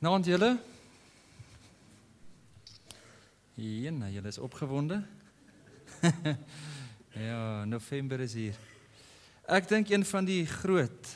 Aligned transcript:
Nou 0.00 0.16
julle. 0.24 0.54
Ja, 3.54 3.90
julle 4.08 4.28
is 4.28 4.38
opgewonde. 4.38 5.02
ja, 7.28 7.64
November 7.64 8.20
is 8.24 8.32
hier. 8.32 8.56
Ek 9.44 9.68
dink 9.68 9.92
een 9.92 10.06
van 10.08 10.24
die 10.24 10.46
groot 10.48 11.10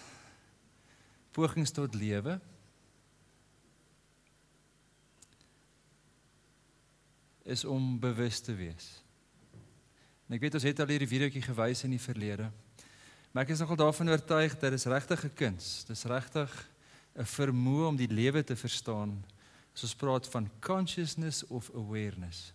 pogings 1.33 1.73
tot 1.73 1.97
lewe 1.97 2.37
is 7.49 7.65
om 7.65 7.97
bewus 8.05 8.45
te 8.45 8.53
wees. 8.53 8.91
En 10.29 10.37
ek 10.37 10.45
weet 10.45 10.61
ons 10.61 10.69
het 10.69 10.85
al 10.85 10.93
hierdie 10.93 11.09
videoetjie 11.09 11.47
gewys 11.49 11.87
in 11.89 11.97
die 11.97 12.05
verlede. 12.05 12.53
Maar 13.33 13.49
ek 13.49 13.57
is 13.57 13.65
nogal 13.65 13.81
daarvan 13.81 14.13
oortuig 14.13 14.61
dat 14.61 14.69
dit 14.69 14.81
is 14.83 14.89
regtig 14.93 15.25
'n 15.25 15.37
kuns. 15.41 15.89
Dis 15.89 16.05
regtig 16.05 16.53
'n 17.15 17.25
vermoë 17.25 17.87
om 17.87 17.97
die 17.97 18.11
lewe 18.11 18.45
te 18.45 18.57
verstaan. 18.57 19.25
As 19.75 19.83
ons 19.83 19.95
praat 19.95 20.29
van 20.29 20.51
consciousness 20.61 21.47
of 21.47 21.71
awareness. 21.75 22.53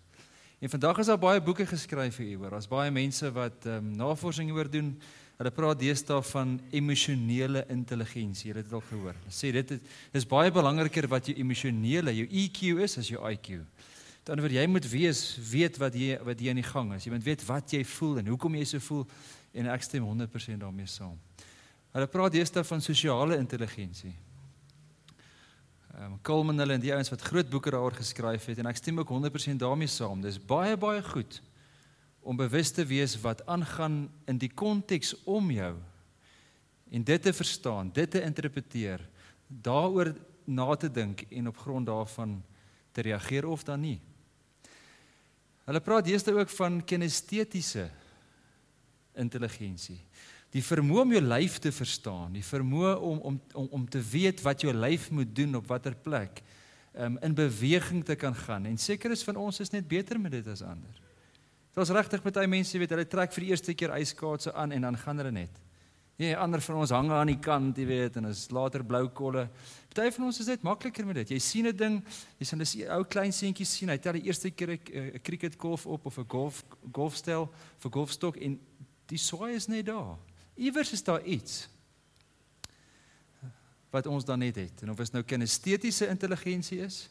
En 0.59 0.70
vandag 0.70 0.97
is 0.97 1.05
daar 1.05 1.20
baie 1.20 1.41
boeke 1.41 1.65
geskryf 1.65 2.17
hieroor. 2.17 2.49
Daar's 2.49 2.67
baie 2.67 2.91
mense 2.91 3.31
wat 3.31 3.65
ehm 3.65 3.75
um, 3.75 3.95
navorsing 3.95 4.49
hieroor 4.49 4.70
doen. 4.70 4.91
Hulle 5.39 5.51
praat 5.55 5.79
deesdae 5.79 6.20
van 6.34 6.57
emosionele 6.75 7.63
intelligensie. 7.71 8.49
Jy 8.49 8.57
het 8.57 8.65
dit 8.67 8.73
al 8.75 8.84
gehoor. 8.89 9.15
Hulle 9.15 9.35
sê 9.35 9.53
dit 9.55 9.71
is, 9.71 9.79
is 10.11 10.27
baie 10.27 10.51
belangriker 10.51 11.07
wat 11.07 11.31
jou 11.31 11.37
emosionele, 11.39 12.12
jou 12.17 12.27
EQ 12.27 12.84
is 12.84 12.98
as 12.99 13.07
jou 13.07 13.23
IQ. 13.23 13.62
Met 14.20 14.34
ander 14.34 14.43
woorde, 14.43 14.59
jy 14.59 14.67
moet 14.67 14.89
wees 14.91 15.21
weet 15.48 15.79
wat 15.79 15.95
jy 15.95 16.17
wat 16.27 16.43
jy 16.43 16.51
aan 16.51 16.59
die 16.59 16.67
gang 16.67 16.91
is. 16.98 17.07
Jy 17.07 17.13
moet 17.15 17.23
weet 17.23 17.45
wat 17.48 17.71
jy 17.71 17.85
voel 17.95 18.20
en 18.20 18.34
hoekom 18.34 18.59
jy 18.59 18.65
so 18.67 18.84
voel 18.89 19.07
en 19.53 19.71
ek 19.71 19.87
stem 19.87 20.03
100% 20.03 20.59
daarmee 20.59 20.91
saam. 20.91 21.15
Hulle 21.95 22.12
praat 22.12 22.35
deesdae 22.35 22.67
van 22.67 22.84
sosiale 22.84 23.39
intelligensie. 23.39 24.12
Ehm 25.99 26.13
um, 26.13 26.20
Coleman 26.21 26.59
hulle 26.62 26.77
en 26.77 26.80
die 26.80 26.94
ouens 26.95 27.09
wat 27.12 27.23
groot 27.27 27.49
boeke 27.52 27.73
daaroor 27.76 27.98
geskryf 27.98 28.45
het 28.48 28.59
en 28.62 28.70
ek 28.70 28.77
stem 28.80 29.01
ook 29.01 29.10
100% 29.12 29.60
daarmee 29.60 29.90
saam. 29.91 30.21
Dis 30.23 30.37
baie 30.40 30.77
baie 30.79 31.01
goed 31.04 31.41
om 32.23 32.40
bewus 32.40 32.71
te 32.71 32.85
wees 32.87 33.18
wat 33.20 33.43
aangaan 33.51 34.05
in 34.32 34.38
die 34.40 34.48
konteks 34.48 35.12
om 35.27 35.51
jou 35.51 35.73
en 36.90 37.04
dit 37.04 37.21
te 37.21 37.34
verstaan, 37.35 37.91
dit 37.91 38.12
te 38.12 38.21
interpreteer, 38.23 39.04
daaroor 39.48 40.13
na 40.48 40.76
te 40.79 40.88
dink 40.88 41.26
en 41.29 41.51
op 41.51 41.57
grond 41.57 41.85
daarvan 41.91 42.40
te 42.95 43.01
reageer 43.01 43.48
of 43.48 43.68
dan 43.68 43.84
nie. 43.84 43.99
Hulle 45.68 45.84
praat 45.84 46.07
deesdae 46.07 46.40
ook 46.40 46.49
van 46.49 46.79
kinestetiese 46.79 47.90
intelligensie. 49.20 49.99
Die 50.49 50.63
vermoë 50.65 51.03
om 51.03 51.11
jou 51.13 51.21
lyf 51.21 51.59
te 51.61 51.71
verstaan, 51.71 52.33
die 52.33 52.45
vermoë 52.45 52.95
om 53.05 53.19
om 53.31 53.35
om 53.53 53.67
om 53.79 53.83
te 53.89 54.01
weet 54.01 54.41
wat 54.41 54.63
jou 54.65 54.73
lyf 54.73 55.09
moet 55.13 55.29
doen 55.35 55.55
op 55.59 55.67
watter 55.69 55.95
plek, 55.95 56.41
um, 56.97 57.17
in 57.21 57.35
beweging 57.37 58.03
te 58.05 58.15
kan 58.15 58.35
gaan. 58.35 58.65
En 58.65 58.77
seker 58.77 59.11
is 59.11 59.23
van 59.23 59.37
ons 59.37 59.59
is 59.59 59.70
net 59.70 59.87
beter 59.87 60.20
met 60.20 60.31
dit 60.31 60.47
as 60.47 60.63
ander. 60.65 61.01
Daar's 61.73 61.93
regtig 61.93 62.23
baie 62.25 62.47
mense 62.47 62.77
weet 62.77 62.89
hulle 62.89 63.05
trek 63.05 63.33
vir 63.33 63.45
die 63.45 63.51
eerste 63.53 63.75
keer 63.77 63.93
yskaatse 63.99 64.53
aan 64.53 64.72
en 64.72 64.81
dan 64.81 64.97
gaan 64.97 65.22
hulle 65.22 65.31
net. 65.31 65.61
Ja, 66.19 66.39
ander 66.41 66.59
van 66.59 66.81
ons 66.81 66.91
hang 66.91 67.11
aan 67.16 67.29
die 67.31 67.39
kant, 67.39 67.77
jy 67.77 67.85
weet, 67.88 68.17
en 68.19 68.25
is 68.27 68.50
later 68.51 68.83
blou 68.83 69.05
kolle. 69.16 69.45
Party 69.94 70.11
van 70.17 70.25
ons 70.27 70.39
is 70.41 70.50
net 70.51 70.66
makliker 70.67 71.05
met 71.07 71.22
dit. 71.22 71.29
Jy 71.38 71.39
sien 71.39 71.67
'n 71.67 71.77
ding, 71.77 72.03
jy 72.39 72.45
sien 72.45 72.59
'n 72.59 72.91
ou 72.97 73.03
klein 73.05 73.31
seentjie 73.31 73.66
sien, 73.66 73.89
hy 73.89 73.97
tel 73.97 74.13
die 74.13 74.25
eerste 74.25 74.51
keer 74.51 74.72
'n 74.73 75.19
cricketkolf 75.23 75.85
op 75.85 76.05
of 76.05 76.17
'n 76.17 76.27
golf 76.27 76.63
golfstel 76.91 77.50
vir 77.77 77.91
golfstok 77.91 78.35
en 78.38 78.59
Die 79.09 79.17
swaai 79.17 79.55
is 79.57 79.67
net 79.69 79.88
daar. 79.89 80.17
Iewers 80.59 80.91
is 80.91 81.03
daar 81.03 81.24
iets 81.24 81.69
wat 83.90 84.06
ons 84.06 84.25
dan 84.25 84.40
net 84.40 84.56
het. 84.56 84.81
En 84.84 84.91
of 84.91 84.97
dit 84.97 85.12
nou 85.12 85.24
kinestetiese 85.24 86.07
intelligensie 86.07 86.81
is 86.84 87.07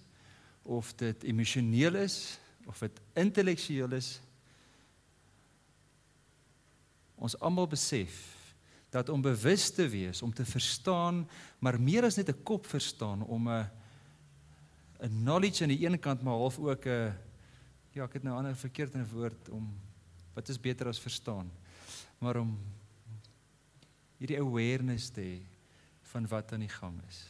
of 0.63 0.93
dit 1.01 1.23
emosioneel 1.23 1.95
is 1.95 2.39
of 2.69 2.79
dit 2.79 3.01
intellektueel 3.17 3.97
is 3.97 4.19
ons 7.19 7.39
almal 7.41 7.67
besef 7.67 8.19
dat 8.93 9.09
om 9.09 9.25
bewus 9.25 9.71
te 9.75 9.89
wees, 9.89 10.23
om 10.23 10.33
te 10.33 10.45
verstaan, 10.45 11.25
maar 11.59 11.81
meer 11.81 12.05
as 12.05 12.17
net 12.17 12.29
'n 12.29 12.43
kop 12.43 12.67
verstaan 12.67 13.23
om 13.23 13.49
'n 13.49 13.71
'n 15.01 15.23
knowledge 15.25 15.63
aan 15.63 15.69
die 15.69 15.87
een 15.87 15.99
kant 15.99 16.23
maar 16.23 16.35
half 16.35 16.59
ook 16.59 16.85
'n 16.85 17.15
ja, 17.93 18.05
ek 18.05 18.13
het 18.13 18.23
nou 18.23 18.35
'n 18.35 18.39
ander 18.39 18.57
verkeerde 18.57 19.09
woord 19.09 19.49
om 19.49 19.81
wat 20.35 20.49
is 20.49 20.61
beter 20.61 20.87
as 20.87 21.01
verstaan 21.01 21.51
maar 22.19 22.37
om 22.37 22.59
hierdie 24.19 24.41
awareness 24.41 25.11
te 25.15 25.25
hê 25.25 25.39
van 26.13 26.27
wat 26.31 26.53
aan 26.53 26.65
die 26.65 26.73
gang 26.73 26.97
is. 27.09 27.21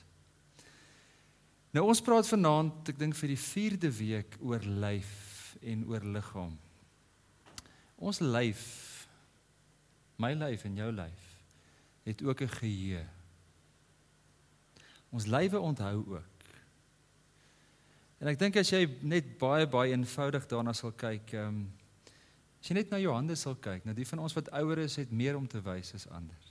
Nou 1.74 1.84
ons 1.90 2.00
praat 2.02 2.28
vanaand, 2.28 2.88
ek 2.88 2.98
dink 3.00 3.16
vir 3.18 3.34
die 3.34 3.40
4de 3.40 3.90
week 3.98 4.38
oor 4.40 4.64
lyf 4.64 5.54
en 5.60 5.84
oor 5.90 6.04
liggaam. 6.16 6.54
Ons 7.98 8.22
lyf 8.24 8.64
my 10.18 10.32
lyf 10.38 10.64
en 10.66 10.78
jou 10.80 10.90
lyf 10.94 11.24
het 12.08 12.22
ook 12.24 12.40
'n 12.42 12.56
geheue. 12.60 13.04
Ons 15.12 15.26
lywe 15.26 15.60
onthou 15.60 16.16
ook. 16.16 16.36
En 18.20 18.28
ek 18.28 18.38
dink 18.38 18.56
as 18.56 18.70
jy 18.70 18.88
net 19.02 19.38
baie 19.38 19.66
baie 19.66 19.92
eenvoudig 19.92 20.46
daarna 20.46 20.72
sal 20.72 20.92
kyk, 20.92 21.32
ehm 21.32 21.48
um, 21.48 21.78
As 22.58 22.70
jy 22.70 22.74
net 22.74 22.90
na 22.90 22.98
jou 22.98 23.12
hande 23.14 23.36
sal 23.38 23.54
kyk, 23.62 23.84
nou 23.86 23.94
die 23.94 24.06
van 24.08 24.22
ons 24.24 24.34
wat 24.34 24.50
ouer 24.58 24.82
is, 24.82 24.98
het 24.98 25.14
meer 25.14 25.38
om 25.38 25.46
te 25.46 25.60
wys 25.62 25.94
as 25.94 26.08
ander. 26.10 26.48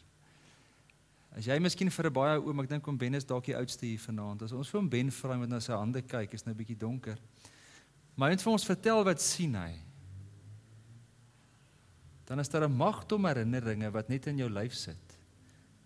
As 1.38 1.46
jy 1.46 1.60
miskien 1.62 1.92
vir 1.94 2.08
'n 2.10 2.14
baie 2.14 2.38
oom, 2.42 2.60
ek 2.62 2.70
dink 2.70 2.88
om 2.88 2.98
Ben 2.98 3.14
is 3.14 3.24
dalk 3.24 3.46
die 3.46 3.56
oudste 3.56 3.86
hier 3.86 4.00
vanaand. 4.00 4.42
As 4.42 4.54
ons 4.54 4.70
vir 4.70 4.80
hom 4.80 4.90
Ben 4.90 5.12
vra 5.12 5.38
met 5.38 5.50
na 5.50 5.60
sy 5.60 5.74
hande 5.74 6.02
kyk, 6.02 6.34
is 6.34 6.46
nou 6.46 6.54
'n 6.54 6.58
bietjie 6.58 6.78
donker. 6.78 7.18
Maar 8.16 8.32
het 8.32 8.42
vir 8.42 8.54
ons 8.54 8.66
vertel 8.66 9.04
wat 9.04 9.22
sien 9.22 9.54
hy. 9.54 9.78
Dan 12.26 12.40
is 12.40 12.50
daar 12.50 12.68
'n 12.68 12.76
magtom 12.76 13.26
herinneringe 13.26 13.92
wat 13.92 14.10
net 14.10 14.26
in 14.28 14.38
jou 14.38 14.50
lyf 14.50 14.74
sit. 14.74 15.18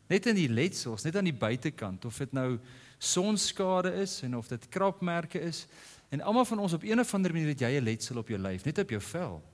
Net 0.10 0.26
in 0.26 0.36
die 0.36 0.48
letsels, 0.48 1.04
net 1.04 1.16
aan 1.16 1.26
die 1.26 1.34
buitekant 1.34 2.06
of 2.06 2.18
dit 2.18 2.32
nou 2.32 2.60
sonskade 2.98 3.94
is 3.94 4.24
en 4.24 4.38
of 4.38 4.48
dit 4.48 4.70
krapmerke 4.70 5.40
is. 5.40 5.68
En 6.10 6.22
almal 6.22 6.46
van 6.46 6.60
ons 6.60 6.74
op 6.74 6.84
een 6.84 7.00
of 7.00 7.14
ander 7.14 7.34
manier 7.34 7.48
het 7.48 7.60
jy 7.60 7.78
'n 7.78 7.84
letsel 7.84 8.18
op 8.18 8.28
jou 8.28 8.40
lyf, 8.40 8.64
net 8.64 8.80
op 8.80 8.90
jou 8.90 9.02
vel. 9.02 9.51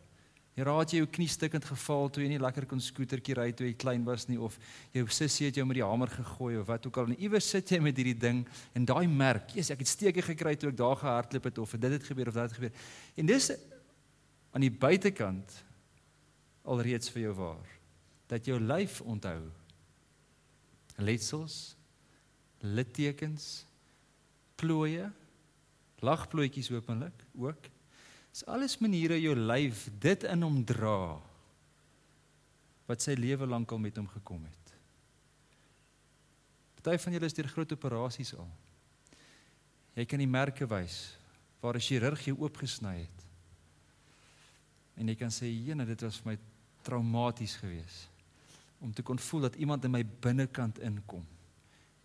Jy 0.57 0.65
raad 0.65 0.89
jy 0.89 1.03
jou 1.03 1.07
knie 1.13 1.27
stukkend 1.29 1.67
geval 1.69 2.07
toe 2.09 2.23
jy 2.23 2.31
nie 2.31 2.41
lekker 2.41 2.65
kon 2.65 2.79
skootertjie 2.81 3.35
ry 3.37 3.51
toe 3.53 3.67
jy 3.67 3.75
klein 3.77 4.05
was 4.07 4.25
nie 4.25 4.39
of 4.41 4.55
jou 4.95 5.03
sussie 5.13 5.45
het 5.45 5.59
jou 5.59 5.65
met 5.69 5.77
die 5.77 5.85
hamer 5.85 6.09
gegooi 6.09 6.55
of 6.57 6.65
wat 6.71 6.87
ook 6.89 6.97
al 6.97 7.11
en 7.11 7.19
iewers 7.21 7.45
sit 7.53 7.69
jy 7.75 7.77
met 7.85 7.99
hierdie 7.99 8.17
ding 8.17 8.39
en 8.73 8.87
daai 8.89 9.05
merk, 9.05 9.53
Jesus, 9.53 9.75
ek 9.75 9.83
het 9.85 9.91
steke 9.91 10.25
gekry 10.25 10.55
toe 10.57 10.71
ek 10.71 10.79
daar 10.79 10.97
gehardloop 10.97 11.45
het 11.51 11.61
of 11.61 11.77
dit 11.77 11.93
het 11.93 12.09
gebeur 12.09 12.33
of 12.33 12.39
dat 12.39 12.49
het 12.49 12.57
gebeur. 12.57 12.89
En 13.21 13.29
dis 13.29 13.51
aan 14.57 14.65
die 14.65 14.73
buitekant 14.73 15.59
alreeds 16.65 17.13
vir 17.13 17.27
jou 17.27 17.37
waar 17.37 17.77
dat 18.33 18.49
jou 18.49 18.57
lyf 18.57 18.97
onthou 19.05 19.39
letsels, 20.97 21.77
littekens, 22.65 23.61
plooie, 24.57 25.05
lagplooitjies 26.01 26.73
openlik 26.73 27.25
ook 27.37 27.69
Dis 28.37 28.45
alles 28.45 28.75
maniere 28.77 29.15
jou 29.17 29.31
lyf 29.33 29.87
dit 29.97 30.23
in 30.29 30.43
hom 30.45 30.59
dra 30.61 31.17
wat 32.85 33.01
sy 33.01 33.15
lewe 33.17 33.47
lank 33.49 33.71
al 33.73 33.81
met 33.81 33.97
hom 33.97 34.05
gekom 34.11 34.43
het. 34.45 34.73
Party 36.77 37.01
van 37.01 37.15
julle 37.17 37.25
is 37.25 37.33
deur 37.33 37.49
groot 37.49 37.73
operasies 37.73 38.35
al. 38.37 38.45
Jy 39.97 40.05
kan 40.05 40.21
die 40.21 40.29
merke 40.29 40.69
wys 40.69 41.17
waar 41.63 41.81
'n 41.81 41.87
chirurg 41.87 42.27
jou 42.29 42.37
oopgesny 42.37 43.09
het. 43.09 43.25
En 45.01 45.07
jy 45.09 45.15
kan 45.15 45.33
sê, 45.33 45.49
"Jene, 45.49 45.85
dit 45.85 46.01
was 46.01 46.17
vir 46.21 46.31
my 46.33 46.37
traumaties 46.83 47.55
geweest 47.55 48.09
om 48.79 48.93
te 48.93 49.01
kon 49.01 49.17
voel 49.17 49.41
dat 49.41 49.55
iemand 49.55 49.83
in 49.83 49.91
my 49.91 50.05
binnekant 50.05 50.77
inkom 50.77 51.25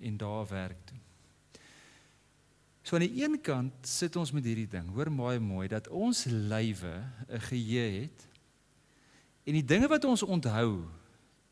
en 0.00 0.16
daar 0.16 0.48
werk 0.48 0.86
doen." 0.86 1.11
So 2.82 2.96
aan 2.98 3.06
die 3.06 3.22
een 3.22 3.38
kant 3.40 3.86
sit 3.86 4.16
ons 4.18 4.32
met 4.34 4.44
hierdie 4.44 4.68
ding. 4.70 4.88
Hoor 4.90 5.10
baie 5.14 5.40
mooi 5.40 5.68
dat 5.70 5.88
ons 5.88 6.24
lywe 6.26 6.94
'n 7.28 7.40
geheue 7.40 8.00
het. 8.02 8.26
En 9.46 9.52
die 9.52 9.64
dinge 9.64 9.88
wat 9.88 10.04
ons 10.04 10.22
onthou 10.22 10.84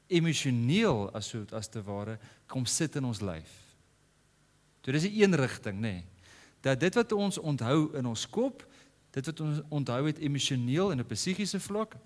emosioneel 0.07 1.11
as 1.15 1.29
so 1.29 1.45
as 1.53 1.69
te 1.69 1.83
ware 1.83 2.19
kom 2.47 2.67
sit 2.67 2.97
in 2.97 3.05
ons 3.05 3.21
lyf. 3.21 3.51
So 4.83 4.93
dis 4.93 5.05
'n 5.05 5.23
een 5.23 5.35
rigting, 5.35 5.77
nê. 5.77 5.81
Nee, 5.81 6.05
dat 6.61 6.81
dit 6.81 6.95
wat 6.95 7.13
ons 7.13 7.39
onthou 7.39 7.97
in 7.97 8.07
ons 8.07 8.29
kop, 8.29 8.67
dit 9.11 9.27
wat 9.27 9.41
ons 9.41 9.61
onthou 9.69 10.07
het 10.07 10.19
emosioneel 10.19 10.93
en 10.93 11.01
op 11.01 11.11
'n 11.11 11.15
psigiese 11.15 11.61
vlak, 11.61 11.97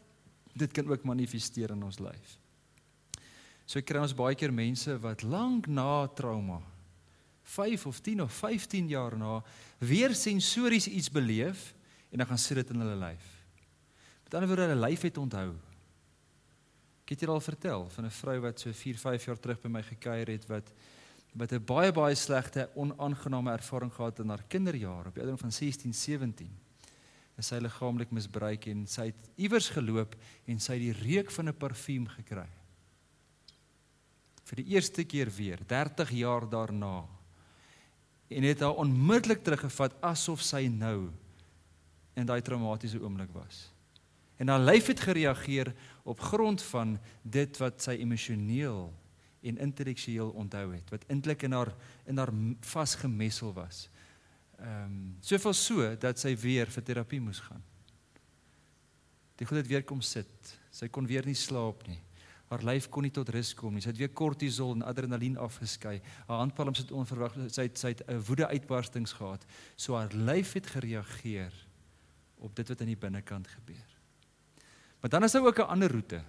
dit 0.53 0.73
kan 0.73 0.91
ook 0.91 1.05
manifesteer 1.05 1.70
in 1.70 1.82
ons 1.82 1.99
lyf. 1.99 2.38
So 3.65 3.81
kry 3.81 3.99
ons 3.99 4.15
baie 4.15 4.35
keer 4.35 4.53
mense 4.53 4.99
wat 4.99 5.23
lank 5.23 5.67
na 5.67 6.06
trauma 6.06 6.74
5 7.44 7.87
of 7.87 8.00
10 8.00 8.23
of 8.23 8.32
15 8.32 8.88
jaar 8.88 9.17
na 9.17 9.43
weer 9.79 10.14
sensories 10.14 10.88
iets 10.88 11.11
beleef 11.11 11.75
en 12.11 12.19
dan 12.19 12.26
gaan 12.26 12.38
sit 12.38 12.56
dit 12.56 12.70
in 12.70 12.81
hulle 12.81 12.96
lyf. 12.96 13.25
Met 14.25 14.35
ander 14.35 14.49
woorde 14.49 14.67
hulle 14.73 14.88
lyf 14.88 15.02
het 15.02 15.19
onthou. 15.19 15.52
Ek 17.05 17.12
het 17.12 17.20
julle 17.20 17.37
al 17.37 17.44
vertel 17.44 17.88
van 17.91 18.05
'n 18.05 18.11
vrou 18.11 18.41
wat 18.41 18.61
so 18.61 18.73
4, 18.73 18.99
5 18.99 19.25
jaar 19.25 19.41
terug 19.41 19.61
by 19.61 19.69
my 19.69 19.82
gekuier 19.82 20.29
het 20.29 20.46
wat 20.46 20.73
wat 21.35 21.52
'n 21.52 21.64
baie 21.64 21.93
baie 21.93 22.14
slegte 22.14 22.70
onaangename 22.75 23.50
ervaring 23.50 23.93
gehad 23.93 24.19
in 24.19 24.29
haar 24.29 24.44
kinderjare 24.49 25.08
op 25.08 25.14
die 25.14 25.23
ouderdom 25.23 25.50
van 25.50 25.52
16, 25.52 25.94
17. 25.94 26.50
Is 27.37 27.46
sy 27.46 27.58
liggaamlik 27.58 28.11
misbruik 28.11 28.67
en 28.67 28.87
sy 28.87 29.06
het 29.06 29.31
iewers 29.37 29.69
geloop 29.69 30.14
en 30.46 30.61
sy 30.61 30.73
het 30.73 30.81
die 30.82 31.14
reuk 31.14 31.31
van 31.31 31.49
'n 31.49 31.56
parfuum 31.56 32.06
gekry. 32.06 32.49
Vir 34.44 34.56
die 34.56 34.75
eerste 34.75 35.05
keer 35.05 35.31
weer 35.31 35.58
30 35.67 36.11
jaar 36.11 36.49
daarna. 36.49 37.13
En 38.34 38.42
het 38.42 38.60
haar 38.60 38.75
onmiddellik 38.82 39.44
teruggevat 39.46 39.94
asof 40.02 40.42
sy 40.42 40.66
nou 40.70 41.12
in 42.19 42.26
daai 42.26 42.42
traumatiese 42.42 42.98
oomblik 43.02 43.31
was. 43.34 43.69
En 44.42 44.50
haar 44.50 44.62
lyf 44.62 44.90
het 44.90 45.00
gereageer 45.00 45.70
op 46.02 46.20
grond 46.20 46.62
van 46.62 46.96
dit 47.22 47.58
wat 47.62 47.82
sy 47.82 47.94
emosioneel 48.02 48.88
en 49.44 49.60
intellektueel 49.60 50.31
onthou 50.31 50.72
het, 50.72 50.90
wat 50.90 51.04
eintlik 51.12 51.44
in 51.46 51.52
haar 51.52 51.70
in 52.08 52.19
haar 52.19 52.32
vasgemessel 52.60 53.52
was. 53.54 53.88
Ehm 54.58 54.84
um, 54.84 55.16
soveel 55.20 55.52
so 55.52 55.94
dat 56.00 56.19
sy 56.19 56.34
weer 56.36 56.70
vir 56.70 56.82
terapie 56.82 57.20
moes 57.20 57.40
gaan. 57.44 57.62
Die 59.38 59.46
goed 59.46 59.56
het 59.62 59.66
weer 59.70 59.84
kom 59.84 60.00
sit. 60.00 60.58
Sy 60.70 60.88
kon 60.88 61.06
weer 61.06 61.26
nie 61.26 61.38
slaap 61.38 61.86
nie. 61.86 62.00
Haar 62.55 62.62
lyf 62.62 62.87
kon 62.93 63.03
nie 63.03 63.11
tot 63.11 63.31
rus 63.35 63.51
kom 63.59 63.75
nie. 63.75 63.83
Sy 63.83 63.91
het 63.91 63.99
weer 63.99 64.12
kortisol 64.15 64.77
en 64.77 64.85
adrenalien 64.87 65.35
afgeskei. 65.43 65.97
Haar 66.29 66.45
handpalms 66.45 66.85
het 66.85 66.93
onverwag 66.95 67.35
sy 67.51 67.67
het 67.67 67.81
sy 67.81 67.91
het 67.97 68.03
'n 68.06 68.23
woede 68.29 68.47
uitbarstings 68.47 69.12
gehad. 69.19 69.43
So 69.77 69.97
haar 69.99 70.15
lyf 70.15 70.53
het 70.53 70.67
gereageer 70.67 71.53
op 72.39 72.55
dit 72.55 72.69
wat 72.69 72.81
aan 72.81 72.93
die 72.93 72.97
binnekant 72.97 73.49
gebeur. 73.49 73.91
Maar 75.01 75.11
dan 75.11 75.25
is 75.25 75.33
daar 75.33 75.47
ook 75.47 75.59
'n 75.59 75.69
ander 75.75 75.91
roete. 75.91 76.23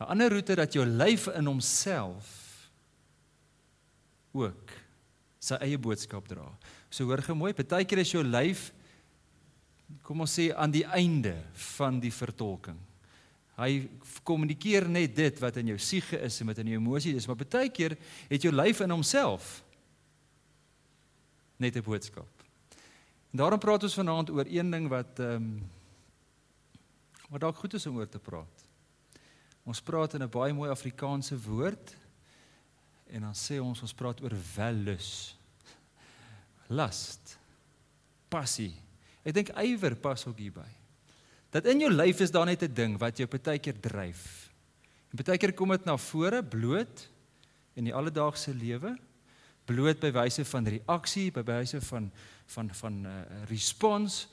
'n 0.00 0.04
Ander 0.04 0.30
roete 0.30 0.54
dat 0.54 0.72
jou 0.72 0.86
lyf 0.86 1.26
in 1.26 1.46
homself 1.46 2.70
ook 4.32 4.70
sy 5.38 5.54
eie 5.54 5.78
boodskap 5.78 6.28
dra. 6.28 6.58
So 6.88 7.04
hoor 7.04 7.22
gou 7.22 7.36
mooi, 7.36 7.52
partykeer 7.52 7.98
is 7.98 8.10
jou 8.10 8.24
lyf 8.24 8.72
kom 10.02 10.20
ons 10.20 10.34
sê 10.38 10.54
aan 10.54 10.70
die 10.70 10.84
einde 10.84 11.34
van 11.52 12.00
die 12.00 12.12
vertolking. 12.12 12.87
Hy 13.58 13.88
kommunikeer 14.22 14.86
net 14.88 15.16
dit 15.16 15.40
wat 15.42 15.56
in 15.58 15.72
jou 15.72 15.78
siege 15.82 16.18
is 16.22 16.40
en 16.40 16.46
wat 16.46 16.60
in 16.62 16.70
jou 16.70 16.78
emosie 16.78 17.16
is, 17.18 17.26
maar 17.26 17.40
partykeer 17.40 17.96
het 18.28 18.44
jou 18.44 18.52
lyf 18.54 18.84
in 18.84 18.94
homself 18.94 19.64
net 21.58 21.76
'n 21.76 21.82
boodskap. 21.82 22.28
En 23.32 23.38
daarom 23.38 23.58
praat 23.58 23.82
ons 23.82 23.94
vanaand 23.94 24.30
oor 24.30 24.46
een 24.46 24.70
ding 24.70 24.88
wat 24.88 25.18
ehm 25.18 25.34
um, 25.34 25.70
wat 27.28 27.40
dalk 27.40 27.56
goed 27.56 27.74
is 27.74 27.86
om 27.86 27.96
oor 27.96 28.08
te 28.08 28.18
praat. 28.18 28.64
Ons 29.64 29.82
praat 29.82 30.14
in 30.14 30.22
'n 30.22 30.30
baie 30.30 30.52
mooi 30.52 30.70
Afrikaanse 30.70 31.36
woord 31.40 31.96
en 33.06 33.20
dan 33.20 33.34
sê 33.34 33.60
ons 33.60 33.82
ons 33.82 33.94
praat 33.94 34.20
oor 34.20 34.36
wellus. 34.54 35.36
Lust. 36.68 37.38
Passie. 38.28 38.74
Ek 39.24 39.34
dink 39.34 39.48
ywer 39.48 39.96
pas 39.96 40.26
ook 40.26 40.38
hierby. 40.38 40.77
Dat 41.50 41.66
in 41.66 41.80
jou 41.80 41.90
lyf 41.92 42.20
is 42.20 42.30
daar 42.30 42.46
net 42.46 42.62
'n 42.62 42.74
ding 42.74 42.98
wat 42.98 43.16
jou 43.16 43.28
partykeer 43.28 43.80
dryf. 43.80 44.50
En 45.10 45.16
partykeer 45.16 45.54
kom 45.54 45.68
dit 45.68 45.84
na 45.84 45.96
vore 45.96 46.44
bloot 46.44 47.08
in 47.74 47.84
die 47.84 47.94
alledaagse 47.94 48.54
lewe, 48.54 48.98
bloot 49.64 50.00
by 50.00 50.10
wyse 50.10 50.44
van 50.44 50.66
reaksie, 50.66 51.30
by 51.30 51.42
wyse 51.42 51.80
van 51.80 52.12
van 52.46 52.74
van 52.74 53.00
'n 53.00 53.06
uh, 53.06 53.20
eh, 53.20 53.48
respons. 53.48 54.28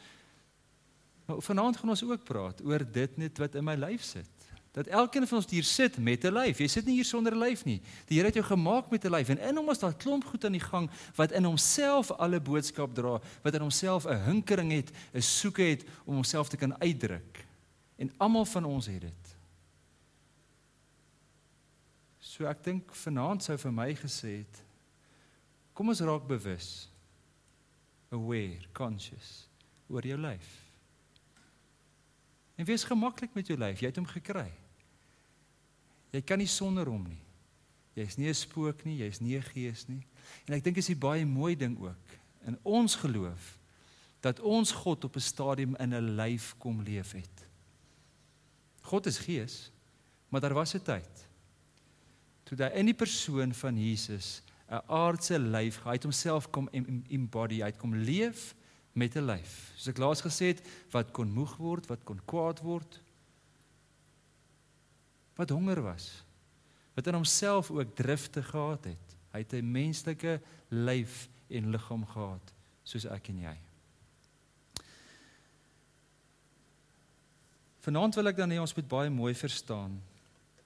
Maar 1.26 1.42
vanaand 1.42 1.78
gaan 1.78 1.90
ons 1.90 2.04
ook 2.04 2.24
praat 2.24 2.62
oor 2.64 2.92
dit 2.92 3.18
net 3.18 3.38
wat 3.38 3.56
in 3.56 3.64
my 3.64 3.76
lyf 3.76 4.04
sit. 4.04 4.35
Dat 4.76 4.88
elkeen 4.92 5.28
van 5.28 5.38
ons 5.38 5.48
hier 5.50 5.64
sit 5.64 5.98
met 5.98 6.26
'n 6.26 6.34
lyf. 6.34 6.58
Jy 6.58 6.68
sit 6.68 6.86
nie 6.86 6.96
hier 6.96 7.06
sonder 7.06 7.34
'n 7.34 7.40
lyf 7.40 7.64
nie. 7.66 7.82
Die 8.08 8.18
Here 8.18 8.26
het 8.26 8.36
jou 8.36 8.46
gemaak 8.46 8.90
met 8.90 9.06
'n 9.06 9.10
lyf 9.10 9.30
en 9.30 9.40
in 9.40 9.56
hom 9.56 9.70
is 9.70 9.80
daar 9.80 9.96
klomp 9.96 10.26
goed 10.26 10.46
aan 10.46 10.52
die 10.52 10.60
gang 10.60 10.90
wat 11.16 11.32
in 11.32 11.44
homself 11.44 12.12
alle 12.12 12.40
boodskap 12.40 12.94
dra, 12.94 13.22
wat 13.42 13.54
in 13.54 13.62
homself 13.62 14.06
'n 14.06 14.24
hinkering 14.24 14.72
het, 14.72 14.92
'n 15.14 15.22
soeke 15.22 15.62
het 15.62 15.86
om 16.06 16.14
homself 16.14 16.50
te 16.50 16.58
kan 16.58 16.82
uitdruk. 16.82 17.46
En 17.96 18.12
almal 18.18 18.46
van 18.46 18.66
ons 18.66 18.86
het 18.86 19.02
dit. 19.02 19.36
So 22.20 22.46
ek 22.46 22.64
dink 22.64 22.96
vanaand 22.96 23.44
sou 23.44 23.58
vir 23.58 23.72
my 23.72 23.96
gesê 23.96 24.38
het 24.38 24.64
kom 25.74 25.88
ons 25.88 26.00
raak 26.00 26.28
bewus 26.28 26.90
aware, 28.10 28.68
conscious 28.74 29.48
oor 29.88 30.06
jou 30.06 30.18
lyf. 30.18 30.64
En 32.56 32.66
wees 32.66 32.84
gemaklik 32.84 33.34
met 33.34 33.48
jou 33.48 33.58
lyf. 33.60 33.80
Jy 33.80 33.88
het 33.88 33.96
hom 33.96 34.06
gekry. 34.06 34.52
Jy 36.16 36.22
kan 36.24 36.40
nie 36.40 36.50
sonder 36.50 36.88
hom 36.88 37.04
nie. 37.08 37.22
Jy's 37.96 38.18
nie 38.18 38.30
'n 38.30 38.34
spook 38.34 38.86
nie, 38.86 38.98
jy's 38.98 39.22
nie 39.22 39.38
'n 39.38 39.44
gees 39.44 39.88
nie. 39.88 40.06
En 40.48 40.54
ek 40.54 40.64
dink 40.64 40.76
dis 40.76 40.90
'n 40.90 41.00
baie 41.00 41.26
mooi 41.26 41.56
ding 41.56 41.78
ook 41.80 42.08
in 42.48 42.58
ons 42.64 42.96
geloof 42.96 43.58
dat 44.22 44.40
ons 44.40 44.72
God 44.72 45.04
op 45.04 45.16
'n 45.16 45.22
stadium 45.22 45.76
in 45.76 45.94
'n 45.94 46.16
lyf 46.16 46.56
kom 46.58 46.82
leef 46.82 47.12
het. 47.12 47.48
God 48.82 49.06
is 49.06 49.18
gees, 49.18 49.72
maar 50.30 50.42
daar 50.42 50.54
was 50.54 50.76
'n 50.76 50.84
tyd 50.84 51.26
toe 52.46 52.58
daai 52.58 52.76
in 52.78 52.86
die 52.86 52.98
persoon 52.98 53.54
van 53.54 53.78
Jesus 53.78 54.42
'n 54.70 54.82
aardse 54.88 55.40
lyf, 55.40 55.82
hy 55.84 55.98
het 55.98 56.04
homself 56.04 56.50
kom 56.50 56.70
embody, 57.10 57.62
hy 57.62 57.70
het 57.70 57.78
kom 57.78 57.96
leef 57.96 58.56
met 58.94 59.16
'n 59.16 59.26
lyf. 59.26 59.72
Soos 59.76 59.88
ek 59.88 59.98
laas 59.98 60.22
gesê 60.22 60.54
het, 60.54 60.62
wat 60.92 61.12
kon 61.12 61.32
moeg 61.32 61.58
word, 61.58 61.88
wat 61.88 62.04
kon 62.04 62.20
kwaad 62.26 62.62
word, 62.62 63.02
wat 65.36 65.50
honger 65.50 65.82
was, 65.82 66.24
wat 66.94 67.08
in 67.08 67.14
homself 67.14 67.72
ook 67.72 67.96
drifte 67.96 68.44
gehad 68.44 68.84
het. 68.84 69.16
Hy 69.32 69.40
het 69.44 69.54
'n 69.54 69.72
menslike 69.72 70.42
lyf 70.70 71.28
en 71.48 71.72
liggaam 71.72 72.06
gehad, 72.06 72.54
soos 72.84 73.06
ek 73.06 73.30
en 73.30 73.40
jy. 73.40 73.58
Vanaand 77.80 78.16
wil 78.16 78.28
ek 78.28 78.38
dan 78.38 78.50
hê 78.50 78.60
ons 78.60 78.76
moet 78.76 78.88
baie 78.88 79.10
mooi 79.10 79.34
verstaan 79.34 80.02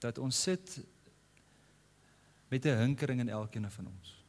dat 0.00 0.18
ons 0.18 0.42
sit 0.42 0.80
met 2.48 2.64
'n 2.64 2.78
hinkering 2.78 3.20
in 3.20 3.28
elkeen 3.28 3.70
van 3.70 3.86
ons. 3.86 4.24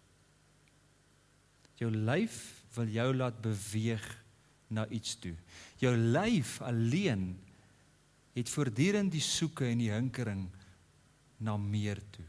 Jou 1.75 1.91
lyf 1.91 2.63
wil 2.73 2.87
jou 2.87 3.15
laat 3.15 3.41
beweeg 3.41 4.23
na 4.67 4.87
iets 4.87 5.15
toe. 5.15 5.35
Jou 5.77 5.95
lyf 5.97 6.61
alleen 6.61 7.39
het 8.33 8.49
voortdurend 8.49 9.11
die 9.11 9.23
soeke 9.23 9.65
en 9.67 9.81
die 9.81 9.91
hinkering 9.91 10.45
na 11.37 11.57
meer 11.57 11.99
toe. 12.13 12.25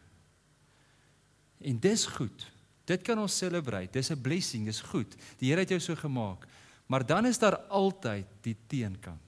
En 1.63 1.79
dis 1.79 2.07
goed. 2.17 2.47
Dit 2.85 3.05
kan 3.07 3.21
ons 3.23 3.37
celebrate. 3.39 3.93
Dis 3.93 4.11
'n 4.11 4.21
blessing, 4.21 4.65
dis 4.67 4.81
goed. 4.81 5.15
Die 5.39 5.51
Here 5.51 5.61
het 5.61 5.69
jou 5.69 5.81
so 5.81 5.95
gemaak. 5.95 6.47
Maar 6.87 7.07
dan 7.07 7.27
is 7.27 7.39
daar 7.39 7.57
altyd 7.57 8.27
die 8.41 8.57
teenkant. 8.67 9.21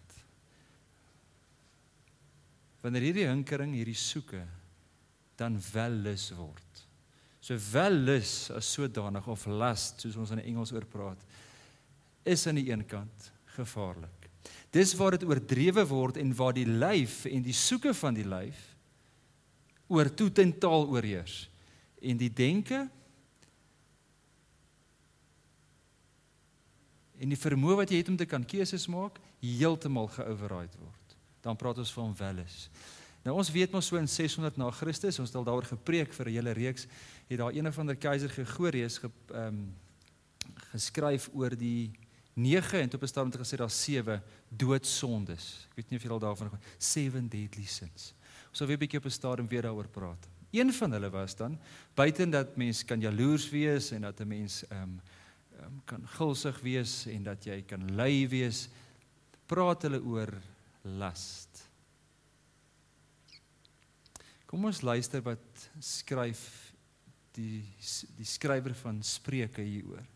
Wanneer 2.80 3.02
hierdie 3.02 3.26
hinkering, 3.26 3.72
hierdie 3.72 3.94
soeke 3.94 4.42
dan 5.36 5.60
wellus 5.72 6.30
word. 6.30 6.86
So 7.40 7.56
wellus 7.72 8.50
as 8.50 8.72
sodanig 8.72 9.26
of 9.28 9.46
lust 9.46 10.00
soos 10.00 10.16
ons 10.16 10.30
in 10.30 10.42
Engels 10.42 10.72
oor 10.72 10.84
praat 10.84 11.24
is 12.24 12.46
aan 12.46 12.54
die 12.54 12.70
een 12.70 12.86
kant 12.88 13.32
gevaarlik. 13.56 14.23
Dis 14.74 14.94
waar 14.98 15.16
dit 15.16 15.24
oordrewe 15.28 15.84
word 15.86 16.16
en 16.16 16.34
waar 16.34 16.54
die 16.56 16.66
lyf 16.66 17.24
en 17.30 17.42
die 17.42 17.56
soeke 17.56 17.94
van 17.94 18.14
die 18.14 18.26
lyf 18.26 18.60
oor 19.86 20.08
totaal 20.14 20.88
oorheers 20.88 21.44
en 22.00 22.18
die 22.20 22.32
denke 22.32 22.88
en 27.20 27.30
die 27.32 27.38
vermoë 27.38 27.78
wat 27.82 27.92
jy 27.92 28.02
het 28.02 28.10
om 28.12 28.18
te 28.20 28.28
kan 28.28 28.44
keuses 28.44 28.88
maak 28.90 29.20
heeltemal 29.44 30.08
geoverride 30.08 30.80
word. 30.80 31.16
Dan 31.44 31.56
praat 31.60 31.78
ons 31.82 31.92
van 31.92 32.14
wellus. 32.16 32.68
Nou 33.24 33.36
ons 33.40 33.50
weet 33.52 33.72
mos 33.72 33.88
so 33.88 33.96
in 33.96 34.08
600 34.08 34.58
na 34.60 34.70
Christus, 34.72 35.18
ons 35.20 35.30
het 35.30 35.36
al 35.40 35.46
daaroor 35.46 35.68
gepreek 35.68 36.12
vir 36.12 36.28
'n 36.28 36.34
hele 36.34 36.52
reeks, 36.52 36.86
het 37.28 37.38
daar 37.38 37.54
een 37.54 37.72
van 37.72 37.86
der 37.86 37.96
keiser 37.96 38.28
Gregorius 38.28 38.98
ge 38.98 39.10
ehm 39.32 39.46
um, 39.46 39.74
geskryf 40.72 41.30
oor 41.32 41.56
die 41.56 41.90
9 42.34 42.80
en 42.80 42.94
op 42.94 43.02
'n 43.02 43.06
stadium 43.06 43.32
het 43.32 43.40
gesê 43.40 43.56
daar 43.56 43.70
7 43.70 44.22
doodsondes. 44.48 45.66
Ek 45.70 45.76
weet 45.76 45.90
nie 45.90 45.98
of 45.98 46.02
julle 46.02 46.14
al 46.14 46.20
daarvan 46.20 46.48
gehoor 46.48 46.64
het. 46.64 46.82
Seven 46.82 47.28
deadly 47.28 47.64
sins. 47.64 48.14
Ons 48.48 48.58
sal 48.58 48.66
weer 48.66 48.76
'n 48.76 48.80
bietjie 48.80 48.98
op 48.98 49.04
'n 49.04 49.10
stadium 49.10 49.48
weer 49.48 49.62
daaroor 49.62 49.88
praat. 49.88 50.28
Een 50.50 50.72
van 50.72 50.92
hulle 50.92 51.10
was 51.10 51.36
dan 51.36 51.58
buiten 51.94 52.30
dat 52.30 52.56
mens 52.56 52.84
kan 52.84 53.00
jaloers 53.00 53.50
wees 53.50 53.90
en 53.90 54.00
dat 54.00 54.20
'n 54.20 54.26
mens 54.26 54.66
ehm 54.66 54.82
um, 54.82 55.00
um, 55.60 55.82
kan 55.84 56.08
gulsig 56.08 56.60
wees 56.60 57.06
en 57.06 57.22
dat 57.22 57.44
jy 57.44 57.62
kan 57.62 57.94
lui 57.94 58.28
wees, 58.28 58.68
praat 59.46 59.82
hulle 59.82 60.02
oor 60.02 60.32
lust. 60.82 61.68
Kom 64.46 64.64
ons 64.64 64.80
luister 64.80 65.22
wat 65.22 65.68
skryf 65.80 66.72
die 67.34 67.64
die 68.16 68.26
skrywer 68.28 68.74
van 68.74 69.02
Spreuke 69.02 69.62
hieroor. 69.62 70.13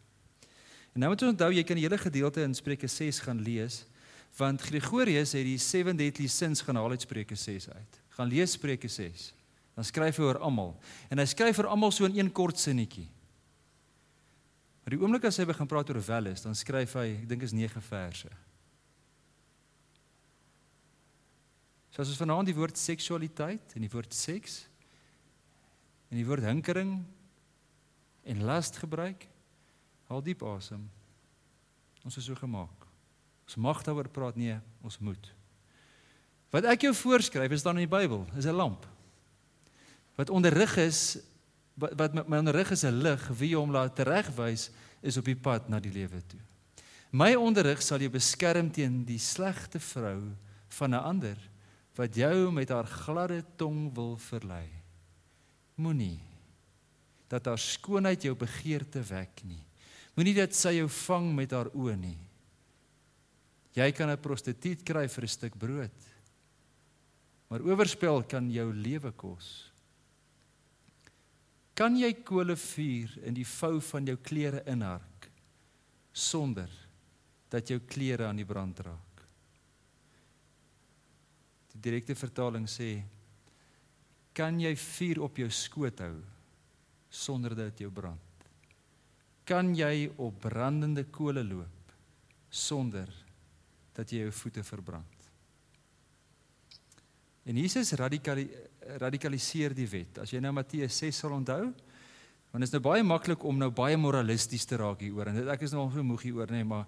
En 0.99 1.05
nou 1.05 1.13
moet 1.13 1.21
ons 1.23 1.31
onthou 1.31 1.53
jy 1.55 1.63
kan 1.63 1.79
die 1.79 1.85
hele 1.85 1.95
gedeelte 1.95 2.43
in 2.43 2.57
Spreuke 2.59 2.89
6 2.91 3.21
gaan 3.23 3.39
lees 3.47 3.85
want 4.35 4.65
Gregorius 4.67 5.37
het 5.39 5.45
die 5.47 5.61
seven 5.63 5.95
deadly 5.95 6.27
sins 6.27 6.59
gaan 6.67 6.75
haal 6.75 6.91
uit 6.91 7.05
Spreuke 7.07 7.37
6 7.39 7.69
uit. 7.71 8.01
Gaan 8.17 8.27
lees 8.27 8.57
Spreuke 8.57 8.91
6. 8.91 9.29
Dan 9.79 9.87
skryf 9.87 10.19
hy 10.19 10.27
oor 10.27 10.41
almal. 10.43 10.75
En 11.07 11.23
hy 11.23 11.27
skryf 11.31 11.55
vir 11.61 11.69
almal 11.71 11.95
so 11.95 12.07
in 12.07 12.19
een 12.19 12.33
kort 12.35 12.59
sinnetjie. 12.59 13.07
Maar 14.83 14.97
die 14.97 15.01
oomblik 15.05 15.29
as 15.31 15.39
hy 15.39 15.47
begin 15.47 15.71
praat 15.71 15.95
oor 15.95 16.03
welis, 16.03 16.43
dan 16.43 16.59
skryf 16.59 16.97
hy, 16.99 17.07
ek 17.15 17.31
dink 17.31 17.47
is 17.47 17.55
9 17.55 17.87
verse. 17.93 18.35
So 21.95 22.03
as 22.03 22.11
ons 22.11 22.19
vanaand 22.27 22.51
die 22.51 22.59
woord 22.59 22.79
seksualiteit 22.79 23.79
en 23.79 23.87
die 23.87 23.95
woord 23.95 24.19
seks 24.19 24.65
en 26.11 26.19
die 26.19 26.27
woord 26.27 26.47
hinkering 26.47 26.99
en 28.27 28.47
lust 28.51 28.83
gebruik, 28.83 29.29
haal 30.09 30.23
diep 30.25 30.43
asem. 30.43 30.83
Ons 32.05 32.17
is 32.17 32.29
so 32.29 32.37
gemaak. 32.39 32.87
Ons 33.49 33.57
mag 33.57 33.83
daaroor 33.85 34.09
praat 34.13 34.37
nie, 34.37 34.55
ons 34.85 34.99
moet. 35.01 35.31
Wat 36.53 36.65
ek 36.65 36.87
jou 36.89 36.95
voorskryf 36.97 37.53
is 37.53 37.65
dan 37.65 37.77
in 37.77 37.85
die 37.85 37.93
Bybel, 37.93 38.27
is 38.37 38.47
'n 38.47 38.57
lamp. 38.57 38.87
Wat 40.17 40.31
onderrig 40.31 40.77
is 40.77 41.19
wat 41.79 41.95
wat 41.95 42.29
my 42.29 42.39
onderrig 42.39 42.71
is 42.71 42.85
'n 42.85 43.03
lig 43.03 43.29
wie 43.39 43.57
hom 43.57 43.71
laat 43.71 43.95
teregwys 43.95 44.71
is 45.01 45.17
op 45.17 45.25
die 45.25 45.37
pad 45.37 45.69
na 45.69 45.81
die 45.81 45.93
lewe 45.93 46.21
toe. 46.27 46.41
My 47.11 47.35
onderrig 47.35 47.83
sal 47.83 47.99
jou 47.99 48.11
beskerm 48.11 48.71
teen 48.71 49.05
die 49.05 49.19
slegte 49.19 49.81
vrou 49.81 50.35
van 50.69 50.95
'n 50.95 51.05
ander 51.05 51.39
wat 51.95 52.15
jou 52.15 52.53
met 52.53 52.69
haar 52.69 52.87
gladde 52.87 53.45
tong 53.57 53.95
wil 53.95 54.17
verlei. 54.17 54.69
Moenie 55.75 56.21
dat 57.29 57.45
haar 57.45 57.59
skoonheid 57.59 58.23
jou 58.23 58.35
begeerte 58.35 59.03
wek 59.03 59.43
nie. 59.45 59.68
Moenie 60.19 60.35
dat 60.35 60.51
sy 60.59 60.73
jou 60.75 60.89
vang 60.91 61.29
met 61.31 61.53
haar 61.55 61.69
oë 61.79 61.93
nie. 61.95 62.17
Jy 63.79 63.93
kan 63.95 64.11
'n 64.11 64.19
prostituut 64.19 64.83
kry 64.83 65.07
vir 65.07 65.25
'n 65.25 65.29
stuk 65.29 65.55
brood. 65.55 65.95
Maar 67.49 67.63
oorspel 67.63 68.25
kan 68.27 68.51
jou 68.51 68.73
lewe 68.73 69.13
kos. 69.13 69.71
Kan 71.75 71.97
jy 71.97 72.13
kole 72.25 72.57
vuur 72.57 73.19
in 73.23 73.35
die 73.35 73.47
vou 73.47 73.81
van 73.81 74.07
jou 74.07 74.17
klere 74.17 74.65
inhark 74.67 75.31
sonder 76.13 76.69
dat 77.49 77.69
jou 77.69 77.79
klere 77.79 78.27
aan 78.27 78.37
die 78.37 78.45
brand 78.45 78.81
raak? 78.81 79.23
Die 81.73 81.81
direkte 81.81 82.15
vertaling 82.15 82.67
sê 82.67 83.05
kan 84.35 84.61
jy 84.61 84.75
vuur 84.75 85.23
op 85.23 85.37
jou 85.37 85.51
skoot 85.51 85.99
hou 86.01 86.25
sonder 87.09 87.55
dat 87.55 87.71
dit 87.71 87.79
jou 87.79 87.91
brand? 87.91 88.28
Kan 89.49 89.73
jy 89.77 90.11
op 90.21 90.43
brandende 90.45 91.07
kole 91.09 91.41
loop 91.45 91.95
sonder 92.53 93.09
dat 93.97 94.11
jy 94.13 94.27
jou 94.27 94.33
voete 94.43 94.65
verbrand? 94.67 95.29
En 97.49 97.57
Jesus 97.57 97.95
radikali 97.97 98.45
radikaliseer 99.01 99.75
die 99.77 99.89
wet. 99.89 100.21
As 100.23 100.31
jy 100.33 100.41
nou 100.41 100.53
Matteus 100.57 100.97
6 101.01 101.19
sal 101.25 101.35
onthou, 101.37 101.67
want 102.49 102.65
dit 102.65 102.69
is 102.69 102.73
nou 102.73 102.81
baie 102.85 103.05
maklik 103.05 103.43
om 103.45 103.59
nou 103.61 103.69
baie 103.75 103.99
moralisties 104.01 104.65
te 104.69 104.79
raak 104.81 105.03
hieroor. 105.05 105.29
En 105.29 105.41
dit 105.43 105.51
ek 105.53 105.65
is 105.67 105.75
nou 105.75 105.83
al 105.85 105.91
so 105.93 106.05
moeg 106.05 106.25
hieroor 106.25 106.49
nê, 106.49 106.63
nee, 106.63 106.69
maar 106.69 106.87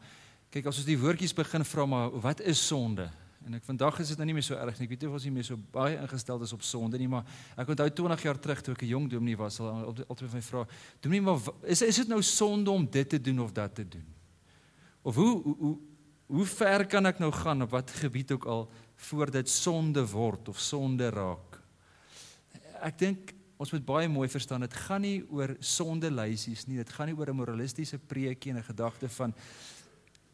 kyk 0.53 0.71
as 0.71 0.81
ons 0.81 0.89
die 0.89 0.99
woordjies 1.01 1.37
begin 1.37 1.67
vra 1.69 1.85
maar 1.89 2.17
wat 2.25 2.41
is 2.41 2.63
sonde? 2.65 3.11
En 3.47 3.57
ek 3.57 3.65
vandag 3.65 3.99
is 4.03 4.11
dit 4.13 4.19
nou 4.21 4.27
nie 4.29 4.37
meer 4.37 4.45
so 4.45 4.55
erg 4.55 4.79
nie. 4.79 4.85
Ek 4.85 4.93
weet 4.93 5.05
nie 5.05 5.09
of 5.09 5.17
ons 5.17 5.25
nie 5.25 5.33
meer 5.33 5.47
so 5.47 5.57
baie 5.73 5.97
ingestel 5.97 6.43
is 6.45 6.53
op 6.53 6.65
sonde 6.67 6.99
nie, 7.01 7.09
maar 7.09 7.25
ek 7.57 7.73
onthou 7.73 7.89
20 8.03 8.25
jaar 8.27 8.41
terug 8.43 8.61
toe 8.63 8.75
ek 8.75 8.83
'n 8.83 8.93
jong 8.93 9.09
dominee 9.09 9.37
was, 9.37 9.61
al 9.61 9.95
altyd 10.09 10.33
my 10.33 10.43
vra, 10.43 10.67
"Dominee, 11.01 11.23
maar 11.23 11.41
is 11.65 11.83
is 11.83 11.97
dit 11.97 12.09
nou 12.09 12.23
sonde 12.23 12.71
om 12.71 12.87
dit 12.87 13.09
te 13.09 13.21
doen 13.21 13.41
of 13.41 13.53
dat 13.53 13.75
te 13.75 13.89
doen?" 13.89 14.07
Of 15.03 15.15
hoe 15.15 15.43
hoe 15.43 15.79
hoe 16.27 16.47
ver 16.47 16.87
kan 16.87 17.07
ek 17.07 17.19
nou 17.19 17.33
gaan 17.33 17.63
op 17.63 17.71
wat 17.71 17.91
gebied 17.91 18.33
ook 18.33 18.45
al 18.45 18.71
voor 18.97 19.31
dit 19.31 19.49
sonde 19.49 20.05
word 20.07 20.49
of 20.49 20.59
sonde 20.59 21.09
raak. 21.11 21.59
Ek 22.83 22.99
dink 22.99 23.35
ons 23.57 23.73
moet 23.73 23.85
baie 23.85 24.09
mooi 24.09 24.29
verstaan 24.29 24.61
dit 24.61 24.77
gaan 24.87 25.01
nie 25.01 25.25
oor 25.29 25.57
sonde 25.61 26.11
lysies 26.11 26.67
nie, 26.67 26.77
dit 26.77 26.93
gaan 26.97 27.11
nie 27.11 27.17
oor 27.17 27.29
'n 27.29 27.37
moralistiese 27.37 27.99
preekie 27.99 28.53
en 28.53 28.59
'n 28.59 28.63
gedagte 28.63 29.09
van 29.09 29.35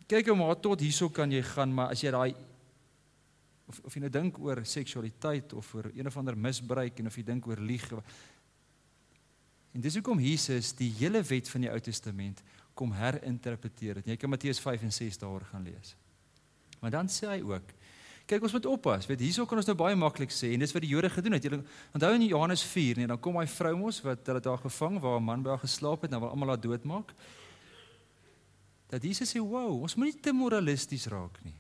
kyk 0.07 0.27
hoe 0.27 0.37
maar 0.37 0.61
tot 0.61 0.81
hierso 0.81 1.09
kan 1.09 1.31
jy 1.31 1.43
gaan, 1.43 1.75
maar 1.75 1.91
as 1.91 2.01
jy 2.01 2.11
daai 2.11 2.35
of 3.66 3.80
of 3.85 3.94
jy 3.94 4.00
nou 4.00 4.11
dink 4.11 4.38
oor 4.38 4.64
seksualiteit 4.64 5.52
of 5.52 5.75
oor 5.75 5.90
een 5.94 6.06
of 6.06 6.16
ander 6.16 6.37
misbruik 6.37 6.99
en 6.99 7.06
of 7.06 7.16
jy 7.16 7.25
dink 7.26 7.46
oor 7.46 7.61
lieg 7.61 7.90
en 9.73 9.80
dis 9.80 9.94
hoekom 9.94 10.20
Jesus 10.20 10.73
die 10.73 10.92
hele 10.99 11.23
wet 11.23 11.49
van 11.49 11.66
die 11.66 11.70
Ou 11.70 11.80
Testament 11.80 12.42
kom 12.76 12.92
herinterpreteer. 12.92 14.02
Jy 14.04 14.16
kan 14.20 14.30
Matteus 14.30 14.61
5 14.61 14.82
en 14.82 14.92
6 14.92 15.18
daar 15.18 15.44
gaan 15.50 15.64
lees. 15.64 15.94
Maar 16.80 16.90
dan 16.90 17.08
sê 17.12 17.28
hy 17.28 17.42
ook 17.44 17.75
Kyk, 18.26 18.42
ons 18.42 18.56
moet 18.56 18.64
oppas. 18.66 19.04
Weet, 19.06 19.20
hierso 19.23 19.44
kan 19.46 19.61
ons 19.61 19.68
nou 19.70 19.76
baie 19.78 19.94
maklik 19.94 20.32
sê 20.35 20.49
en 20.50 20.62
dis 20.64 20.73
wat 20.75 20.82
die 20.82 20.90
Jode 20.90 21.06
gedoen 21.14 21.37
het. 21.37 21.44
Julle 21.46 21.61
onthou 21.94 22.08
in 22.16 22.25
Johannes 22.26 22.64
4, 22.66 22.99
nee, 22.99 23.06
dan 23.06 23.20
kom 23.23 23.38
daai 23.38 23.46
vrou 23.46 23.70
mos 23.78 24.00
wat 24.02 24.26
hulle 24.26 24.42
daar 24.42 24.58
gevang 24.64 24.96
waar 24.99 25.20
'n 25.20 25.25
man 25.25 25.44
by 25.44 25.54
haar 25.54 25.62
geslaap 25.62 26.02
het, 26.02 26.11
nou 26.11 26.20
wil 26.20 26.30
almal 26.30 26.49
haar 26.49 26.61
doodmaak. 26.61 27.14
Dat 28.90 29.02
Jesus 29.02 29.30
sê, 29.30 29.38
"Wow, 29.38 29.82
ons 29.82 29.94
moet 29.94 30.06
nie 30.06 30.20
te 30.20 30.32
moralisties 30.32 31.06
raak 31.06 31.38
nie." 31.44 31.54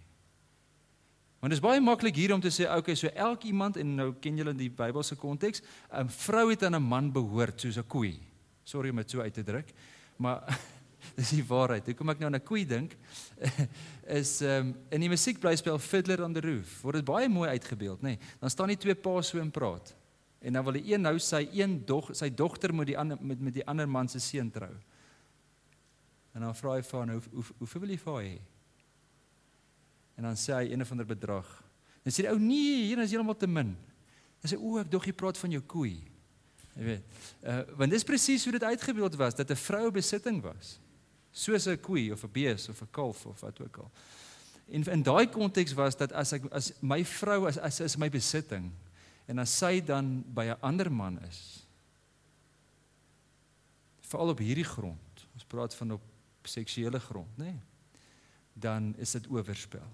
Want 1.46 1.54
dit 1.54 1.62
is 1.62 1.68
baie 1.70 1.78
maklik 1.78 2.16
hier 2.18 2.32
om 2.34 2.40
te 2.42 2.50
sê, 2.50 2.66
"Okay, 2.66 2.96
so 2.98 3.06
elk 3.06 3.44
iemand 3.44 3.76
en 3.76 3.94
nou 3.94 4.14
ken 4.20 4.36
julle 4.36 4.50
in 4.50 4.56
die 4.56 4.70
Bybelse 4.70 5.14
konteks, 5.14 5.62
'n 5.92 6.08
vrou 6.08 6.50
het 6.50 6.62
aan 6.64 6.74
'n 6.74 6.82
man 6.82 7.12
behoort 7.12 7.60
soos 7.60 7.78
'n 7.78 7.86
koei." 7.86 8.18
Sorry 8.64 8.90
om 8.90 8.96
dit 8.96 9.10
so 9.10 9.20
uit 9.20 9.34
te 9.34 9.44
druk, 9.44 9.72
maar 10.16 10.42
dis 11.16 11.30
die 11.30 11.44
waarheid. 11.44 11.86
Hoekom 11.86 12.08
ek 12.08 12.18
nou 12.18 12.26
aan 12.26 12.34
'n 12.34 12.44
koei 12.44 12.66
dink 12.66 12.96
is 14.20 14.40
um, 14.40 14.74
in 14.90 15.00
die 15.00 15.08
musiekblyspel 15.08 15.78
Fiddler 15.78 16.24
on 16.24 16.32
the 16.32 16.40
Roof 16.40 16.82
word 16.82 16.94
dit 16.94 17.04
baie 17.04 17.28
mooi 17.28 17.48
uitgebeeld, 17.48 18.02
nê. 18.02 18.02
Nee, 18.02 18.18
dan 18.40 18.50
staan 18.50 18.68
die 18.68 18.76
twee 18.76 18.94
paas 18.94 19.28
so 19.28 19.38
en 19.38 19.50
praat. 19.50 19.94
En 20.40 20.52
dan 20.52 20.64
wil 20.64 20.72
die 20.72 20.92
een 20.92 21.00
nou 21.00 21.18
sy 21.18 21.48
een 21.52 21.86
dog 21.86 22.10
sy 22.12 22.34
dogter 22.34 22.74
moet 22.74 22.86
die 22.86 22.98
ander 22.98 23.18
met 23.20 23.40
met 23.40 23.54
die 23.54 23.66
ander 23.66 23.88
man 23.88 24.08
se 24.08 24.18
seun 24.18 24.50
trou. 24.50 24.74
En 26.34 26.40
dan 26.40 26.54
vra 26.54 26.74
hy 26.74 26.82
vir 26.82 26.98
haar, 26.98 27.12
hoe 27.12 27.22
hoe 27.32 27.44
hoeveel 27.58 27.80
wil 27.80 27.90
jy 27.90 27.98
vir 27.98 28.12
haar 28.12 28.22
hê? 28.22 28.55
En 30.16 30.28
dan 30.28 30.38
sê 30.40 30.54
hy 30.56 30.72
een 30.72 30.82
of 30.82 30.90
ander 30.90 31.06
bedrag. 31.06 31.48
Dan 32.02 32.14
sê 32.14 32.24
die 32.24 32.32
ou 32.32 32.38
nee, 32.40 32.86
hier 32.86 33.02
is 33.02 33.12
heeltemal 33.12 33.36
te 33.36 33.48
min. 33.50 33.74
Dan 34.40 34.52
sê 34.52 34.58
o, 34.58 34.76
ek 34.80 34.90
dog 34.90 35.06
jy 35.08 35.14
praat 35.16 35.38
van 35.38 35.52
jou 35.56 35.62
koei. 35.62 35.96
Jy 36.76 36.84
weet. 36.90 37.22
Uh 37.44 37.62
want 37.80 37.92
dis 37.92 38.04
presies 38.04 38.44
hoe 38.44 38.54
dit 38.56 38.64
uitgebeeld 38.64 39.16
was 39.20 39.34
dat 39.34 39.50
'n 39.50 39.56
vrou 39.56 39.90
besitting 39.90 40.42
was 40.42 40.78
soos 41.32 41.66
'n 41.66 41.80
koei 41.80 42.12
of 42.12 42.24
'n 42.24 42.32
bees 42.32 42.68
of 42.68 42.80
'n 42.80 42.90
kalf 42.90 43.26
of 43.26 43.40
wat 43.40 43.60
ook 43.60 43.76
al. 43.76 43.90
En 44.68 44.84
in 44.84 45.02
daai 45.02 45.28
konteks 45.28 45.72
was 45.72 45.96
dat 45.96 46.12
as 46.12 46.32
ek 46.32 46.44
as 46.50 46.72
my 46.80 47.04
vrou 47.04 47.46
as 47.46 47.58
as 47.58 47.80
is 47.80 47.96
my 47.96 48.08
besitting 48.08 48.72
en 49.26 49.38
as 49.38 49.58
sy 49.58 49.80
dan 49.80 50.24
by 50.34 50.44
'n 50.44 50.60
ander 50.60 50.92
man 50.92 51.18
is 51.22 51.66
veral 54.00 54.28
op 54.28 54.38
hierdie 54.38 54.64
grond 54.66 55.26
ons 55.34 55.44
praat 55.44 55.74
van 55.74 55.92
op 55.92 56.02
seksuele 56.42 57.00
grond 57.00 57.38
nê 57.38 57.44
nee, 57.44 57.60
dan 58.54 58.94
is 58.98 59.10
dit 59.10 59.30
oorspel 59.30 59.86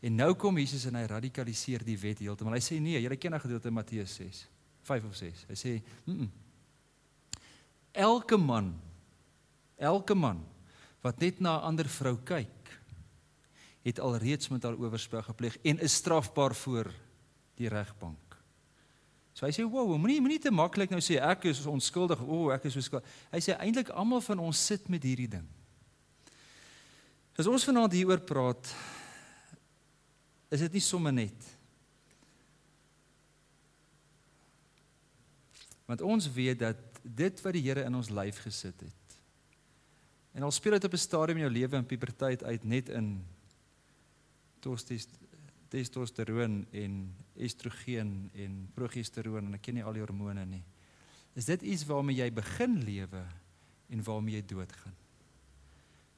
en 0.00 0.16
nou 0.16 0.34
kom 0.34 0.58
Jesus 0.58 0.84
en 0.86 0.94
hy 0.94 1.06
radikaliseer 1.06 1.84
die 1.84 1.98
wet 1.98 2.18
heeltemal 2.18 2.54
hy 2.54 2.64
sê 2.64 2.80
nee 2.80 3.00
jy 3.00 3.16
ken 3.16 3.32
daai 3.32 3.40
gedeelte 3.40 3.68
in 3.68 3.74
Matteus 3.74 4.16
6 4.16 4.46
5 4.82 5.04
of 5.04 5.16
6 5.16 5.46
hy 5.48 5.54
sê 5.54 5.82
mm 6.04 6.18
-mm. 6.18 6.28
elke 7.92 8.36
man 8.36 8.74
elke 9.76 10.14
man 10.14 10.44
wat 11.06 11.20
net 11.22 11.40
na 11.40 11.58
'n 11.58 11.62
ander 11.62 11.88
vrou 11.88 12.16
kyk, 12.24 12.78
het 13.82 14.00
alreeds 14.00 14.48
met 14.48 14.62
haar 14.62 14.76
oorspel 14.76 15.22
gepleeg 15.22 15.56
en 15.62 15.78
is 15.78 15.94
strafbaar 15.94 16.54
voor 16.54 16.90
die 17.54 17.68
regbank. 17.68 18.36
So 19.32 19.46
hy 19.46 19.52
sê, 19.52 19.62
"Wow, 19.62 19.96
moenie 19.98 20.20
moenie 20.20 20.40
te 20.40 20.50
maklik 20.50 20.90
nou 20.90 21.00
sê 21.00 21.20
ek 21.20 21.44
is 21.44 21.66
onskuldig, 21.66 22.20
o, 22.20 22.46
oh, 22.46 22.52
ek 22.52 22.64
is 22.64 22.72
so 22.72 22.80
skuldig." 22.80 23.08
Hy 23.30 23.38
sê 23.38 23.56
eintlik 23.58 23.88
almal 23.88 24.20
van 24.20 24.38
ons 24.38 24.66
sit 24.66 24.88
met 24.88 25.02
hierdie 25.02 25.28
ding. 25.28 25.46
As 27.38 27.46
ons 27.46 27.64
vanaand 27.64 27.92
hieroor 27.92 28.20
praat, 28.20 28.74
is 30.50 30.60
dit 30.60 30.72
nie 30.72 30.84
sommer 30.84 31.12
net 31.12 31.52
Want 35.86 36.02
ons 36.02 36.26
weet 36.34 36.58
dat 36.58 36.78
dit 37.02 37.40
wat 37.44 37.54
die 37.54 37.62
Here 37.62 37.84
in 37.86 37.94
ons 37.94 38.10
lyf 38.10 38.40
gesit 38.42 38.80
het 38.82 39.06
En 40.36 40.42
al 40.42 40.52
speel 40.52 40.76
dit 40.76 40.84
op 40.84 40.92
'n 40.92 40.96
stadium 40.96 41.38
in 41.38 41.46
jou 41.46 41.52
lewe 41.52 41.76
in 41.76 41.86
puberteit 41.86 42.44
uit 42.44 42.64
net 42.64 42.88
in 42.88 43.24
testosteron 45.68 46.66
en 46.70 47.16
estrogen 47.36 48.30
en 48.34 48.70
progesteroon 48.74 49.46
en 49.46 49.54
ek 49.54 49.62
ken 49.62 49.74
nie 49.74 49.84
al 49.84 49.96
die 49.96 50.02
hormone 50.02 50.44
nie. 50.44 50.62
Is 51.34 51.44
dit 51.44 51.62
iets 51.62 51.84
waarmee 51.88 52.16
jy 52.16 52.30
begin 52.32 52.78
lewe 52.84 53.24
en 53.88 54.02
waarmee 54.02 54.34
jy 54.34 54.46
doodgaan? 54.46 54.94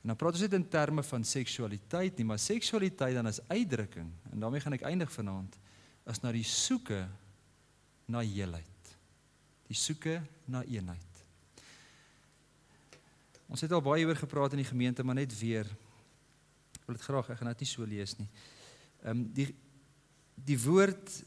En 0.08 0.14
dan 0.14 0.22
praat 0.22 0.38
ons 0.38 0.42
net 0.46 0.54
in 0.56 0.68
terme 0.72 1.02
van 1.04 1.24
seksualiteit 1.24 2.16
nie, 2.16 2.24
maar 2.24 2.38
seksualiteit 2.40 3.12
dan 3.12 3.26
as 3.28 3.42
uitdrukking 3.50 4.08
en 4.30 4.40
daarmee 4.40 4.64
gaan 4.64 4.76
ek 4.78 4.86
eindig 4.88 5.12
vanaand 5.12 5.58
as 6.08 6.22
na 6.22 6.32
die 6.32 6.46
soeke 6.48 7.02
na 8.08 8.22
heelheid. 8.24 8.94
Die 9.68 9.76
soeke 9.76 10.22
na 10.48 10.64
eenheid. 10.64 11.20
Ons 13.52 13.66
het 13.66 13.76
al 13.76 13.84
baie 13.84 14.08
oor 14.08 14.16
gepraat 14.16 14.56
in 14.56 14.64
die 14.64 14.70
gemeente, 14.70 15.04
maar 15.04 15.20
net 15.20 15.36
weer. 15.42 15.68
Ek 16.80 16.88
wil 16.88 16.96
dit 16.96 17.04
graag, 17.04 17.28
ek 17.28 17.42
gaan 17.42 17.52
dit 17.52 17.68
nie 17.68 17.72
so 17.76 17.92
lees 17.92 18.16
nie. 18.16 18.32
Ehm 19.04 19.12
um, 19.12 19.24
die 19.36 19.50
die 20.48 20.56
woord 20.64 21.18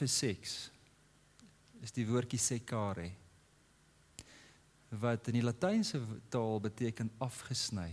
vir 0.00 0.08
seks 0.08 0.70
is 1.84 1.92
die 1.92 2.08
woordjie 2.08 2.40
secare 2.40 3.10
wat 5.02 5.28
in 5.28 5.42
die 5.42 5.44
latynse 5.44 6.00
taal 6.32 6.62
beteken 6.64 7.12
afgesny. 7.20 7.90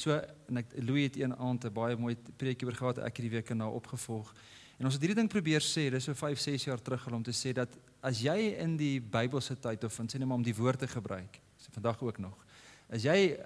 So 0.00 0.16
en 0.16 0.62
ek 0.62 0.72
Louis 0.80 1.10
het 1.10 1.18
een 1.20 1.34
aand 1.36 1.64
'n 1.66 1.72
baie 1.72 1.96
mooi 1.96 2.16
preekie 2.36 2.66
oor 2.66 2.74
gehad 2.74 2.98
ek 2.98 3.16
hierdie 3.16 3.36
week 3.36 3.50
en 3.50 3.58
na 3.58 3.68
opgevolg. 3.68 4.32
En 4.78 4.84
ons 4.84 4.94
het 4.94 5.02
hierdie 5.02 5.20
ding 5.20 5.28
probeer 5.28 5.60
sê, 5.60 5.90
dis 5.90 6.04
so 6.04 6.14
5, 6.14 6.38
6 6.38 6.64
jaar 6.64 6.82
terug 6.82 7.06
om 7.12 7.22
te 7.22 7.32
sê 7.32 7.52
dat 7.52 7.68
as 8.00 8.20
jy 8.20 8.56
in 8.58 8.76
die 8.76 9.00
Bybelse 9.00 9.56
tyd 9.60 9.84
of 9.84 9.92
sê 9.92 10.18
net 10.18 10.26
maar 10.26 10.38
om 10.38 10.42
die 10.42 10.56
woord 10.56 10.78
te 10.78 10.88
gebruik, 10.88 11.40
so 11.58 11.68
vandag 11.72 12.02
ook 12.02 12.18
nog. 12.18 12.46
As 12.88 13.02
jy 13.02 13.36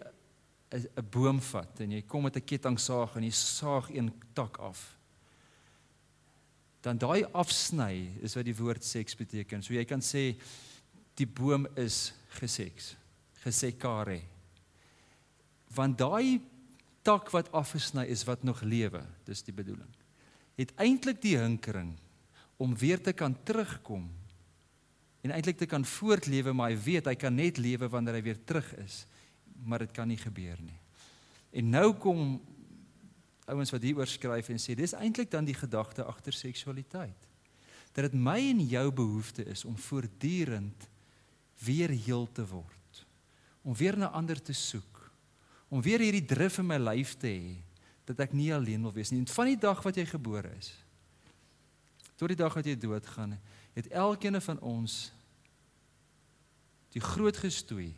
'n 0.74 1.08
boom 1.10 1.40
vat 1.40 1.80
en 1.80 1.90
jy 1.90 2.02
kom 2.02 2.22
met 2.22 2.36
'n 2.36 2.44
kettingsaag 2.44 3.16
en 3.16 3.22
jy 3.22 3.30
saag 3.30 3.90
een 3.90 4.12
tak 4.32 4.56
af. 4.58 4.96
Dan 6.82 6.98
daai 6.98 7.24
afsny 7.32 8.10
is 8.22 8.34
wat 8.34 8.44
die 8.44 8.56
woord 8.56 8.84
seks 8.84 9.16
beteken. 9.16 9.62
So 9.62 9.74
jy 9.74 9.84
kan 9.84 10.00
sê 10.00 10.36
die 11.14 11.26
boom 11.26 11.66
is 11.76 12.12
geseks, 12.28 12.96
gesekare. 13.42 14.33
Want 15.74 15.98
daai 15.98 16.40
tak 17.04 17.30
wat 17.34 17.50
afgesny 17.52 18.06
is 18.08 18.24
wat 18.24 18.42
nog 18.42 18.62
lewe, 18.62 19.02
dis 19.28 19.42
die 19.44 19.54
bedoeling. 19.54 19.90
Het 20.56 20.72
eintlik 20.80 21.20
die 21.22 21.36
hinkering 21.36 21.92
om 22.56 22.76
weer 22.78 23.02
te 23.02 23.12
kan 23.12 23.34
terugkom 23.42 24.06
en 25.24 25.32
eintlik 25.32 25.58
te 25.58 25.66
kan 25.66 25.84
voortlewe, 25.84 26.52
maar 26.52 26.70
hy 26.70 26.78
weet 26.78 27.08
hy 27.08 27.14
kan 27.18 27.34
net 27.34 27.58
lewe 27.58 27.88
wanneer 27.88 28.18
hy 28.20 28.24
weer 28.26 28.40
terug 28.44 28.68
is, 28.84 29.04
maar 29.64 29.84
dit 29.84 29.92
kan 29.96 30.08
nie 30.08 30.20
gebeur 30.20 30.60
nie. 30.60 30.78
En 31.54 31.70
nou 31.72 31.94
kom 32.00 32.36
ouens 33.48 33.72
wat 33.72 33.84
hieroor 33.84 34.08
skryf 34.08 34.50
en 34.52 34.60
sê 34.60 34.76
dis 34.76 34.96
eintlik 34.96 35.30
dan 35.32 35.46
die 35.48 35.56
gedagte 35.56 36.04
agter 36.04 36.36
seksualiteit. 36.36 37.30
Dat 37.94 38.08
dit 38.08 38.16
my 38.18 38.38
en 38.50 38.62
jou 38.66 38.88
behoefte 38.92 39.44
is 39.48 39.64
om 39.64 39.76
voortdurend 39.78 40.88
weer 41.64 41.92
heel 41.92 42.26
te 42.32 42.46
word. 42.46 43.04
Om 43.62 43.76
weer 43.78 43.96
na 43.98 44.10
ander 44.12 44.40
te 44.42 44.52
soek. 44.52 44.93
Om 45.68 45.82
weer 45.82 46.00
hierdie 46.00 46.24
drif 46.24 46.58
in 46.58 46.66
my 46.66 46.78
lyf 46.78 47.16
te 47.18 47.30
hê 47.30 47.54
dat 48.04 48.20
ek 48.20 48.34
nie 48.36 48.52
alleen 48.54 48.82
wil 48.84 48.92
wees 48.92 49.10
nie. 49.10 49.22
En 49.24 49.30
van 49.32 49.48
die 49.48 49.60
dag 49.60 49.80
wat 49.84 49.96
jy 49.96 50.06
gebore 50.06 50.52
is 50.58 50.74
tot 52.14 52.30
die 52.30 52.38
dag 52.38 52.54
wat 52.54 52.66
jy 52.66 52.76
doodgaan, 52.78 53.32
het 53.74 53.88
elkeen 53.90 54.38
van 54.38 54.60
ons 54.62 55.08
die 56.94 57.02
groot 57.02 57.36
gestoei 57.42 57.90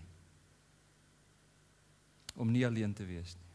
om 2.37 2.49
nie 2.53 2.65
alleen 2.67 2.95
te 2.97 3.05
wees 3.05 3.35
nie. 3.37 3.53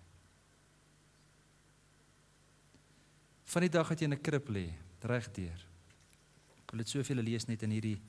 Van 3.51 3.65
die 3.65 3.73
dag 3.73 3.89
wat 3.89 3.99
jy 3.99 4.07
in 4.07 4.13
'n 4.13 4.21
krib 4.21 4.47
lê, 4.49 4.69
regdeur. 5.01 5.65
Ek 6.61 6.71
wil 6.71 6.77
dit 6.77 6.89
soveel 6.89 7.21
lees 7.21 7.47
net 7.47 7.63
in 7.63 7.71
hierdie 7.71 7.99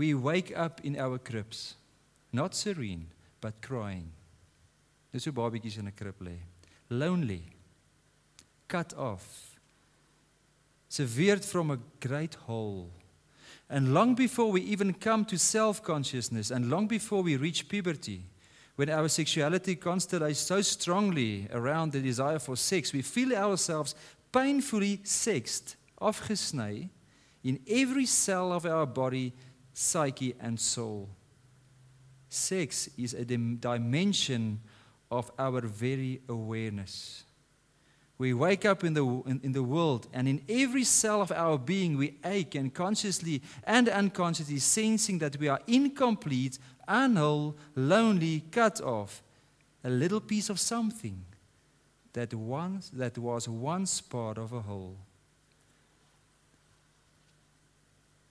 We 0.00 0.14
wake 0.14 0.56
up 0.56 0.80
in 0.82 0.96
our 0.96 1.18
cribs, 1.18 1.74
not 2.32 2.54
serene, 2.54 3.08
but 3.42 3.60
crying. 3.60 4.10
Dis 5.12 5.26
hoe 5.26 5.32
babatjies 5.32 5.76
in 5.76 5.88
'n 5.88 5.92
krib 5.92 6.14
lê. 6.22 6.38
Lonely, 6.88 7.42
cut 8.66 8.94
off, 8.94 9.60
severed 10.88 11.44
from 11.44 11.70
a 11.70 11.78
great 12.00 12.34
hole. 12.46 12.90
And 13.68 13.92
long 13.92 14.14
before 14.14 14.50
we 14.50 14.62
even 14.62 14.94
come 14.94 15.26
to 15.26 15.36
self-consciousness 15.36 16.50
and 16.50 16.70
long 16.70 16.88
before 16.88 17.22
we 17.22 17.36
reach 17.36 17.68
puberty, 17.68 18.24
when 18.76 18.88
our 18.88 19.06
sexuality 19.06 19.76
constellates 19.76 20.36
so 20.36 20.62
strongly 20.62 21.46
around 21.50 21.92
the 21.92 22.00
desire 22.00 22.38
for 22.38 22.56
sex, 22.56 22.94
we 22.94 23.02
feel 23.02 23.36
ourselves 23.36 23.94
painfully 24.32 25.02
sexed, 25.04 25.76
afgesny 26.00 26.88
in 27.42 27.60
every 27.68 28.06
cell 28.06 28.50
of 28.50 28.64
our 28.64 28.86
body 28.86 29.34
psyche, 29.72 30.34
and 30.40 30.58
soul. 30.58 31.08
Sex 32.28 32.88
is 32.96 33.14
a 33.14 33.24
dim- 33.24 33.56
dimension 33.56 34.60
of 35.10 35.30
our 35.38 35.60
very 35.62 36.20
awareness. 36.28 37.24
We 38.18 38.34
wake 38.34 38.66
up 38.66 38.84
in 38.84 38.92
the, 38.92 39.04
in, 39.04 39.40
in 39.42 39.52
the 39.52 39.62
world, 39.62 40.06
and 40.12 40.28
in 40.28 40.42
every 40.48 40.84
cell 40.84 41.22
of 41.22 41.32
our 41.32 41.58
being, 41.58 41.96
we 41.96 42.18
ache 42.22 42.54
and 42.54 42.72
consciously 42.72 43.42
and 43.64 43.88
unconsciously 43.88 44.58
sensing 44.58 45.18
that 45.20 45.38
we 45.38 45.48
are 45.48 45.60
incomplete, 45.66 46.58
unwhole, 46.86 47.56
lonely, 47.74 48.44
cut 48.50 48.80
off, 48.82 49.22
a 49.82 49.88
little 49.88 50.20
piece 50.20 50.50
of 50.50 50.60
something 50.60 51.24
that 52.12 52.34
once 52.34 52.90
that 52.90 53.16
was 53.16 53.48
once 53.48 54.00
part 54.00 54.36
of 54.36 54.52
a 54.52 54.60
whole. 54.60 54.98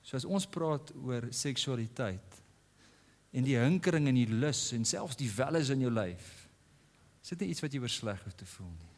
So 0.10 0.17
as 0.17 0.26
ons 0.26 0.48
praat 0.50 0.89
oor 1.06 1.28
seksualiteit 1.36 2.38
en 3.30 3.45
die 3.45 3.60
hinkering 3.60 4.08
en 4.10 4.17
die 4.17 4.39
lus 4.41 4.72
en 4.74 4.88
selfs 4.89 5.19
die 5.19 5.30
welles 5.30 5.69
in 5.69 5.84
jou 5.86 5.91
lyf, 5.93 6.32
is 7.22 7.36
dit 7.36 7.52
iets 7.52 7.62
wat 7.62 7.76
jy 7.76 7.82
oorsleg 7.84 8.24
hoef 8.26 8.38
te 8.39 8.48
voel 8.56 8.72
nie. 8.72 8.89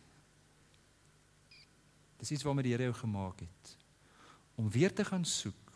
Dis 2.21 2.31
iets 2.31 2.47
waarmee 2.47 2.69
die 2.69 2.71
Here 2.77 2.87
jou 2.87 2.95
gemaak 3.01 3.43
het 3.43 3.73
om 4.55 4.71
weer 4.71 4.93
te 4.95 5.03
gaan 5.03 5.25
soek 5.27 5.75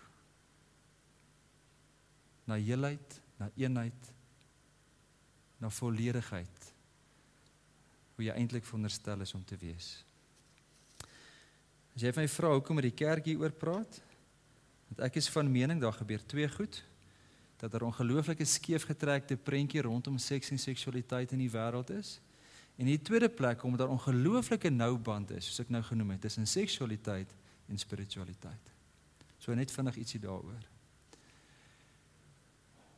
na 2.48 2.56
heelheid, 2.62 3.19
na 3.41 3.50
eenheid, 3.58 4.12
na 5.60 5.71
volledigheid 5.74 6.71
hoe 8.15 8.30
jy 8.30 8.39
eintlik 8.39 8.63
veronderstel 8.63 9.26
is 9.26 9.36
om 9.36 9.43
te 9.43 9.60
wees. 9.60 9.98
As 11.91 12.08
jy 12.08 12.15
my 12.15 12.30
vra 12.32 12.56
hoekom 12.56 12.80
met 12.80 12.88
die 12.88 13.00
kerk 13.04 13.28
hier 13.28 13.43
oor 13.43 13.52
praat, 13.52 14.00
Want 14.95 15.10
ek 15.10 15.19
is 15.19 15.27
van 15.29 15.51
mening 15.51 15.81
daar 15.84 15.93
gebeur 15.93 16.23
twee 16.25 16.47
goed 16.49 16.84
dat 17.60 17.71
daar 17.71 17.81
er 17.81 17.88
ongelooflike 17.88 18.45
skeefgetrekte 18.45 19.36
prentjie 19.36 19.81
rondom 19.81 20.17
seks 20.17 20.51
en 20.51 20.60
seksualiteit 20.60 21.31
in 21.31 21.39
die 21.39 21.51
wêreld 21.51 21.89
is. 21.95 22.19
En 22.75 22.86
die 22.86 23.01
tweede 23.01 23.29
plek 23.29 23.63
omdat 23.63 23.79
daar 23.79 23.95
ongelooflike 23.95 24.69
nou 24.69 24.97
band 24.97 25.31
is, 25.31 25.47
soos 25.47 25.63
ek 25.63 25.71
nou 25.71 25.84
genoem 25.84 26.15
het, 26.15 26.21
tussen 26.27 26.47
seksualiteit 26.47 27.31
en 27.71 27.79
spiritualiteit. 27.79 28.71
So 29.39 29.55
net 29.55 29.71
vinnig 29.71 30.01
ietsie 30.03 30.19
daaroor. 30.19 30.67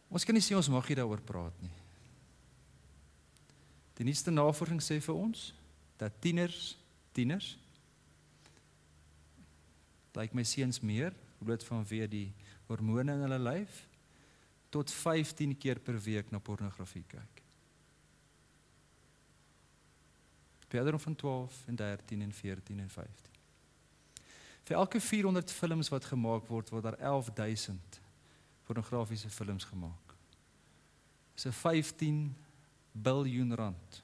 Ons 0.10 0.26
kan 0.26 0.34
nie 0.38 0.44
sê 0.44 0.58
ons 0.58 0.72
mag 0.74 0.88
hier 0.88 1.02
daaroor 1.02 1.22
praat 1.22 1.62
nie. 1.62 1.74
Die 3.98 4.06
nuutste 4.06 4.34
navorsing 4.34 4.82
sê 4.84 5.00
vir 5.02 5.18
ons 5.18 5.52
dat 5.98 6.22
tieners, 6.22 6.76
tieners 7.18 7.56
lyk 10.18 10.32
like 10.32 10.38
my 10.38 10.46
seuns 10.50 10.80
meer 10.82 11.14
bloot 11.46 11.64
vanweë 11.64 12.08
die 12.08 12.28
hormone 12.68 13.14
in 13.14 13.26
hulle 13.26 13.40
lyf 13.40 13.84
tot 14.74 14.92
15 14.92 15.56
keer 15.58 15.80
per 15.80 16.00
week 16.04 16.32
na 16.32 16.40
pornografie 16.40 17.04
kyk. 17.08 17.44
Verder 20.68 21.00
van 21.00 21.16
12 21.16 21.62
en 21.68 21.76
13 21.76 22.22
en 22.22 22.34
14 22.34 22.80
en 22.80 22.90
15. 22.90 23.36
Vir 24.68 24.76
elke 24.76 25.00
400 25.00 25.52
films 25.52 25.90
wat 25.90 26.06
gemaak 26.06 26.50
word, 26.52 26.70
word 26.70 26.84
daar 26.84 27.00
11000 27.00 28.02
pornografiese 28.68 29.30
films 29.32 29.64
gemaak. 29.64 30.16
Dis 31.36 31.46
'n 31.46 31.52
15 31.52 32.36
biljoen 32.92 33.56
rand 33.56 34.04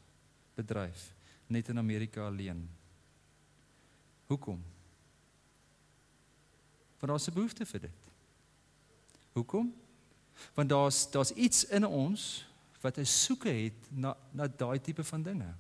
bedryf 0.56 1.14
net 1.48 1.68
in 1.68 1.78
Amerika 1.78 2.26
alleen. 2.26 2.70
Hoekom? 4.28 4.64
Want 7.04 7.20
daar's 7.20 7.28
'n 7.28 7.34
behoefte 7.34 7.66
vir 7.66 7.80
dit. 7.80 8.00
Hoekom? 9.34 9.74
Want 10.54 10.70
daar's 10.70 11.12
daar's 11.12 11.32
iets 11.32 11.66
in 11.66 11.86
ons 11.86 12.48
wat 12.82 12.98
'n 12.98 13.06
soeke 13.06 13.50
het 13.50 13.92
na 13.92 14.16
na 14.32 14.48
daai 14.48 14.82
tipe 14.82 15.04
van 15.04 15.22
dinge. 15.22 15.54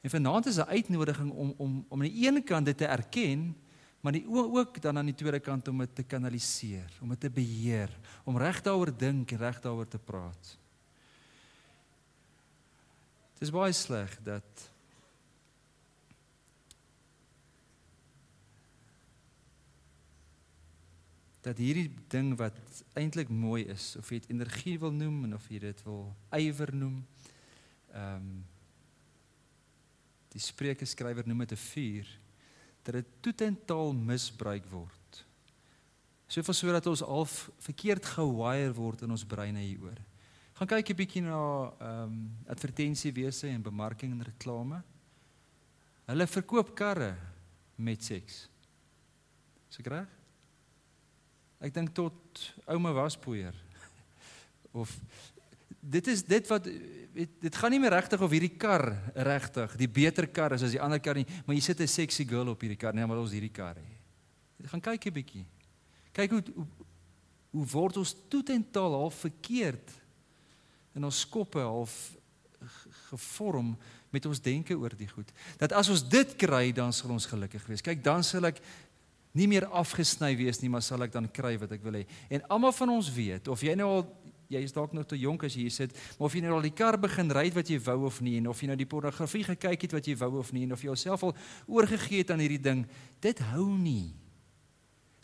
En 0.00 0.10
vanaand 0.10 0.46
is 0.46 0.56
'n 0.56 0.68
uitnodiging 0.68 1.30
om 1.30 1.54
om 1.56 1.84
om 1.88 2.02
aan 2.02 2.08
die 2.08 2.26
ene 2.26 2.42
kant 2.42 2.66
dit 2.66 2.76
te 2.76 2.86
erken, 2.86 3.56
maar 4.00 4.12
die 4.12 4.28
ook 4.28 4.82
dan 4.82 4.98
aan 4.98 5.06
die 5.06 5.14
tweede 5.14 5.40
kant 5.40 5.68
om 5.68 5.78
dit 5.78 5.94
te 5.94 6.02
kanaliseer, 6.02 6.92
om 7.00 7.08
dit 7.08 7.20
te 7.20 7.30
beheer, 7.30 7.98
om 8.24 8.36
reg 8.36 8.62
daaroor 8.62 8.96
dink 8.96 9.30
en 9.30 9.38
reg 9.38 9.60
daaroor 9.60 9.88
te 9.88 9.98
praat. 9.98 10.58
Dit 13.32 13.42
is 13.42 13.50
baie 13.50 13.72
sleg 13.72 14.18
dat 14.22 14.70
dat 21.44 21.60
hierdie 21.60 21.90
ding 22.08 22.32
wat 22.40 22.56
eintlik 22.96 23.28
mooi 23.28 23.66
is 23.68 23.92
of 24.00 24.08
jy 24.08 24.22
dit 24.22 24.32
energie 24.32 24.78
wil 24.80 24.94
noem 24.96 25.26
en 25.26 25.36
of 25.36 25.44
jy 25.52 25.60
dit 25.66 25.82
wil 25.84 26.08
ywer 26.40 26.72
noem. 26.74 26.98
Ehm 27.92 28.18
um, 28.18 28.34
die 30.34 30.42
Spreuke 30.42 30.82
skrywer 30.82 31.22
noem 31.30 31.44
dit 31.44 31.52
'n 31.54 31.62
vuur 31.70 32.08
dat 32.82 32.94
dit 32.94 33.10
totaal 33.22 33.92
misbruik 33.94 34.64
word. 34.66 35.26
Soveel 36.26 36.54
sodat 36.54 36.86
ons 36.86 37.02
al 37.02 37.26
verkeerd 37.58 38.04
gewire 38.04 38.72
word 38.74 39.02
in 39.02 39.10
ons 39.10 39.24
breine 39.24 39.60
hieroor. 39.60 40.00
Gaan 40.54 40.66
kyk 40.66 40.90
'n 40.90 40.96
bietjie 40.96 41.22
na 41.22 41.70
ehm 41.78 42.02
um, 42.02 42.36
advertensiewese 42.46 43.46
en 43.48 43.62
bemarking 43.62 44.12
en 44.12 44.22
reklame. 44.22 44.82
Hulle 46.06 46.26
verkoop 46.26 46.74
karre 46.74 47.16
met 47.76 48.04
seks. 48.04 48.48
Is 49.70 49.78
ek 49.78 49.86
reg? 49.86 50.23
Ek 51.60 51.74
dink 51.74 51.94
tot 51.94 52.40
ouma 52.66 52.92
waspoeier 52.92 53.54
of 54.74 54.90
dit 55.80 56.06
is 56.10 56.24
dit 56.26 56.48
wat 56.50 56.64
dit, 56.64 57.30
dit 57.40 57.56
gaan 57.56 57.70
nie 57.70 57.80
meer 57.82 57.94
regtig 57.94 58.20
of 58.20 58.32
hierdie 58.32 58.56
kar 58.58 58.88
regtig 59.14 59.76
die 59.78 59.88
beter 59.88 60.26
kar 60.26 60.56
is 60.56 60.64
as 60.66 60.74
die 60.74 60.82
ander 60.82 61.00
kar 61.02 61.14
nie, 61.14 61.26
maar 61.46 61.54
jy 61.54 61.62
sit 61.62 61.80
'n 61.80 61.86
sexy 61.86 62.24
girl 62.24 62.48
op 62.48 62.60
hierdie 62.60 62.80
kar, 62.80 62.94
nee, 62.94 63.06
maar 63.06 63.18
ons 63.18 63.32
hierdie 63.32 63.52
kar 63.52 63.76
hê. 63.76 63.90
Jy 64.58 64.68
gaan 64.68 64.80
kyk 64.80 65.06
'n 65.06 65.12
bietjie. 65.12 65.46
Kyk 66.12 66.30
hoe 66.30 66.42
hoe, 66.54 66.66
hoe 67.50 67.66
word 67.66 67.96
ons 67.96 68.16
toetaal 68.28 68.92
half 68.92 69.14
verkeerd 69.14 69.90
in 70.94 71.04
ons 71.04 71.28
koppe 71.28 71.60
half 71.60 72.16
gevorm 73.10 73.76
met 74.10 74.26
ons 74.26 74.40
denke 74.40 74.76
oor 74.78 74.94
die 74.96 75.08
goed. 75.10 75.30
Dat 75.58 75.72
as 75.72 75.88
ons 75.88 76.04
dit 76.08 76.36
kry, 76.38 76.72
dan 76.72 76.92
sal 76.92 77.10
ons 77.10 77.26
gelukkig 77.26 77.66
wees. 77.66 77.82
Kyk, 77.82 78.02
dan 78.04 78.22
sal 78.26 78.46
ek 78.46 78.60
nie 79.34 79.48
meer 79.50 79.66
afgesny 79.74 80.30
wees 80.38 80.60
nie, 80.62 80.70
maar 80.70 80.84
sal 80.86 81.02
ek 81.02 81.12
dan 81.14 81.26
kry 81.26 81.56
wat 81.58 81.72
ek 81.74 81.82
wil 81.82 81.98
hê. 81.98 82.04
En 82.30 82.44
almal 82.54 82.74
van 82.76 82.94
ons 82.94 83.10
weet 83.14 83.50
of 83.50 83.64
jy 83.66 83.74
nou 83.78 83.90
al 83.98 84.06
jy 84.54 84.60
is 84.62 84.74
dalk 84.74 84.92
nog 84.94 85.06
te 85.08 85.18
jonk 85.18 85.46
as 85.48 85.54
jy 85.56 85.66
hier 85.66 85.74
sit, 85.74 85.94
maar 86.18 86.28
of 86.28 86.34
jy 86.36 86.42
nou 86.44 86.52
al 86.54 86.66
die 86.66 86.74
kar 86.76 86.98
begin 87.00 87.32
ry 87.34 87.48
wat 87.54 87.70
jy 87.72 87.78
wou 87.82 88.04
of 88.06 88.20
nie 88.22 88.36
en 88.38 88.50
of 88.52 88.60
jy 88.60 88.68
nou 88.70 88.76
die 88.78 88.88
pornografie 88.88 89.42
gekyk 89.48 89.86
het 89.86 89.96
wat 89.96 90.10
jy 90.10 90.14
wou 90.20 90.36
of 90.42 90.52
nie 90.54 90.66
en 90.68 90.74
of 90.76 90.84
jy 90.84 90.92
jouself 90.92 91.24
al 91.26 91.32
oorgegee 91.66 92.22
het 92.22 92.30
aan 92.30 92.44
hierdie 92.44 92.60
ding, 92.62 92.84
dit 93.24 93.40
hou 93.50 93.66
nie. 93.74 94.12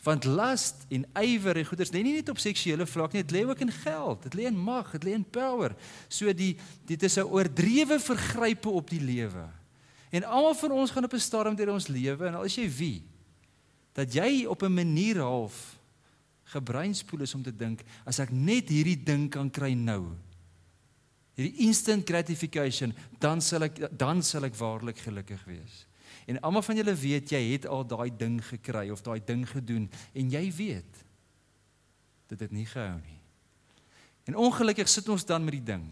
Want 0.01 0.25
lust 0.25 0.87
en 0.89 1.05
ywer 1.21 1.59
en 1.61 1.67
goeders 1.69 1.93
lê 1.93 2.01
nie 2.01 2.15
net 2.17 2.31
op 2.33 2.41
seksuele 2.41 2.87
vlak 2.89 3.13
nie, 3.13 3.21
dit 3.21 3.35
lê 3.37 3.45
ook 3.45 3.61
in 3.61 3.73
geld, 3.83 4.25
dit 4.25 4.39
lê 4.39 4.49
in 4.49 4.57
mag, 4.57 4.89
dit 4.97 5.05
lê 5.05 5.13
in 5.13 5.23
power. 5.23 5.77
So 6.09 6.33
die 6.33 6.55
dit 6.89 7.03
is 7.03 7.17
'n 7.17 7.29
oordrewe 7.29 7.99
vergrype 7.99 8.69
op 8.69 8.89
die 8.89 8.99
lewe. 8.99 9.47
En 10.11 10.23
almal 10.23 10.55
van 10.55 10.71
ons 10.71 10.91
gaan 10.91 11.05
op 11.05 11.13
'n 11.13 11.19
stadium 11.19 11.55
deur 11.55 11.71
ons 11.71 11.87
lewe 11.87 12.25
en 12.27 12.35
al 12.35 12.49
is 12.49 12.55
jy 12.55 12.67
wie 12.67 13.10
dat 13.93 14.13
jy 14.13 14.45
op 14.45 14.63
'n 14.63 14.73
manier 14.73 15.19
half 15.19 15.79
gebreinspoel 16.43 17.21
is 17.21 17.35
om 17.35 17.43
te 17.43 17.55
dink 17.55 17.83
as 18.05 18.19
ek 18.19 18.31
net 18.31 18.69
hierdie 18.69 19.03
ding 19.03 19.29
kan 19.29 19.49
kry 19.49 19.73
nou 19.73 20.15
hierdie 21.35 21.65
instant 21.67 22.05
gratification 22.07 22.93
dan 23.19 23.41
sal 23.41 23.63
ek 23.63 23.79
dan 23.97 24.21
sal 24.23 24.45
ek 24.47 24.57
waarlik 24.59 24.97
gelukkig 24.97 25.41
wees. 25.47 25.85
En 26.27 26.39
almal 26.45 26.63
van 26.65 26.77
julle 26.77 26.95
weet 26.95 27.31
jy 27.33 27.41
het 27.53 27.65
al 27.65 27.85
daai 27.87 28.11
ding 28.17 28.39
gekry 28.45 28.89
of 28.91 29.01
daai 29.01 29.19
ding 29.25 29.45
gedoen 29.47 29.87
en 30.13 30.29
jy 30.29 30.43
weet 30.51 31.01
dit 32.31 32.39
het 32.39 32.51
nie 32.51 32.65
gehou 32.65 32.99
nie. 33.01 33.19
En 34.29 34.37
ongelukkig 34.39 34.87
sit 34.89 35.09
ons 35.09 35.25
dan 35.25 35.43
met 35.43 35.57
die 35.57 35.67
ding 35.73 35.87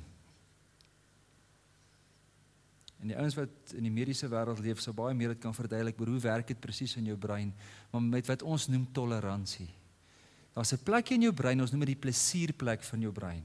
En 2.99 3.07
die 3.07 3.17
ouens 3.17 3.35
wat 3.38 3.73
in 3.77 3.85
die 3.88 3.93
mediese 3.93 4.27
wêreld 4.27 4.59
leef, 4.63 4.81
sou 4.83 4.93
baie 4.95 5.15
meer 5.15 5.33
dit 5.33 5.43
kan 5.43 5.55
verduidelik 5.55 5.99
oor 6.01 6.12
hoe 6.13 6.23
werk 6.23 6.49
dit 6.51 6.59
presies 6.59 6.97
in 6.99 7.05
jou 7.05 7.17
brein, 7.17 7.53
maar 7.91 8.03
met 8.03 8.27
wat 8.27 8.43
ons 8.43 8.67
noem 8.67 8.88
toleransie. 8.93 9.69
Daar's 10.53 10.73
'n 10.73 10.83
plek 10.83 11.12
in 11.12 11.21
jou 11.21 11.33
brein, 11.33 11.62
ons 11.62 11.71
noem 11.71 11.85
dit 11.85 11.95
die 11.95 12.03
plesierplek 12.09 12.83
van 12.83 13.01
jou 13.01 13.12
brein. 13.12 13.43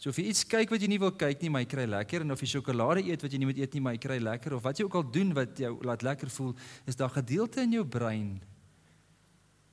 So 0.00 0.08
of 0.08 0.16
jy 0.16 0.30
iets 0.30 0.46
kyk 0.48 0.70
wat 0.70 0.80
jy 0.80 0.88
nie 0.88 0.98
wil 0.98 1.12
kyk 1.12 1.42
nie, 1.42 1.50
maar 1.50 1.60
jy 1.60 1.68
kry 1.68 1.84
lekker 1.84 2.20
en 2.20 2.30
of 2.30 2.40
jy 2.40 2.46
sjokolade 2.46 3.02
eet 3.04 3.20
wat 3.20 3.32
jy 3.32 3.38
nie 3.38 3.46
moet 3.46 3.58
eet 3.58 3.74
nie, 3.74 3.80
maar 3.80 3.92
jy 3.92 3.98
kry 3.98 4.18
lekker 4.18 4.54
of 4.54 4.62
wat 4.62 4.78
jy 4.78 4.84
ook 4.84 4.94
al 4.94 5.10
doen 5.12 5.34
wat 5.34 5.58
jou 5.58 5.74
laat 5.84 6.02
lekker 6.02 6.30
voel, 6.30 6.54
is 6.86 6.96
daar 6.96 7.10
gedeelte 7.10 7.60
in 7.60 7.72
jou 7.72 7.84
brein 7.84 8.40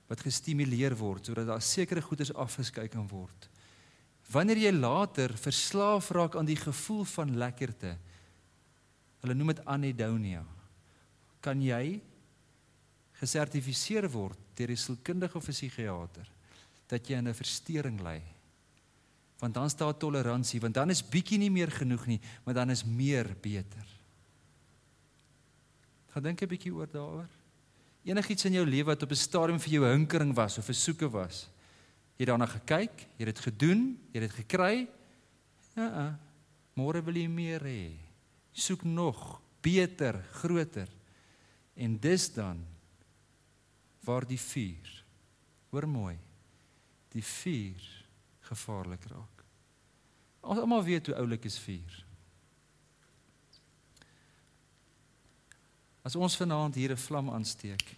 wat 0.07 0.19
gestimuleer 0.19 0.95
word 0.95 1.25
sodat 1.25 1.47
daar 1.47 1.61
sekere 1.61 2.01
goeders 2.01 2.33
afgeskei 2.33 2.87
kan 2.91 3.07
word. 3.07 3.47
Wanneer 4.31 4.57
jy 4.57 4.73
later 4.75 5.31
verslaaf 5.39 6.11
raak 6.11 6.35
aan 6.35 6.47
die 6.47 6.59
gevoel 6.59 7.05
van 7.07 7.37
lekkerte, 7.39 7.95
hulle 9.27 9.37
noem 9.37 9.53
dit 9.53 9.65
anedonia, 9.65 10.45
kan 11.43 11.59
jy 11.61 11.99
gesertifiseer 13.19 14.07
word 14.09 14.39
deur 14.55 14.71
'n 14.71 14.77
sielkundige 14.77 15.37
of 15.37 15.47
'n 15.47 15.51
psigiater 15.51 16.27
dat 16.87 17.07
jy 17.07 17.17
in 17.17 17.27
'n 17.27 17.33
verstoring 17.33 17.99
lê. 18.01 18.21
Want 19.39 19.53
dan 19.53 19.69
staan 19.69 19.97
toleransie, 19.97 20.59
want 20.59 20.73
dan 20.73 20.89
is 20.89 21.03
bietjie 21.03 21.37
nie 21.37 21.51
meer 21.51 21.71
genoeg 21.71 22.07
nie, 22.07 22.19
maar 22.43 22.53
dan 22.53 22.69
is 22.69 22.83
meer 22.83 23.35
beter. 23.41 23.85
Gaan 26.09 26.23
dink 26.23 26.41
'n 26.41 26.47
bietjie 26.47 26.73
oor 26.73 26.87
daaroor. 26.87 27.29
Enigiets 28.03 28.45
in 28.45 28.53
jou 28.53 28.65
lewe 28.65 28.85
wat 28.85 29.03
op 29.03 29.11
'n 29.11 29.15
stadium 29.15 29.59
vir 29.59 29.71
jou 29.71 29.85
hinkering 29.85 30.33
was 30.33 30.57
of 30.57 30.69
'n 30.69 30.73
soeke 30.73 31.09
was. 31.09 31.49
Jy 32.17 32.25
daarna 32.25 32.45
gekyk, 32.45 33.07
jy 33.17 33.25
het 33.25 33.35
dit 33.35 33.39
gedoen, 33.39 33.99
jy 34.11 34.21
het 34.21 34.29
dit 34.29 34.45
gekry. 34.45 34.87
Ja, 35.75 35.85
uh, 35.85 36.13
môre 36.73 37.03
wil 37.03 37.15
jy 37.15 37.27
meer 37.27 37.61
hê. 37.61 38.06
Soek 38.57 38.83
nog 38.83 39.37
beter, 39.61 40.17
groter. 40.39 40.89
En 41.77 41.99
dis 42.01 42.33
dan 42.33 42.65
waar 44.07 44.25
die 44.25 44.39
vuur 44.39 45.03
hoor 45.69 45.87
mooi 45.87 46.15
die 47.11 47.23
vuur 47.23 47.83
gevaarlik 48.47 49.03
raak. 49.11 49.43
Ons 50.47 50.59
almal 50.63 50.83
weet 50.83 51.09
hoe 51.09 51.15
oulik 51.15 51.45
is 51.49 51.57
vuur. 51.59 52.03
As 56.07 56.15
ons 56.15 56.37
vanaand 56.39 56.75
hier 56.75 56.91
'n 56.91 57.03
vlam 57.07 57.29
aansteek, 57.29 57.95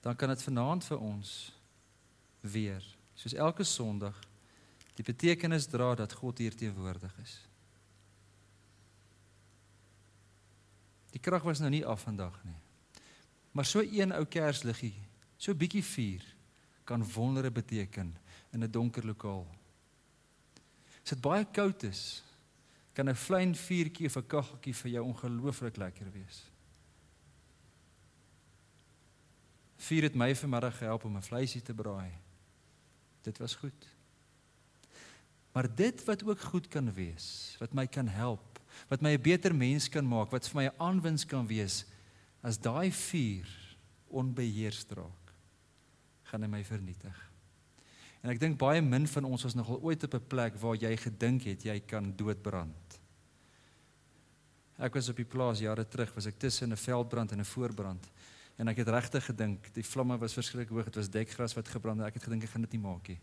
dan 0.00 0.16
kan 0.16 0.28
dit 0.28 0.42
vanaand 0.42 0.84
vir 0.84 0.98
ons 0.98 1.52
weer, 2.40 2.84
soos 3.14 3.34
elke 3.34 3.64
Sondag, 3.64 4.18
die 4.94 5.04
betekenis 5.04 5.66
dra 5.66 5.94
dat 5.94 6.12
God 6.12 6.38
hier 6.38 6.56
teenwoordig 6.56 7.18
is. 7.22 7.47
Die 11.10 11.20
krag 11.20 11.42
was 11.42 11.58
nou 11.58 11.70
nie 11.70 11.86
af 11.86 12.00
vandag 12.00 12.44
nie. 12.44 12.58
Maar 13.52 13.64
so 13.64 13.80
een 13.80 14.12
ou 14.12 14.24
kersliggie 14.24 15.08
So 15.38 15.54
bietjie 15.54 15.84
vuur 15.86 16.24
kan 16.84 17.04
wondere 17.12 17.50
beteken 17.50 18.16
in 18.50 18.64
'n 18.64 18.70
donker 18.70 19.06
lokaal. 19.06 19.46
As 21.02 21.14
dit 21.14 21.20
baie 21.20 21.44
koud 21.44 21.82
is, 21.82 22.24
kan 22.92 23.08
'n 23.08 23.14
klein 23.14 23.54
vuurtjie 23.54 24.06
of 24.06 24.16
'n 24.16 24.26
kaggeltjie 24.26 24.74
vir 24.74 24.90
jou 24.90 25.04
ongelooflik 25.04 25.76
lekker 25.76 26.12
wees. 26.12 26.50
Vuur 29.76 30.02
het 30.02 30.14
my 30.14 30.34
vanmiddag 30.34 30.78
gehelp 30.78 31.04
om 31.04 31.16
'n 31.16 31.22
vleisie 31.22 31.62
te 31.62 31.74
braai. 31.74 32.12
Dit 33.22 33.38
was 33.38 33.54
goed. 33.54 33.88
Maar 35.52 35.74
dit 35.74 36.04
wat 36.04 36.24
ook 36.24 36.40
goed 36.40 36.68
kan 36.68 36.92
wees, 36.92 37.56
wat 37.58 37.72
my 37.72 37.86
kan 37.86 38.08
help, 38.08 38.57
wat 38.88 39.00
my 39.02 39.12
'n 39.16 39.22
beter 39.22 39.54
mens 39.54 39.88
kan 39.88 40.06
maak, 40.06 40.30
wat 40.30 40.48
vir 40.48 40.56
my 40.56 40.66
'n 40.68 40.78
aanwins 40.78 41.24
kan 41.26 41.46
wees, 41.46 41.84
as 42.42 42.58
daai 42.58 42.90
vuur 42.90 43.48
onbeheerst 44.08 44.92
raak 44.92 45.34
gaan 46.28 46.42
hy 46.42 46.48
my 46.48 46.64
vernietig. 46.64 47.16
En 48.22 48.30
ek 48.30 48.40
dink 48.40 48.58
baie 48.58 48.82
min 48.82 49.06
van 49.06 49.24
ons 49.24 49.44
was 49.46 49.54
nogal 49.54 49.80
ooit 49.80 50.02
op 50.04 50.14
'n 50.14 50.28
plek 50.28 50.56
waar 50.56 50.76
jy 50.76 50.96
gedink 50.96 51.42
het 51.42 51.62
jy 51.62 51.80
kan 51.80 52.12
doodbrand. 52.16 53.00
Ek 54.78 54.94
was 54.94 55.08
op 55.08 55.16
die 55.16 55.24
plaas 55.24 55.58
jare 55.58 55.84
terug, 55.84 56.14
was 56.14 56.26
ek 56.26 56.38
tussen 56.38 56.72
'n 56.72 56.76
veldbrand 56.76 57.32
en 57.32 57.40
'n 57.40 57.44
voorbrand. 57.44 58.10
En 58.58 58.68
ek 58.68 58.76
het 58.76 58.88
regtig 58.88 59.24
gedink 59.24 59.74
die 59.74 59.82
vlamme 59.82 60.18
was 60.18 60.34
verskriklik 60.34 60.68
hoog, 60.68 60.84
dit 60.84 60.94
was 60.94 61.10
dekgras 61.10 61.54
wat 61.54 61.68
gebrand 61.68 61.98
het. 61.98 62.08
Ek 62.08 62.14
het 62.14 62.24
gedink 62.24 62.42
ek 62.42 62.50
gaan 62.50 62.62
dit 62.62 62.72
nie 62.72 62.80
maak 62.80 63.08
nie. 63.08 63.18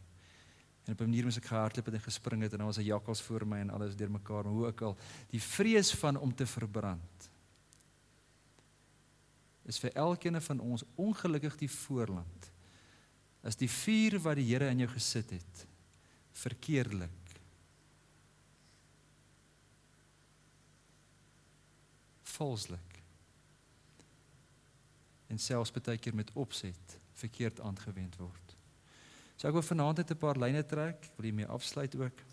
En 0.85 0.91
op 0.93 0.99
'n 0.99 1.03
manier 1.03 1.23
moes 1.23 1.37
ek 1.37 1.45
gehardloop 1.45 1.87
en 1.87 1.99
gespring 1.99 2.41
het 2.41 2.51
en 2.51 2.57
daar 2.57 2.67
was 2.67 2.77
'n 2.77 2.83
jakkals 2.83 3.21
voor 3.21 3.47
my 3.47 3.57
en 3.57 3.69
alles 3.69 3.95
deurmekaar, 3.95 4.43
maar 4.43 4.53
hoe 4.53 4.65
ook 4.65 4.81
al, 4.81 4.97
die 5.29 5.41
vrees 5.41 5.93
van 5.93 6.17
om 6.17 6.35
te 6.35 6.45
verbrand 6.45 7.29
is 9.65 9.79
vir 9.79 9.91
elkeen 9.93 10.41
van 10.41 10.59
ons 10.59 10.83
ongelukkig 10.95 11.57
die 11.57 11.71
voorland 11.71 12.51
is 13.45 13.55
die 13.55 13.69
vuur 13.69 14.19
wat 14.25 14.39
die 14.39 14.47
Here 14.49 14.69
in 14.69 14.81
jou 14.81 14.89
gesit 14.89 15.29
het 15.29 15.65
verkeerlik. 16.35 17.11
Valslik. 22.35 22.99
En 25.31 25.39
selfs 25.39 25.71
baie 25.71 25.97
keer 25.97 26.15
met 26.15 26.33
opset 26.33 26.97
verkeerd 27.13 27.61
aangewend 27.61 28.17
word. 28.19 28.44
So 29.35 29.47
ek 29.47 29.53
wil 29.53 29.67
vanaand 29.67 29.97
net 29.97 30.11
'n 30.11 30.17
paar 30.17 30.39
lyne 30.39 30.65
trek, 30.65 31.11
wil 31.15 31.25
hiermee 31.25 31.47
afsluit 31.47 31.95
ook. 31.95 32.23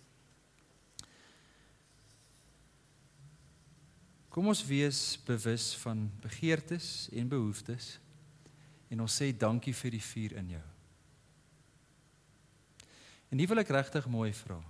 Kom 4.32 4.46
ons 4.46 4.64
wees 4.64 5.18
bewus 5.24 5.74
van 5.76 6.10
begeertes 6.20 7.08
en 7.12 7.28
behoeftes 7.28 7.98
en 8.88 9.00
ons 9.00 9.22
sê 9.22 9.36
dankie 9.36 9.74
vir 9.74 9.90
die 9.90 10.02
vuur 10.02 10.32
in 10.32 10.48
jou. 10.48 10.62
En 13.28 13.38
hier 13.38 13.48
wil 13.48 13.58
ek 13.58 13.68
regtig 13.68 14.08
mooi 14.08 14.32
vra. 14.32 14.62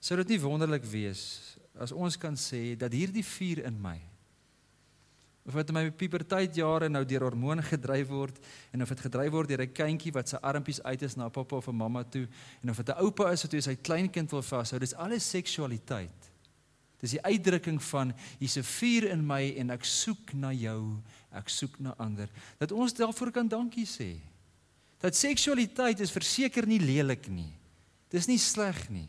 Sou 0.00 0.16
dit 0.16 0.28
nie 0.28 0.40
wonderlik 0.40 0.84
wees 0.84 1.56
as 1.80 1.92
ons 1.92 2.16
kan 2.16 2.36
sê 2.36 2.76
dat 2.76 2.92
hierdie 2.92 3.24
vuur 3.24 3.64
in 3.64 3.80
my 3.80 4.11
of 5.46 5.54
wat 5.54 5.68
in 5.68 5.74
my 5.74 5.90
puberteitjare 5.90 6.88
nou 6.88 7.02
deur 7.04 7.24
hormone 7.26 7.62
gedryf 7.66 8.08
word 8.08 8.38
en 8.72 8.82
of 8.82 8.88
dit 8.88 9.00
gedryf 9.00 9.32
word 9.34 9.48
deur 9.48 9.62
'n 9.62 9.72
kindjie 9.72 10.12
wat 10.12 10.28
sy 10.28 10.36
armpies 10.36 10.82
uit 10.82 11.02
is 11.02 11.16
na 11.16 11.28
pappa 11.28 11.56
of 11.56 11.68
'n 11.68 11.76
mamma 11.76 12.04
toe 12.04 12.28
en 12.62 12.70
of 12.70 12.76
dit 12.76 12.88
'n 12.88 13.02
oupa 13.02 13.32
is 13.32 13.42
wat 13.42 13.52
hy 13.52 13.60
sy 13.60 13.74
kleinkind 13.74 14.30
wil 14.30 14.42
vashou, 14.42 14.78
dis 14.78 14.94
alles 14.94 15.28
seksualiteit. 15.28 16.30
Dis 17.00 17.10
die 17.10 17.22
uitdrukking 17.22 17.82
van 17.82 18.14
hier's 18.38 18.56
'n 18.56 18.62
vuur 18.62 19.10
in 19.10 19.26
my 19.26 19.54
en 19.58 19.70
ek 19.70 19.84
soek 19.84 20.32
na 20.34 20.52
jou, 20.52 21.02
ek 21.32 21.48
soek 21.48 21.80
na 21.80 21.94
ander. 21.98 22.28
Dat 22.58 22.72
ons 22.72 22.94
daarvoor 22.94 23.32
kan 23.32 23.48
dankie 23.48 23.86
sê. 23.86 24.20
Dat 25.00 25.16
seksualiteit 25.16 26.00
is 26.00 26.12
verseker 26.12 26.66
nie 26.66 26.78
lelik 26.78 27.28
nie. 27.28 27.52
Dis 28.08 28.26
nie 28.26 28.38
sleg 28.38 28.88
nie. 28.88 29.08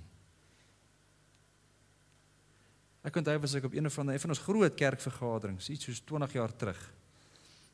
Ek 3.03 3.15
onthou 3.19 3.35
was 3.43 3.53
ek 3.59 3.67
op 3.67 3.73
een 3.75 3.91
van 3.91 4.07
een 4.13 4.19
van 4.19 4.31
ons 4.31 4.39
groot 4.39 4.75
kerkvergaderings, 4.79 5.69
iets 5.69 5.89
soos 5.89 5.99
20 6.07 6.33
jaar 6.33 6.55
terug. 6.55 6.79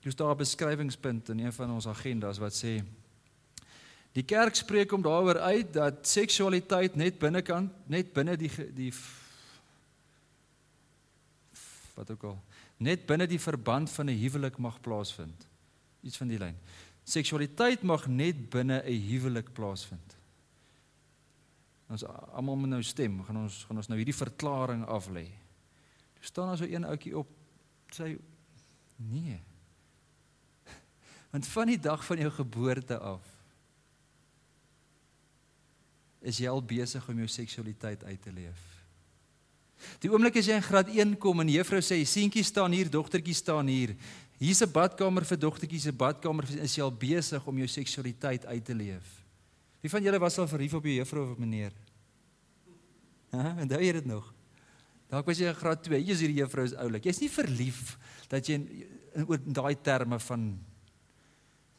Dis 0.02 0.16
daar 0.16 0.34
'n 0.34 0.38
beskrywingspunt 0.38 1.30
in 1.30 1.40
een 1.40 1.54
van 1.54 1.72
ons 1.72 1.88
agendas 1.88 2.38
wat 2.38 2.54
sê 2.54 2.84
die 4.12 4.24
kerk 4.24 4.56
spreek 4.56 4.92
om 4.92 5.02
daaroor 5.02 5.40
uit 5.40 5.74
dat 5.74 6.08
seksualiteit 6.08 6.96
net 6.96 7.20
binnekant 7.20 7.72
net 7.86 8.14
binne 8.14 8.38
die 8.38 8.52
die 8.74 8.94
wat 11.96 12.12
ook 12.12 12.24
al 12.24 12.40
net 12.78 13.06
binne 13.06 13.28
die 13.28 13.40
verband 13.40 13.92
van 13.92 14.10
'n 14.10 14.18
huwelik 14.18 14.58
mag 14.58 14.82
plaasvind. 14.82 15.48
Iets 16.02 16.18
van 16.18 16.28
die 16.28 16.38
lyn. 16.38 16.56
Seksualiteit 17.04 17.82
mag 17.82 18.08
net 18.08 18.50
binne 18.50 18.82
'n 18.84 19.02
huwelik 19.10 19.54
plaasvind. 19.54 20.16
Ons 21.90 22.06
almal 22.06 22.56
moet 22.56 22.76
nou 22.76 22.84
stem. 22.86 23.18
Gaan 23.26 23.44
ons 23.46 23.64
gaan 23.66 23.82
ons 23.82 23.90
nou 23.90 23.98
hierdie 23.98 24.16
verklaring 24.16 24.86
af 24.86 25.10
lê. 25.10 25.26
Daar 26.20 26.30
staan 26.30 26.52
daar 26.52 26.62
so 26.62 26.70
een 26.70 26.86
ouetjie 26.86 27.18
op 27.18 27.30
sê 27.96 28.14
nee. 28.96 29.40
Want 31.32 31.48
van 31.48 31.74
die 31.74 31.80
dag 31.80 32.06
van 32.06 32.22
jou 32.22 32.32
geboorte 32.32 32.98
af 32.98 33.26
is 36.20 36.38
jy 36.38 36.50
al 36.52 36.62
besig 36.62 37.06
om 37.08 37.22
jou 37.24 37.30
seksualiteit 37.32 38.04
uit 38.04 38.22
te 38.22 38.32
leef. 38.36 38.60
Die 40.04 40.12
oomblik 40.12 40.36
as 40.42 40.50
jy 40.50 40.58
in 40.60 40.66
graad 40.66 40.90
1 40.92 41.14
kom 41.24 41.40
en 41.40 41.52
juffrou 41.54 41.80
sê 41.80 42.02
seentjie 42.04 42.44
staan 42.44 42.76
hier, 42.76 42.90
dogtertjie 42.92 43.38
staan 43.38 43.72
hier. 43.72 43.96
Hier's 44.40 44.62
'n 44.62 44.72
badkamer 44.72 45.26
vir 45.26 45.40
dogtertjie 45.40 45.80
se 45.80 45.92
badkamer 45.92 46.44
is 46.60 46.76
jy 46.76 46.84
al 46.84 46.92
besig 46.92 47.48
om 47.48 47.58
jou 47.58 47.68
seksualiteit 47.68 48.46
uit 48.46 48.66
te 48.66 48.76
leef. 48.76 49.19
Wie 49.80 49.92
van 49.92 50.04
julle 50.04 50.20
was 50.20 50.38
al 50.38 50.48
verlief 50.48 50.74
op 50.74 50.84
jou 50.84 50.96
juffrou 50.96 51.32
of 51.32 51.38
meneer? 51.38 51.74
En 53.32 53.68
daai 53.68 53.86
het 53.86 54.02
dit 54.02 54.10
nog. 54.10 54.34
Dalk 55.10 55.26
was 55.26 55.40
jy 55.42 55.50
in 55.50 55.58
graad 55.58 55.82
2, 55.86 56.02
jy's 56.06 56.22
hierdie 56.22 56.42
juffrou 56.42 56.66
is 56.68 56.76
oulik. 56.78 57.06
Jy's 57.10 57.22
nie 57.24 57.32
verlief 57.34 57.96
dat 58.30 58.46
jy 58.46 58.60
in, 58.60 58.66
in, 59.18 59.26
in 59.40 59.56
daai 59.58 59.74
terme 59.82 60.20
van 60.22 60.52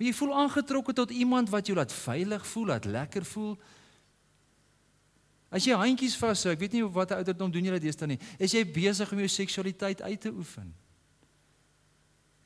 jy 0.00 0.14
voel 0.16 0.32
aangetrokke 0.42 0.94
tot 0.96 1.12
iemand 1.12 1.50
wat 1.52 1.68
jou 1.68 1.76
laat 1.76 1.92
veilig 1.92 2.46
voel, 2.48 2.70
laat 2.72 2.86
lekker 2.88 3.26
voel. 3.28 3.52
As 5.52 5.66
jy 5.66 5.76
handjies 5.76 6.16
vashou, 6.16 6.54
ek 6.54 6.62
weet 6.62 6.78
nie 6.78 6.84
wat 6.94 7.12
ouderdom 7.18 7.50
doen 7.52 7.66
julle 7.68 7.82
deesdae 7.82 8.14
nie, 8.14 8.20
is 8.40 8.54
jy 8.54 8.62
besig 8.64 9.12
om 9.12 9.20
jou 9.20 9.30
seksualiteit 9.34 10.00
uit 10.06 10.22
te 10.22 10.32
oefen. 10.32 10.70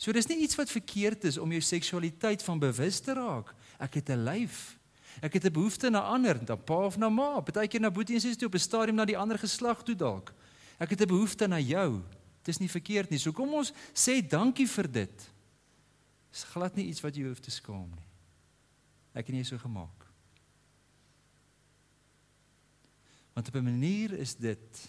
So 0.00 0.12
dis 0.12 0.26
nie 0.28 0.40
iets 0.44 0.58
wat 0.58 0.72
verkeerd 0.72 1.28
is 1.30 1.38
om 1.40 1.52
jou 1.54 1.62
seksualiteit 1.64 2.42
van 2.44 2.60
bewus 2.60 2.98
te 3.04 3.14
raak. 3.16 3.54
Ek 3.78 4.00
het 4.00 4.10
'n 4.10 4.24
lyf. 4.24 4.76
Ek 5.20 5.32
het 5.32 5.44
'n 5.44 5.52
behoefte 5.52 5.90
na 5.90 6.00
ander, 6.00 6.40
na 6.46 6.56
pa 6.56 6.86
of 6.86 6.96
na 6.96 7.08
ma, 7.08 7.40
partykeer 7.40 7.80
na 7.80 7.90
boetie 7.90 8.14
en 8.14 8.20
sussie 8.20 8.38
toe 8.38 8.48
op 8.48 8.54
'n 8.54 8.58
stadium 8.58 8.96
na 8.96 9.04
die 9.04 9.18
ander 9.18 9.38
geslag 9.38 9.82
toe 9.82 9.94
dalk. 9.94 10.32
Ek 10.78 10.90
het 10.90 11.00
'n 11.00 11.08
behoefte 11.08 11.46
na 11.46 11.58
jou. 11.58 12.02
Dit 12.42 12.54
is 12.54 12.58
nie 12.58 12.70
verkeerd 12.70 13.10
nie. 13.10 13.18
So 13.18 13.32
kom 13.32 13.54
ons 13.54 13.72
sê 13.94 14.20
dankie 14.26 14.68
vir 14.68 14.90
dit. 14.90 15.30
Dis 16.30 16.44
glad 16.44 16.74
nie 16.76 16.86
iets 16.86 17.00
wat 17.00 17.16
jy 17.16 17.22
hoef 17.22 17.40
te 17.40 17.50
skaam 17.50 17.90
nie. 17.94 18.08
Ek 19.14 19.26
het 19.26 19.36
nie 19.36 19.44
so 19.44 19.58
gemaak. 19.58 20.04
Want 23.34 23.48
op 23.48 23.54
'n 23.54 23.64
manier 23.64 24.12
is 24.12 24.34
dit 24.34 24.88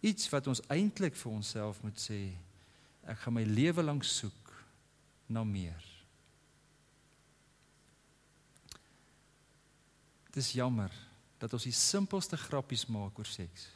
iets 0.00 0.28
wat 0.28 0.46
ons 0.46 0.62
eintlik 0.68 1.16
vir 1.16 1.32
onsself 1.32 1.82
moet 1.82 1.98
sê, 2.10 2.32
ek 3.04 3.18
gaan 3.18 3.32
my 3.32 3.44
lewe 3.44 3.82
lank 3.82 4.04
soek 4.04 4.64
na 5.26 5.44
meer. 5.44 5.89
Dit 10.30 10.42
is 10.44 10.52
jammer 10.54 10.94
dat 11.42 11.52
ons 11.56 11.66
die 11.66 11.74
simpelste 11.74 12.38
grappies 12.38 12.86
maak 12.86 13.18
oor 13.18 13.26
seks. 13.26 13.66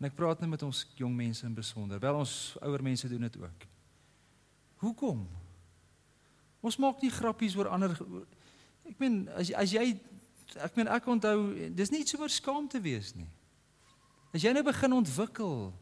En 0.00 0.08
ek 0.08 0.16
praat 0.16 0.40
nou 0.40 0.48
met 0.52 0.62
ons 0.64 0.82
jong 0.96 1.12
mense 1.16 1.44
in 1.44 1.56
besonder, 1.56 2.00
wel 2.00 2.20
ons 2.20 2.56
ouer 2.64 2.84
mense 2.84 3.08
doen 3.08 3.26
dit 3.28 3.36
ook. 3.40 3.66
Hoekom? 4.84 5.24
Ons 6.64 6.76
maak 6.80 7.00
nie 7.04 7.12
grappies 7.12 7.56
oor 7.56 7.70
ander 7.72 7.94
ek 8.86 9.00
meen 9.02 9.24
as 9.34 9.50
as 9.56 9.72
jy 9.74 9.96
ek 10.62 10.76
meen 10.78 10.88
ek 10.92 11.08
onthou 11.10 11.38
dis 11.74 11.90
nie 11.90 12.04
iets 12.04 12.16
oor 12.16 12.32
skaam 12.32 12.68
te 12.70 12.80
wees 12.80 13.12
nie. 13.16 13.28
As 14.32 14.44
jy 14.44 14.52
nou 14.54 14.64
begin 14.66 14.96
ontwikkel 14.96 15.72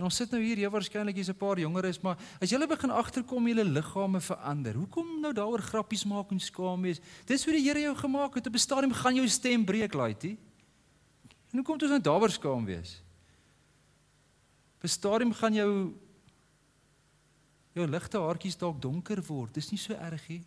en 0.00 0.06
ons 0.08 0.16
sit 0.16 0.30
nou 0.32 0.40
hier, 0.40 0.56
jy 0.56 0.68
waarskynlik 0.72 1.18
jy's 1.20 1.28
'n 1.28 1.36
paar 1.36 1.58
jonger 1.60 1.84
is, 1.84 2.00
maar 2.00 2.16
as 2.40 2.50
jy 2.50 2.66
begin 2.66 2.90
agterkom 2.90 3.46
julle 3.46 3.64
liggame 3.64 4.20
verander, 4.20 4.74
hoekom 4.74 5.20
nou 5.20 5.32
daaroor 5.32 5.60
grappies 5.60 6.04
maak 6.04 6.32
en 6.32 6.40
skaam 6.40 6.82
wees? 6.82 7.00
Dis 7.26 7.44
hoe 7.44 7.52
die 7.52 7.62
Here 7.62 7.80
jou 7.80 7.94
gemaak 7.94 8.34
het. 8.34 8.46
Op 8.46 8.54
'n 8.54 8.58
stadium 8.58 8.92
gaan 8.92 9.14
jou 9.14 9.28
stem 9.28 9.64
breek, 9.64 9.92
laaitjie. 9.92 10.38
En 11.52 11.58
hoe 11.58 11.64
kom 11.64 11.76
dit 11.76 11.90
ons 11.90 11.90
nou 11.90 12.00
daaroor 12.00 12.30
skaam 12.30 12.64
wees? 12.64 13.02
Op 14.78 14.84
'n 14.84 14.88
stadium 14.88 15.32
gaan 15.32 15.54
jou 15.54 15.94
jou 17.74 17.86
ligte 17.86 18.18
haartjies 18.18 18.56
dalk 18.56 18.80
donker 18.80 19.22
word. 19.22 19.54
Dis 19.54 19.70
nie 19.70 19.78
so 19.78 19.92
erg 19.92 20.28
nie. 20.28 20.42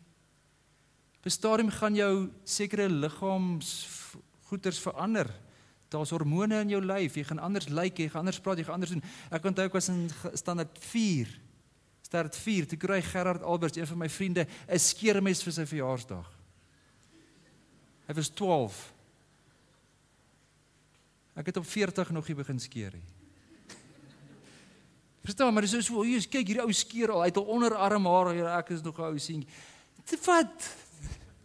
Op 1.20 1.26
'n 1.26 1.30
stadium 1.30 1.70
gaan 1.70 1.96
jou 1.96 2.32
sekere 2.44 2.89
liggaams 2.89 3.88
goeters 4.50 4.80
verander. 4.80 5.30
Daar's 5.93 6.13
hormone 6.13 6.63
in 6.63 6.73
jou 6.73 6.82
lyf. 6.82 7.17
Jy 7.19 7.23
gaan 7.29 7.41
anders 7.45 7.69
lyk, 7.69 8.01
jy 8.01 8.10
gaan 8.10 8.25
anders 8.25 8.41
praat, 8.41 8.58
jy 8.58 8.65
gaan 8.67 8.79
anders 8.79 8.93
doen. 8.95 9.03
Ek 9.29 9.45
onthou 9.45 9.67
ek 9.69 9.75
was 9.77 9.89
in 9.93 10.08
standaard 10.34 10.79
4. 10.82 11.34
Standaard 12.01 12.39
4 12.41 12.69
te 12.71 12.79
kry 12.82 13.01
Gerard 13.06 13.45
Alberts, 13.45 13.77
een 13.77 13.89
van 13.89 14.01
my 14.01 14.10
vriende, 14.10 14.47
'n 14.67 14.79
skeermes 14.79 15.43
vir 15.43 15.53
sy 15.53 15.65
verjaarsdag. 15.69 16.29
Hy 18.08 18.13
was 18.13 18.29
12. 18.29 18.93
Ek 21.36 21.45
het 21.45 21.58
op 21.58 21.65
40 21.65 22.12
nog 22.12 22.27
nie 22.27 22.36
begin 22.36 22.60
skeer 22.60 22.93
nie. 22.93 23.10
Verstaan, 25.23 25.53
maar 25.53 25.63
dis 25.63 25.86
so, 25.86 26.03
jy 26.03 26.19
kyk 26.19 26.47
hierdie 26.47 26.62
ou 26.62 26.73
skeer 26.75 27.13
al, 27.13 27.21
hy 27.21 27.29
het 27.32 27.38
al 27.38 27.47
onderarm 27.47 28.06
haar, 28.06 28.34
ek 28.60 28.69
is 28.75 28.82
nog 28.82 28.99
'n 28.99 29.03
ou 29.03 29.19
seentjie. 29.19 29.49
Wat? 30.25 30.83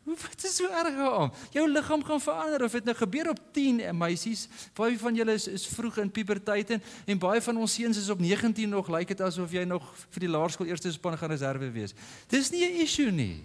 Wat 0.08 0.44
is 0.44 0.56
so 0.56 0.68
erg 0.72 0.96
aan? 0.96 1.32
Jou 1.52 1.66
liggaam 1.68 2.04
gaan 2.04 2.20
verander 2.20 2.62
of 2.64 2.72
dit 2.72 2.84
nou 2.84 2.94
gebeur 2.96 3.28
op 3.28 3.40
10 3.52 3.80
en 3.80 3.96
meisies, 3.96 4.46
baie 4.78 4.96
van 4.98 5.14
julle 5.14 5.34
is 5.36 5.46
is 5.52 5.66
vroeg 5.68 5.98
in 6.00 6.10
puberteit 6.10 6.70
en, 6.70 6.82
en 7.04 7.18
baie 7.20 7.42
van 7.44 7.60
ons 7.60 7.74
seuns 7.74 8.00
is 8.00 8.08
op 8.08 8.22
19 8.22 8.68
nog 8.72 8.88
lyk 8.88 9.12
dit 9.12 9.20
asof 9.20 9.52
jy 9.52 9.66
nog 9.68 9.84
vir 10.14 10.24
die 10.24 10.30
laerskool 10.32 10.70
eerste 10.70 10.92
span 10.92 11.18
gaan 11.18 11.34
reserve 11.34 11.70
wees. 11.74 11.94
Dis 12.28 12.50
nie 12.50 12.64
'n 12.64 12.80
issue 12.86 13.10
nie. 13.10 13.44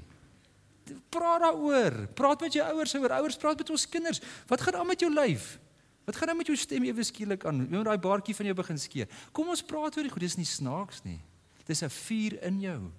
Praat 1.09 1.41
daaroor. 1.41 2.07
Praat 2.15 2.41
met 2.41 2.53
jou 2.53 2.63
ouers 2.63 2.95
oor. 2.95 3.11
Ouers 3.11 3.37
praat 3.37 3.57
met 3.57 3.69
ons 3.69 3.89
kinders. 3.89 4.21
Wat 4.47 4.61
gaan 4.61 4.75
aan 4.75 4.87
met 4.87 4.99
jou 4.99 5.13
lyf? 5.13 5.59
Wat 6.05 6.15
gaan 6.15 6.29
aan 6.29 6.37
met 6.37 6.47
jou 6.47 6.57
stem 6.57 6.83
ewe 6.83 7.03
skielik 7.03 7.45
aan? 7.45 7.67
Jy 7.69 7.75
moet 7.75 7.85
daai 7.85 7.97
baartjie 7.97 8.35
van 8.35 8.45
jou 8.45 8.55
begin 8.55 8.79
skeer. 8.79 9.07
Kom 9.31 9.47
ons 9.47 9.63
praat 9.63 9.97
oor 9.97 10.03
dit. 10.03 10.19
Dis 10.19 10.35
nie 10.35 10.45
snaaks 10.45 11.03
nie. 11.03 11.19
Dis 11.65 11.81
'n 11.83 11.89
vuur 11.89 12.43
in 12.43 12.59
jou. 12.59 12.91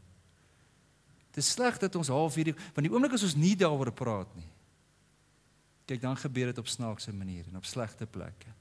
Dit 1.34 1.42
is 1.42 1.50
sleg 1.50 1.78
dat 1.82 1.96
ons 1.98 2.12
half 2.14 2.36
hierdie 2.38 2.54
want 2.54 2.84
die 2.86 2.92
oomblik 2.92 3.16
as 3.16 3.24
ons 3.26 3.38
nie 3.38 3.56
daaroor 3.58 3.90
praat 3.92 4.30
nie. 4.38 4.50
Kyk 5.90 6.04
dan 6.04 6.16
gebeur 6.16 6.52
dit 6.52 6.60
op 6.62 6.70
snaakse 6.70 7.12
maniere 7.12 7.50
en 7.50 7.58
op 7.58 7.66
slegte 7.66 8.06
plekke. 8.06 8.52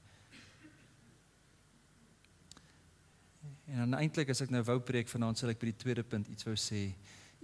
En 3.70 3.84
dan 3.84 3.94
eintlik 4.00 4.32
as 4.34 4.42
ek 4.44 4.50
nou 4.52 4.64
wou 4.66 4.80
preek 4.84 5.08
vanaand 5.08 5.38
sal 5.38 5.54
ek 5.54 5.62
by 5.62 5.70
die 5.70 5.80
tweede 5.84 6.04
punt 6.04 6.28
iets 6.28 6.46
wou 6.48 6.56
sê. 6.58 6.88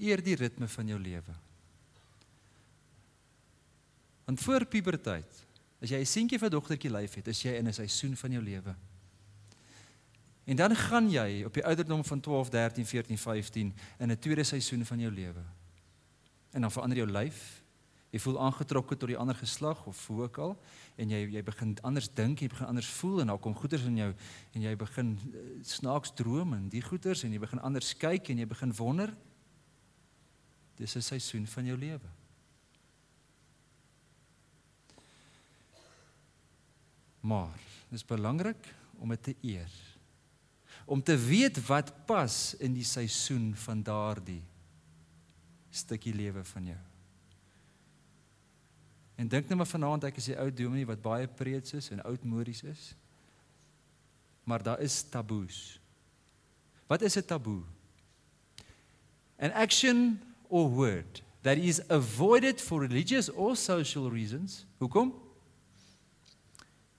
Eer 0.01 0.21
die 0.25 0.37
ritme 0.37 0.69
van 0.69 0.91
jou 0.91 0.99
lewe. 1.01 1.37
Want 4.27 4.43
voor 4.43 4.67
puberteit, 4.71 5.41
as 5.81 5.91
jy 5.91 5.99
'n 5.99 6.07
seentjie 6.07 6.39
'n 6.39 6.51
dogtertjie 6.51 6.91
lyf 6.91 7.15
het, 7.15 7.29
is 7.29 7.43
jy 7.43 7.55
in 7.55 7.69
'n 7.69 7.73
seisoen 7.73 8.17
van 8.17 8.33
jou 8.33 8.43
lewe. 8.43 8.75
En 10.51 10.57
dan 10.57 10.77
gaan 10.77 11.11
jy 11.11 11.45
op 11.47 11.55
die 11.55 11.65
ouderdom 11.65 12.05
van 12.05 12.21
12, 12.21 12.49
13, 12.49 12.87
14, 12.87 13.19
15 13.19 13.75
in 13.99 14.11
'n 14.11 14.19
tweede 14.19 14.45
seisoen 14.45 14.87
van 14.87 14.99
jou 14.99 15.13
lewe. 15.13 15.43
En 16.51 16.61
dan 16.61 16.71
verander 16.71 16.99
jou 16.99 17.11
lyf. 17.11 17.63
Jy 18.11 18.19
voel 18.19 18.41
aangetrokke 18.41 18.97
tot 18.97 19.09
die 19.09 19.17
ander 19.17 19.35
geslag 19.35 19.87
of 19.87 20.07
hoe 20.07 20.23
ook 20.23 20.39
al 20.39 20.61
en 20.95 21.09
jy 21.09 21.29
jy 21.31 21.43
begin 21.43 21.77
anders 21.81 22.15
dink, 22.15 22.39
jy 22.39 22.49
begin 22.49 22.67
anders 22.67 22.87
voel 22.87 23.21
en 23.21 23.27
daar 23.27 23.39
kom 23.39 23.55
goeters 23.55 23.83
in 23.83 23.97
jou 23.97 24.15
en 24.53 24.61
jy 24.61 24.77
begin 24.77 25.19
uh, 25.35 25.41
snaaks 25.63 26.13
droom 26.15 26.53
en 26.53 26.69
die 26.69 26.83
goeters 26.83 27.23
en 27.23 27.33
jy 27.33 27.39
begin 27.39 27.61
anders 27.61 27.97
kyk 27.97 28.29
en 28.29 28.39
jy 28.39 28.47
begin 28.47 28.75
wonder. 28.75 29.17
Dis 30.75 30.97
'n 30.97 31.03
seisoen 31.03 31.47
van 31.47 31.65
jou 31.65 31.79
lewe. 31.79 32.11
Maar 37.21 37.59
dis 37.89 38.05
belangrik 38.05 38.75
om 38.99 39.09
dit 39.09 39.23
te 39.23 39.37
eer 39.41 39.90
om 40.91 41.03
te 41.03 41.15
weet 41.15 41.61
wat 41.67 41.93
pas 42.07 42.37
in 42.59 42.75
die 42.75 42.85
seisoen 42.85 43.53
van 43.55 43.83
daardie 43.87 44.43
stukkie 45.71 46.15
lewe 46.15 46.43
van 46.45 46.67
jou. 46.73 46.81
En 49.15 49.29
dink 49.31 49.47
net 49.47 49.61
maar 49.61 49.71
vanaand 49.71 50.09
ek 50.09 50.19
is 50.19 50.33
die 50.33 50.39
ou 50.41 50.49
dominee 50.51 50.89
wat 50.89 51.03
baie 51.05 51.31
preets 51.31 51.77
is 51.79 51.93
en 51.95 52.03
oudmodies 52.03 52.65
is. 52.67 52.91
Maar 54.51 54.67
daar 54.67 54.83
is 54.83 55.05
taboes. 55.13 55.79
Wat 56.91 57.07
is 57.07 57.17
'n 57.17 57.23
taboe? 57.23 57.63
An 59.39 59.53
action 59.53 60.19
or 60.49 60.71
word 60.71 61.23
that 61.43 61.57
is 61.57 61.89
avoided 61.89 62.61
for 62.61 62.81
religious 62.81 63.31
or 63.31 63.57
social 63.57 64.11
reasons. 64.11 64.67
Hoekom? 64.79 65.15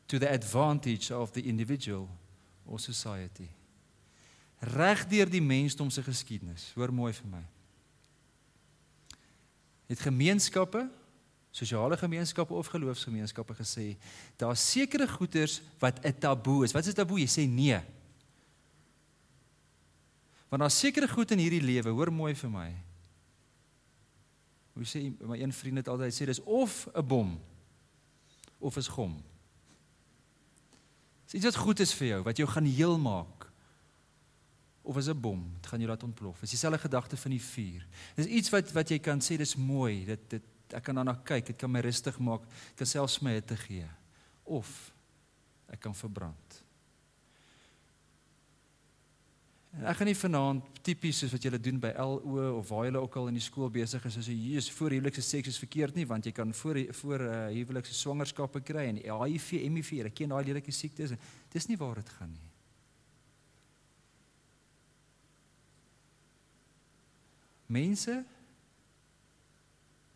To 0.06 0.18
the 0.18 0.30
advantage 0.30 1.12
of 1.12 1.32
the 1.32 1.42
individual 1.42 2.08
or 2.66 2.80
society. 2.80 3.50
Regdeur 4.62 5.30
die 5.30 5.42
mensdom 5.42 5.90
se 5.90 6.04
geskiedenis. 6.06 6.70
Hoor 6.78 6.94
mooi 6.94 7.14
vir 7.18 7.30
my. 7.32 7.42
Het 9.90 10.04
gemeenskappe, 10.06 10.86
sosiale 11.52 11.98
gemeenskappe 11.98 12.54
of 12.54 12.70
geloofsgemeenskappe 12.72 13.58
gesê, 13.58 13.96
daar's 14.38 14.64
sekere 14.72 15.08
goeders 15.10 15.62
wat 15.82 16.06
'n 16.06 16.14
taboe 16.20 16.64
is. 16.64 16.72
Wat 16.72 16.86
is 16.86 16.94
'n 16.94 17.02
taboe? 17.02 17.20
Jy 17.20 17.28
sê 17.28 17.50
nee. 17.50 17.82
Want 20.50 20.62
daar's 20.62 20.80
sekere 20.80 21.08
goed 21.08 21.32
in 21.32 21.40
hierdie 21.40 21.62
lewe, 21.62 21.90
hoor 21.90 22.12
mooi 22.14 22.36
vir 22.36 22.50
my. 22.50 22.76
Hoe 24.74 24.86
sê 24.86 25.12
my 25.20 25.42
een 25.42 25.54
vriend 25.54 25.78
het 25.78 25.88
altyd 25.88 26.14
sê 26.14 26.26
dis 26.26 26.44
of 26.44 26.88
'n 26.96 27.08
bom 27.08 27.40
of 28.60 28.78
is 28.78 28.88
gom. 28.88 29.24
Iets 31.32 31.46
wat 31.46 31.56
goed 31.56 31.80
is 31.80 31.94
vir 31.94 32.08
jou, 32.08 32.24
wat 32.24 32.38
jou 32.38 32.50
gaan 32.50 32.66
heel 32.66 32.98
maak. 33.00 33.51
Of 34.92 34.98
is 34.98 35.08
'n 35.08 35.20
bom, 35.20 35.40
dit 35.56 35.68
gaan 35.68 35.80
jou 35.80 35.90
laat 35.90 36.04
ontplof. 36.04 36.40
Dis 36.40 36.50
dieselfde 36.50 36.80
gedagte 36.80 37.18
van 37.18 37.32
die 37.32 37.42
vuur. 37.42 37.88
Dis 38.16 38.26
iets 38.26 38.50
wat 38.50 38.72
wat 38.72 38.90
jy 38.90 39.00
kan 39.00 39.20
sê 39.20 39.38
dis 39.38 39.56
mooi, 39.56 40.06
dit 40.06 40.30
dit 40.30 40.44
ek 40.68 40.84
kan 40.84 40.96
daarna 40.96 41.16
kyk, 41.24 41.46
dit 41.46 41.56
kan 41.56 41.72
my 41.72 41.80
rustig 41.80 42.20
maak, 42.20 42.42
dit 42.42 42.76
kan 42.76 42.88
selfs 42.88 43.20
my 43.20 43.32
hitte 43.32 43.56
gee. 43.56 43.88
Of 44.44 44.92
ek 45.72 45.80
kan 45.80 45.96
verbrand. 45.96 46.64
En 49.72 49.88
ek 49.88 49.98
gaan 50.02 50.10
nie 50.12 50.18
vanaand 50.20 50.84
tipies 50.84 51.22
soos 51.24 51.32
wat 51.32 51.44
julle 51.48 51.60
doen 51.60 51.80
by 51.80 51.94
LO 51.96 52.58
of 52.58 52.68
waar 52.70 52.86
julle 52.90 53.00
ook 53.00 53.16
al 53.16 53.32
in 53.32 53.40
die 53.40 53.48
skool 53.48 53.70
besig 53.72 54.06
is, 54.06 54.18
as 54.18 54.28
jy 54.28 54.36
hier 54.36 54.58
is 54.58 54.72
voor 54.72 54.92
huwelikse 54.92 55.24
seks 55.24 55.48
is 55.48 55.60
verkeerd 55.62 55.96
nie, 55.96 56.06
want 56.06 56.28
jy 56.28 56.36
kan 56.36 56.52
voor 56.54 56.84
voor 56.92 57.22
uh, 57.22 57.48
huwelikse 57.48 57.94
swangerskappe 57.94 58.60
kry 58.60 58.90
en 58.92 59.00
HIV, 59.00 59.52
HIV, 59.64 59.94
ek 60.12 60.20
ken 60.20 60.36
daai 60.36 60.44
lelike 60.52 60.76
siektes. 60.76 61.16
Dis 61.50 61.72
nie 61.72 61.80
waar 61.80 62.04
dit 62.04 62.10
gaan 62.20 62.36
nie. 62.36 62.51
Mense 67.72 68.18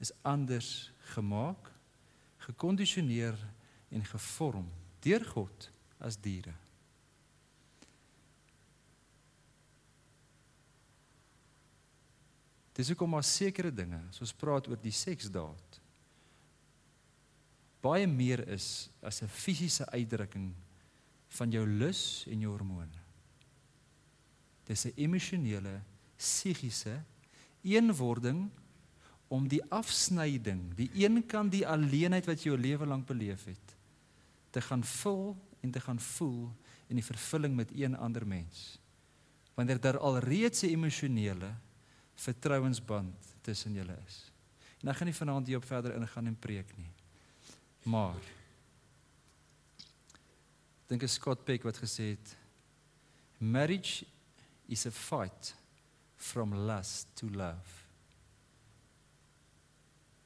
is 0.04 0.12
anders 0.28 0.92
gemaak, 1.16 1.72
gekondisioneer 2.48 3.38
en 3.96 4.04
gevorm 4.06 4.68
deur 5.06 5.24
God 5.32 5.70
as 6.04 6.18
diere. 6.20 6.54
Dis 12.76 12.92
hoekom 12.92 13.16
maar 13.16 13.24
sekere 13.24 13.72
dinge, 13.72 14.02
soos 14.12 14.36
praat 14.36 14.68
oor 14.68 14.80
die 14.82 14.94
seksdaad, 14.94 15.80
baie 17.86 18.08
meer 18.10 18.44
is 18.52 18.90
as 19.00 19.22
'n 19.24 19.32
fisiese 19.32 19.86
uitdrukking 19.94 20.52
van 21.38 21.52
jou 21.52 21.66
lus 21.66 22.26
en 22.28 22.42
jou 22.42 22.52
hormone. 22.52 23.00
Dis 24.66 24.86
'n 24.86 24.94
emosionele, 24.98 25.82
psigiese 26.18 27.04
eenwording 27.66 28.46
om 29.34 29.48
die 29.50 29.62
afsnyding, 29.74 30.70
die 30.78 30.90
een 30.94 31.24
kant 31.26 31.52
die 31.52 31.66
alleenheid 31.68 32.28
wat 32.30 32.44
jy 32.44 32.52
jou 32.54 32.60
lewe 32.62 32.86
lank 32.86 33.08
beleef 33.10 33.48
het, 33.50 33.74
te 34.54 34.62
gaan 34.62 34.84
vul 34.86 35.34
en 35.66 35.74
te 35.74 35.82
gaan 35.82 36.00
voel 36.00 36.52
in 36.88 37.00
die 37.00 37.06
vervulling 37.06 37.56
met 37.58 37.74
een 37.74 37.98
ander 37.98 38.28
mens. 38.28 38.78
Wanneer 39.58 39.80
daar 39.82 39.98
alreeds 39.98 40.64
'n 40.64 40.76
emosionele 40.78 41.56
vertrouensband 42.16 43.36
tussen 43.42 43.74
julle 43.74 43.98
is. 44.08 44.32
En 44.82 44.90
ek 44.90 44.98
gaan 44.98 45.08
nie 45.08 45.16
vanaand 45.16 45.48
hierop 45.48 45.66
verder 45.66 45.96
ingaan 45.96 46.28
en 46.28 46.40
preek 46.40 46.78
nie. 46.78 46.92
Maar 47.84 48.22
dink 50.88 51.04
ek 51.04 51.10
Scott 51.10 51.44
Peck 51.44 51.64
wat 51.64 51.78
gesê 51.78 52.14
het 52.14 52.36
marriage 53.38 54.06
is 54.68 54.86
a 54.86 54.92
fight 54.92 55.56
from 56.16 56.56
lust 56.68 57.08
to 57.20 57.30
love. 57.30 57.84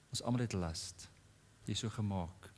Ons 0.09 0.23
almal 0.25 0.45
het 0.45 0.55
lust. 0.57 1.07
Jy 1.69 1.75
so 1.77 1.91
gemaak. 1.93 2.49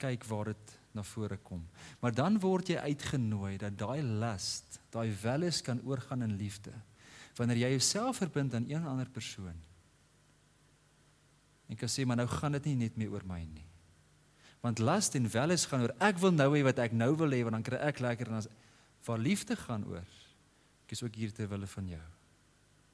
Kyk 0.00 0.24
waar 0.30 0.52
dit 0.52 0.76
na 0.94 1.02
vore 1.06 1.38
kom. 1.42 1.62
Maar 2.02 2.14
dan 2.14 2.38
word 2.42 2.72
jy 2.72 2.78
uitgenooi 2.82 3.56
dat 3.62 3.78
daai 3.78 4.02
lust, 4.02 4.80
daai 4.94 5.10
welis 5.22 5.60
kan 5.62 5.82
oorgaan 5.86 6.26
in 6.26 6.38
liefde 6.38 6.74
wanneer 7.38 7.56
jy 7.56 7.68
jouself 7.72 8.18
verbind 8.20 8.52
aan 8.54 8.66
een 8.68 8.84
ander 8.84 9.08
persoon. 9.08 9.54
En 11.70 11.78
kan 11.78 11.88
sê 11.88 12.04
maar 12.04 12.18
nou 12.20 12.26
gaan 12.28 12.52
dit 12.58 12.66
nie 12.68 12.74
net 12.82 12.98
meer 13.00 13.14
oor 13.14 13.24
my 13.24 13.38
nie. 13.46 13.64
Want 14.60 14.82
lust 14.82 15.16
en 15.16 15.30
welis 15.30 15.64
gaan 15.70 15.86
oor 15.86 15.94
ek 16.04 16.18
wil 16.20 16.34
nou 16.36 16.50
hê 16.52 16.60
wat 16.66 16.82
ek 16.84 16.92
nou 16.92 17.14
wil 17.16 17.32
hê 17.32 17.40
want 17.46 17.56
dan 17.56 17.64
kry 17.64 17.80
ek 17.86 18.02
lekker 18.04 18.28
en 18.28 18.42
as 18.42 18.50
waar 19.06 19.22
liefde 19.22 19.56
gaan 19.56 19.86
oor. 19.88 20.04
Ek 20.84 20.92
is 20.92 21.02
ook 21.06 21.16
hier 21.16 21.32
ter 21.32 21.48
wille 21.48 21.70
van 21.70 21.88
jou. 21.94 22.06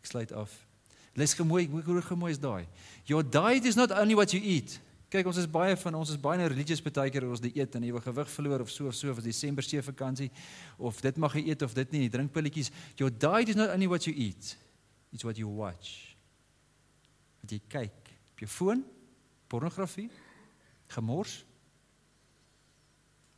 Ek 0.06 0.12
sluit 0.12 0.32
af. 0.38 0.52
Les 1.18 1.32
gemooi, 1.34 1.66
hoe 1.66 2.02
gemooi 2.02 2.30
is 2.30 2.38
daai? 2.38 2.66
Your 3.10 3.24
diet 3.24 3.64
is 3.64 3.74
not 3.74 3.90
only 3.90 4.14
what 4.14 4.30
you 4.30 4.38
eat. 4.38 4.78
Kyk, 5.10 5.26
ons 5.26 5.38
is 5.40 5.48
baie 5.50 5.74
van 5.78 5.94
ons 5.98 6.10
is 6.12 6.18
baie 6.20 6.38
nou 6.38 6.46
religious 6.50 6.82
baie 6.82 7.10
keer 7.10 7.24
ons 7.26 7.42
die 7.42 7.52
eet 7.58 7.74
en 7.78 7.84
jy 7.86 7.92
wil 7.94 8.02
gewig 8.04 8.30
verloor 8.30 8.62
of 8.62 8.70
so 8.70 8.90
of 8.90 8.94
so 8.94 9.10
of 9.10 9.22
Desember 9.24 9.64
se 9.64 9.80
vakansie 9.82 10.28
of 10.78 10.98
dit 11.02 11.18
mag 11.22 11.34
jy 11.38 11.44
eet 11.50 11.62
of 11.62 11.74
dit 11.74 11.94
nie, 11.94 12.08
drink 12.10 12.30
pilletjies. 12.34 12.70
Your 12.98 13.10
diet 13.10 13.50
is 13.50 13.58
not 13.58 13.72
only 13.74 13.88
what 13.90 14.06
you 14.06 14.14
eat. 14.14 14.54
It's 15.14 15.24
what 15.26 15.38
you 15.38 15.48
watch. 15.48 16.14
Wat 17.42 17.54
jy 17.54 17.60
kyk 17.70 18.12
op 18.36 18.44
jou 18.44 18.50
foon, 18.50 18.84
pornografie, 19.50 20.10
gemors, 20.92 21.40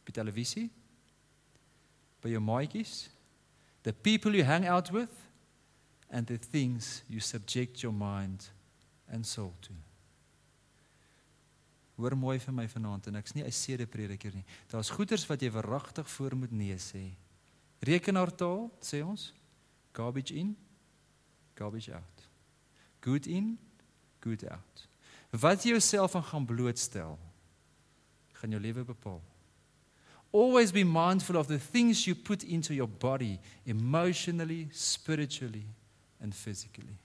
by 0.05 0.17
televisie, 0.17 0.67
by 2.25 2.33
jou 2.33 2.43
maatjies, 2.43 3.07
the 3.85 3.93
people 3.93 4.35
you 4.35 4.45
hang 4.45 4.67
out 4.67 4.91
with 4.93 5.28
and 6.11 6.27
the 6.27 6.39
things 6.39 7.03
you 7.09 7.21
subject 7.21 7.83
your 7.83 7.93
mind 7.93 8.49
and 9.11 9.27
soul 9.27 9.53
to. 9.63 9.73
Hoor 11.99 12.15
mooi 12.15 12.39
vir 12.39 12.55
my 12.55 12.67
vanaand 12.71 13.09
en 13.11 13.19
ek's 13.19 13.35
nie 13.35 13.43
'n 13.45 13.53
sedeprediker 13.53 14.35
nie. 14.35 14.45
Daar's 14.71 14.91
goeters 14.91 15.27
wat 15.27 15.41
jy 15.41 15.51
verragtig 15.51 16.09
voor 16.11 16.37
moet 16.37 16.53
nee 16.53 16.77
sê. 16.77 17.11
Rekenaartaal 17.81 18.71
sê 18.81 19.03
ons 19.05 19.33
garbage 19.93 20.35
in, 20.35 20.57
garbage 21.55 21.93
out. 21.93 22.29
Good 23.01 23.27
in, 23.27 23.59
good 24.21 24.49
out. 24.49 24.89
Wat 25.31 25.63
jy 25.63 25.71
jouself 25.71 26.15
aan 26.15 26.25
gaan 26.25 26.47
blootstel, 26.47 27.19
gaan 28.33 28.51
jou 28.51 28.61
lewe 28.61 28.85
bepaal. 28.85 29.23
Always 30.31 30.73
be 30.73 30.85
mindful 30.85 31.37
of 31.37 31.47
the 31.47 31.59
things 31.59 32.05
you 32.05 32.15
put 32.15 32.43
into 32.45 32.75
your 32.75 32.89
body 32.89 33.41
emotionally, 33.65 34.69
spiritually 34.71 35.67
and 36.21 36.35
physically. 36.35 36.99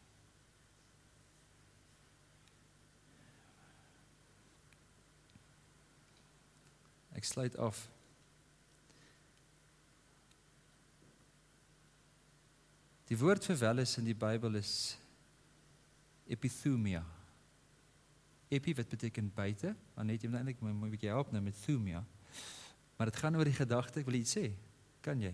Ek 7.13 7.25
sluit 7.29 7.55
af. 7.61 7.85
Die 13.07 13.17
woord 13.19 13.45
vir 13.45 13.59
welis 13.61 13.97
in 14.01 14.07
die 14.09 14.17
Bybel 14.17 14.57
is 14.57 14.97
epithumia. 16.25 17.03
Epi 18.53 18.73
wat 18.77 18.89
beteken 18.89 19.29
buite, 19.35 19.75
maar 19.93 20.07
net 20.07 20.23
jy 20.23 20.29
moet 20.29 20.39
eintlik 20.39 20.61
'n 20.61 20.89
bietjie 20.89 21.13
help 21.13 21.31
nou 21.31 21.41
met 21.41 21.55
thumia. 21.65 22.03
Maar 22.97 23.11
dit 23.11 23.19
gaan 23.19 23.35
oor 23.35 23.45
die 23.45 23.53
gedagte, 23.53 23.99
ek 23.99 24.05
wil 24.05 24.19
iets 24.19 24.37
sê. 24.37 24.53
Kan 25.01 25.21
jy? 25.21 25.33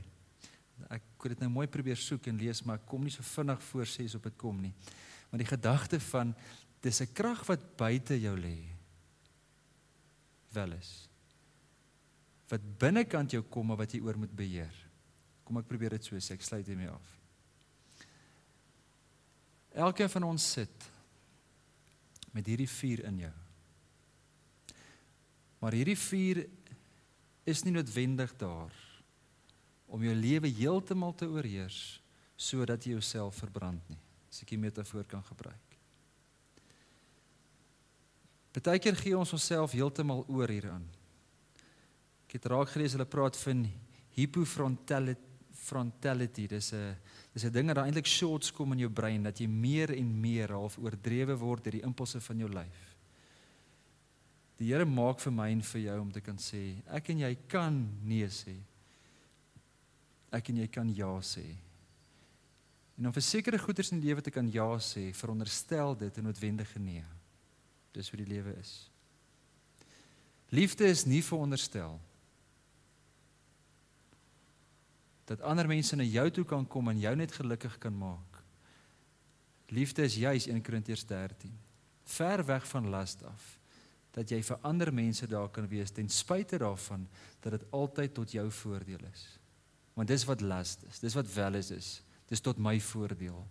Ek 0.90 1.04
kon 1.18 1.30
dit 1.30 1.40
nou 1.40 1.50
mooi 1.50 1.68
probeer 1.68 2.00
soek 2.00 2.28
en 2.28 2.38
lees, 2.38 2.64
maar 2.64 2.80
ek 2.80 2.88
kom 2.88 3.04
nie 3.04 3.14
so 3.14 3.24
vinnig 3.24 3.62
voor 3.72 3.86
sê 3.86 4.06
as 4.06 4.16
op 4.16 4.24
dit 4.24 4.38
kom 4.38 4.62
nie. 4.62 4.74
Maar 5.30 5.44
die 5.44 5.52
gedagte 5.52 6.00
van 6.00 6.34
dis 6.82 7.02
'n 7.02 7.14
krag 7.14 7.46
wat 7.48 7.78
buite 7.78 8.20
jou 8.22 8.38
lê. 8.38 8.64
Welis 10.54 11.10
wat 12.50 12.66
binnekant 12.82 13.32
jou 13.32 13.44
kom 13.46 13.70
maar 13.70 13.78
wat 13.84 13.94
jy 13.94 14.02
oor 14.02 14.18
moet 14.18 14.36
beheer. 14.36 14.74
Kom 15.46 15.58
ek 15.62 15.70
probeer 15.70 15.98
dit 15.98 16.04
so 16.04 16.18
sê, 16.18 16.34
ek 16.34 16.46
sluit 16.46 16.66
hiermee 16.66 16.90
af. 16.90 17.16
Elkeen 19.86 20.10
van 20.10 20.24
ons 20.24 20.52
sit 20.58 20.90
met 22.34 22.46
hierdie 22.46 22.70
vuur 22.70 23.06
in 23.10 23.24
jou. 23.26 23.34
Maar 25.60 25.78
hierdie 25.78 25.98
vuur 25.98 26.44
is 27.50 27.64
nie 27.66 27.74
noodwendig 27.74 28.34
daar 28.40 28.74
om 29.90 30.04
jou 30.04 30.14
lewe 30.16 30.48
heeltemal 30.48 31.16
te 31.18 31.28
oorheers 31.28 32.00
sodat 32.40 32.86
jy 32.86 32.94
jouself 32.96 33.42
verbrand 33.42 33.82
nie. 33.90 34.00
As 34.30 34.42
ek 34.42 34.54
'n 34.54 34.62
metafoor 34.62 35.04
kan 35.04 35.24
gebruik. 35.24 35.78
Partykeer 38.54 38.96
gee 38.96 39.18
ons 39.18 39.34
onsself 39.34 39.72
heeltemal 39.72 40.26
oor 40.28 40.48
hieraan. 40.48 40.88
Ek 42.28 42.34
het 42.34 42.46
raak 42.46 42.70
gelees 42.70 42.94
hulle 42.94 43.06
praat 43.06 43.38
van 43.38 43.68
hypofrontality 44.16 45.30
frontality. 45.60 46.48
Dis 46.48 46.74
'n 46.74 46.96
dis 47.34 47.44
'n 47.44 47.52
ding 47.52 47.68
wat 47.68 47.86
eintlik 47.86 48.06
shorts 48.06 48.52
kom 48.52 48.72
in 48.72 48.80
jou 48.80 48.90
brein 48.90 49.24
dat 49.24 49.40
jy 49.40 49.48
meer 49.48 49.92
en 49.94 50.22
meer 50.22 50.52
half 50.52 50.78
oordrewe 50.78 51.36
word 51.38 51.64
deur 51.64 51.72
die 51.72 51.88
impulse 51.88 52.20
van 52.22 52.38
jou 52.38 52.50
lyf. 52.50 52.98
Die 54.58 54.74
Here 54.74 54.86
maak 54.86 55.20
vir 55.20 55.32
my 55.32 55.52
en 55.52 55.62
vir 55.62 55.82
jou 55.82 56.00
om 56.00 56.12
te 56.12 56.22
kan 56.22 56.38
sê, 56.38 56.82
ek 56.88 57.10
en 57.10 57.20
jy 57.20 57.38
kan 57.48 57.98
nee 58.04 58.28
sê. 58.28 58.58
Ek 60.32 60.50
en 60.50 60.58
jy 60.58 60.68
kan 60.68 60.90
ja 60.96 61.12
sê. 61.26 61.46
En 63.00 63.08
om 63.08 63.16
vir 63.16 63.24
sekere 63.24 63.60
goeders 63.60 63.94
in 63.94 64.02
die 64.02 64.10
lewe 64.10 64.22
te 64.22 64.32
kan 64.32 64.50
ja 64.52 64.68
sê, 64.84 65.14
veronderstel 65.16 65.96
dit 65.98 66.18
'n 66.18 66.24
noodwendige 66.24 66.80
nee. 66.80 67.06
Dis 67.94 68.10
hoe 68.10 68.18
die 68.18 68.34
lewe 68.36 68.54
is. 68.60 68.90
Liefde 70.50 70.86
is 70.86 71.06
nie 71.06 71.24
veronderstel 71.24 72.00
dat 75.26 75.42
ander 75.42 75.68
mense 75.68 75.96
na 75.96 76.04
jou 76.04 76.30
toe 76.32 76.46
kan 76.46 76.68
kom 76.68 76.90
en 76.90 77.00
jou 77.00 77.16
net 77.16 77.32
gelukkig 77.32 77.78
kan 77.78 77.98
maak. 77.98 78.44
Liefde 79.70 80.02
is 80.02 80.16
juis 80.16 80.48
1 80.48 80.62
Korintiërs 80.62 81.06
13. 81.06 81.54
Ver 82.04 82.46
weg 82.46 82.68
van 82.68 82.90
las 82.90 83.18
af 83.24 83.60
dat 84.12 84.30
jy 84.30 84.42
vir 84.44 84.58
ander 84.62 84.94
mense 84.94 85.28
daar 85.28 85.50
kan 85.50 85.68
wees 85.68 85.92
ten 85.92 86.10
spyte 86.10 86.58
daarvan 86.58 87.08
dat 87.40 87.52
dit 87.52 87.72
altyd 87.72 88.14
tot 88.14 88.32
jou 88.32 88.52
voordeel 88.52 89.06
is. 89.14 89.39
Want 90.00 90.08
dis 90.08 90.24
wat 90.30 90.42
las 90.42 90.78
is. 90.88 91.02
Dis 91.04 91.18
wat 91.18 91.28
wel 91.34 91.60
is 91.60 91.74
is. 91.76 91.90
Dis 92.32 92.44
tot 92.46 92.58
my 92.62 92.78
voordeel. 92.80 93.42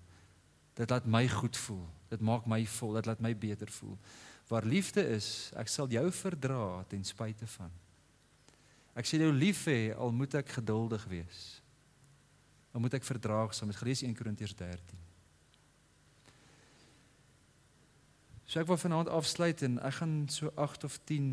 Dit 0.78 0.90
laat 0.90 1.04
my 1.04 1.26
goed 1.28 1.56
voel. 1.66 1.84
Dit 2.08 2.24
maak 2.24 2.46
my 2.48 2.62
vol, 2.78 2.96
dit 2.96 3.06
laat 3.10 3.20
my 3.20 3.34
beter 3.36 3.68
voel. 3.80 3.98
Waar 4.48 4.64
liefde 4.64 5.04
is, 5.12 5.50
ek 5.60 5.68
sal 5.68 5.90
jou 5.92 6.06
verdra 6.22 6.84
ten 6.88 7.04
spyte 7.04 7.46
van. 7.58 7.72
Ek 8.96 9.06
sê 9.06 9.20
jou 9.20 9.32
lief 9.34 9.66
hê 9.68 9.92
al 9.92 10.14
moet 10.14 10.38
ek 10.40 10.56
geduldig 10.56 11.04
wees 11.10 11.58
dan 12.78 12.86
moet 12.86 12.94
ek 12.94 13.04
verdraagsaam. 13.04 13.72
Dit 13.72 13.80
gelees 13.80 14.02
1 14.06 14.14
Korintiërs 14.14 14.54
13. 14.54 14.98
So 18.46 18.60
ek 18.60 18.68
wil 18.70 18.78
vanaand 18.78 19.10
afsluit 19.10 19.62
en 19.66 19.80
ek 19.82 19.96
gaan 19.98 20.12
so 20.30 20.52
8 20.54 20.86
of 20.86 20.98
10 21.08 21.32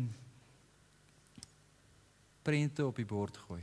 prente 2.42 2.82
op 2.82 2.98
die 2.98 3.06
bord 3.06 3.38
gooi. 3.46 3.62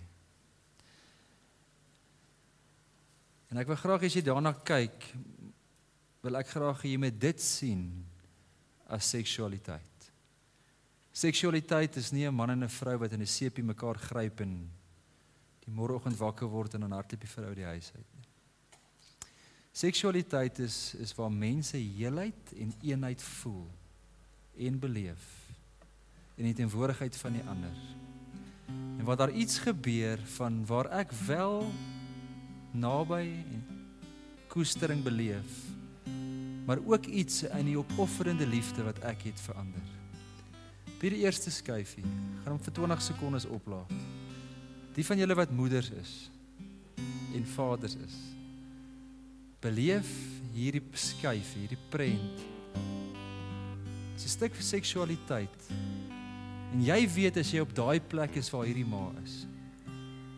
En 3.54 3.60
ek 3.62 3.68
wil 3.70 3.78
graag 3.78 4.08
as 4.08 4.16
jy 4.18 4.24
daarna 4.26 4.50
kyk, 4.66 5.04
wil 6.26 6.40
ek 6.40 6.48
graag 6.56 6.80
hê 6.82 6.96
jy 6.96 7.02
moet 7.04 7.20
dit 7.22 7.44
sien 7.46 7.84
as 8.90 9.12
seksualiteit. 9.14 10.08
Seksualiteit 11.14 12.00
is 12.02 12.10
nie 12.12 12.26
'n 12.26 12.34
man 12.34 12.50
en 12.50 12.64
'n 12.64 12.70
vrou 12.82 12.98
wat 12.98 13.12
in 13.14 13.22
'n 13.22 13.28
seepie 13.28 13.64
mekaar 13.64 14.00
gryp 14.10 14.42
en 14.42 14.72
die 15.66 15.72
môreoggend 15.72 16.18
wakker 16.18 16.48
word 16.48 16.74
en 16.74 16.82
dan 16.82 16.92
hardloop 16.98 17.22
die 17.22 17.30
vrou 17.30 17.54
die 17.54 17.70
huis 17.70 17.92
uit. 17.96 18.12
Seksualiteit 19.72 20.60
is 20.60 20.96
is 20.96 21.14
waar 21.14 21.32
mense 21.32 21.78
heelheid 21.78 22.54
en 22.58 22.74
eenheid 22.82 23.22
voel 23.22 23.70
en 24.58 24.80
beleef 24.80 25.54
in 26.38 26.46
die 26.46 26.54
teenwoordigheid 26.54 27.16
van 27.16 27.34
die 27.34 27.46
ander. 27.46 27.78
En 28.98 29.06
wat 29.06 29.18
daar 29.18 29.32
iets 29.32 29.60
gebeur 29.60 30.18
van 30.26 30.66
waar 30.66 30.90
ek 30.90 31.12
wel 31.12 31.72
naby 32.74 33.24
en 33.24 33.64
koestering 34.50 35.04
beleef, 35.04 35.58
maar 36.66 36.80
ook 36.86 37.06
iets 37.06 37.44
in 37.44 37.66
die 37.66 37.78
opofferende 37.78 38.48
liefde 38.48 38.86
wat 38.86 39.00
ek 39.10 39.28
het 39.30 39.40
vir 39.48 39.58
ander. 39.62 39.90
By 41.02 41.12
die 41.12 41.24
eerste 41.26 41.52
skyfie, 41.52 42.06
gaan 42.44 42.54
hom 42.56 42.62
vir 42.64 42.76
20 42.78 43.02
sekondes 43.04 43.48
oplaat. 43.50 43.92
Die 44.96 45.06
van 45.06 45.20
julle 45.20 45.36
wat 45.36 45.52
moeders 45.52 45.90
is 46.00 46.14
en 47.34 47.46
vaders 47.56 47.98
is. 47.98 48.16
Beleef 49.64 50.10
hierdie 50.54 50.84
skuif, 50.94 51.56
hierdie 51.58 51.80
prent. 51.90 52.46
Dis 54.14 54.26
'n 54.26 54.36
stuk 54.38 54.54
vir 54.54 54.64
seksualiteit. 54.64 55.60
En 56.74 56.82
jy 56.82 57.08
weet 57.10 57.38
as 57.38 57.52
jy 57.52 57.60
op 57.60 57.76
daai 57.76 58.00
plek 58.00 58.36
is 58.36 58.50
waar 58.50 58.66
hierdie 58.66 58.86
ma 58.86 59.12
is, 59.24 59.46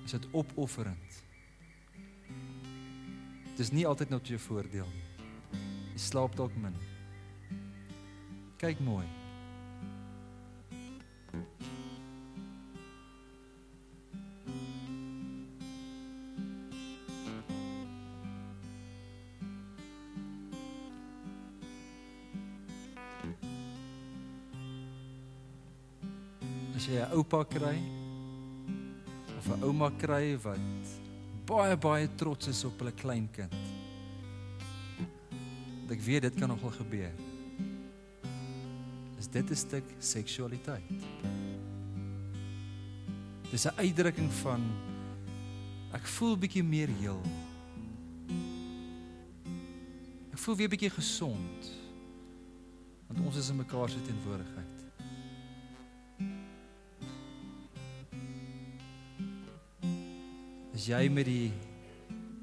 is 0.06 0.12
dit 0.12 0.28
opofferend. 0.32 1.25
Dis 3.56 3.72
nie 3.72 3.86
altyd 3.88 4.10
nou 4.12 4.20
tot 4.20 4.34
jou 4.34 4.42
voordeel 4.50 4.88
nie. 4.92 5.04
Jy 5.96 6.02
slaap 6.10 6.36
dalk 6.36 6.56
min. 6.60 6.76
Kyk 8.60 8.82
mooi. 8.84 9.06
as 26.76 26.92
jy 26.92 27.00
'n 27.02 27.12
oupa 27.18 27.42
kry 27.48 27.80
of 29.38 29.48
'n 29.48 29.64
ouma 29.64 29.90
kry 29.98 30.36
wat 30.44 31.05
baie 31.46 31.78
baie 31.78 32.08
trots 32.18 32.48
is 32.48 32.64
op 32.66 32.80
hulle 32.82 32.94
kleinkind. 32.98 33.54
Ek 35.94 36.02
weet 36.02 36.26
dit 36.26 36.40
kan 36.40 36.50
nogal 36.50 36.74
gebeur. 36.76 37.14
Is 39.20 39.28
dit 39.32 39.52
'n 39.52 39.56
stuk 39.56 39.86
seksualiteit? 40.00 40.90
Dis 43.52 43.66
'n 43.66 43.78
uitdrukking 43.78 44.32
van 44.42 44.62
ek 45.94 46.08
voel 46.08 46.38
bietjie 46.38 46.64
meer 46.64 46.90
heel. 47.00 47.22
Ek 50.34 50.38
voel 50.38 50.56
weer 50.56 50.70
bietjie 50.70 50.90
gesond. 50.90 51.72
Want 53.08 53.20
ons 53.26 53.36
is 53.36 53.50
in 53.50 53.56
mekaar 53.56 53.90
se 53.90 54.02
teenwoordigheid. 54.02 54.75
As 60.86 60.92
jy 60.92 61.08
met 61.10 61.26
die 61.26 61.50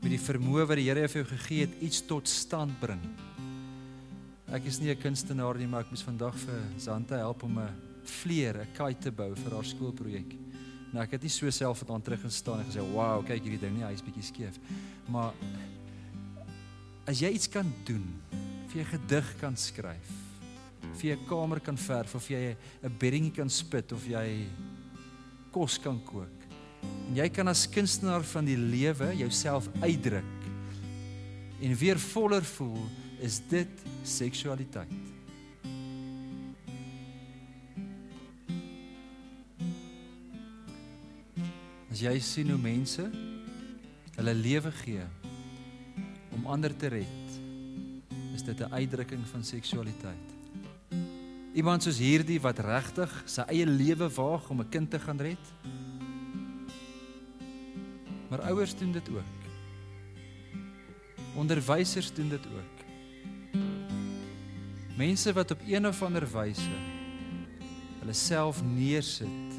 met 0.02 0.10
die 0.10 0.18
vermoë 0.18 0.64
wat 0.66 0.78
die 0.80 0.88
Here 0.88 1.06
vir 1.06 1.20
jou 1.20 1.28
gegee 1.28 1.62
het 1.62 1.74
iets 1.86 2.00
tot 2.08 2.26
stand 2.26 2.74
bring. 2.80 3.02
Ek 4.50 4.66
is 4.66 4.80
nie 4.80 4.90
'n 4.90 4.98
kunstenaar 4.98 5.54
nie, 5.58 5.68
maar 5.68 5.84
ek 5.84 5.92
moes 5.92 6.02
vandag 6.02 6.34
vir 6.34 6.58
Zante 6.76 7.14
help 7.14 7.44
om 7.44 7.58
'n 7.58 7.70
vleer, 8.02 8.58
'n 8.58 8.66
kite 8.74 9.00
te 9.00 9.10
bou 9.12 9.32
vir 9.32 9.52
haar 9.52 9.64
skoolprojek. 9.64 10.34
Nou 10.92 11.04
ek 11.04 11.12
het 11.12 11.22
nie 11.22 11.30
so 11.30 11.48
self 11.50 11.78
van 11.78 11.94
aan 11.94 12.02
terug 12.02 12.20
gestaan 12.20 12.58
en 12.58 12.66
gesê, 12.66 12.80
"Wow, 12.80 13.24
kyk 13.24 13.42
hierdie 13.44 13.60
ding 13.60 13.74
nie, 13.76 13.84
hy's 13.84 14.02
bietjie 14.02 14.24
skeef." 14.24 14.58
Maar 15.08 15.32
as 17.06 17.20
jy 17.20 17.28
iets 17.28 17.48
kan 17.48 17.72
doen, 17.84 18.22
vir 18.66 18.82
'n 18.82 18.98
gedig 18.98 19.38
kan 19.38 19.56
skryf, 19.56 20.10
vir 20.98 21.16
'n 21.16 21.26
kamer 21.28 21.60
kan 21.60 21.76
verf 21.76 22.14
of 22.16 22.28
jy 22.28 22.56
'n 22.82 22.98
bedding 22.98 23.32
kan 23.32 23.48
spit 23.48 23.92
of 23.92 24.04
jy 24.04 24.48
kos 25.52 25.78
kan 25.78 26.02
kook 26.04 26.41
En 27.12 27.18
jy 27.20 27.26
kan 27.28 27.50
as 27.50 27.66
kunstenaar 27.68 28.22
van 28.24 28.46
die 28.48 28.56
lewe 28.56 29.10
jouself 29.18 29.66
uitdruk 29.82 30.46
en 31.60 31.74
weer 31.76 31.98
voller 32.00 32.44
voel, 32.54 32.86
is 33.20 33.36
dit 33.50 33.82
seksualiteit. 34.08 34.94
As 41.92 42.00
jy 42.00 42.16
sien 42.24 42.48
hoe 42.48 42.56
mense 42.64 43.04
hulle 44.16 44.36
lewe 44.40 44.72
gee 44.80 45.04
om 46.32 46.48
ander 46.48 46.72
te 46.72 46.88
red, 46.96 47.38
is 48.32 48.40
dit 48.40 48.56
'n 48.56 48.72
uitdrukking 48.72 49.28
van 49.36 49.44
seksualiteit. 49.44 50.28
Iemand 51.52 51.82
soos 51.82 52.00
hierdie 52.00 52.40
wat 52.40 52.58
regtig 52.58 53.22
sy 53.26 53.44
eie 53.52 53.66
lewe 53.66 54.08
waag 54.08 54.48
om 54.48 54.60
'n 54.60 54.68
kind 54.70 54.90
te 54.90 54.98
gaan 54.98 55.20
red, 55.20 55.44
Maar 58.32 58.40
ouers 58.40 58.76
doen 58.76 58.92
dit 58.92 59.08
ook. 59.08 59.40
Onderwysers 61.34 62.14
doen 62.14 62.28
dit 62.28 62.46
ook. 62.46 62.84
Mense 64.96 65.32
wat 65.32 65.50
op 65.50 65.60
een 65.66 65.86
of 65.86 66.02
ander 66.02 66.24
wyse 66.32 66.76
hulle 68.00 68.12
self 68.12 68.62
neersit 68.64 69.58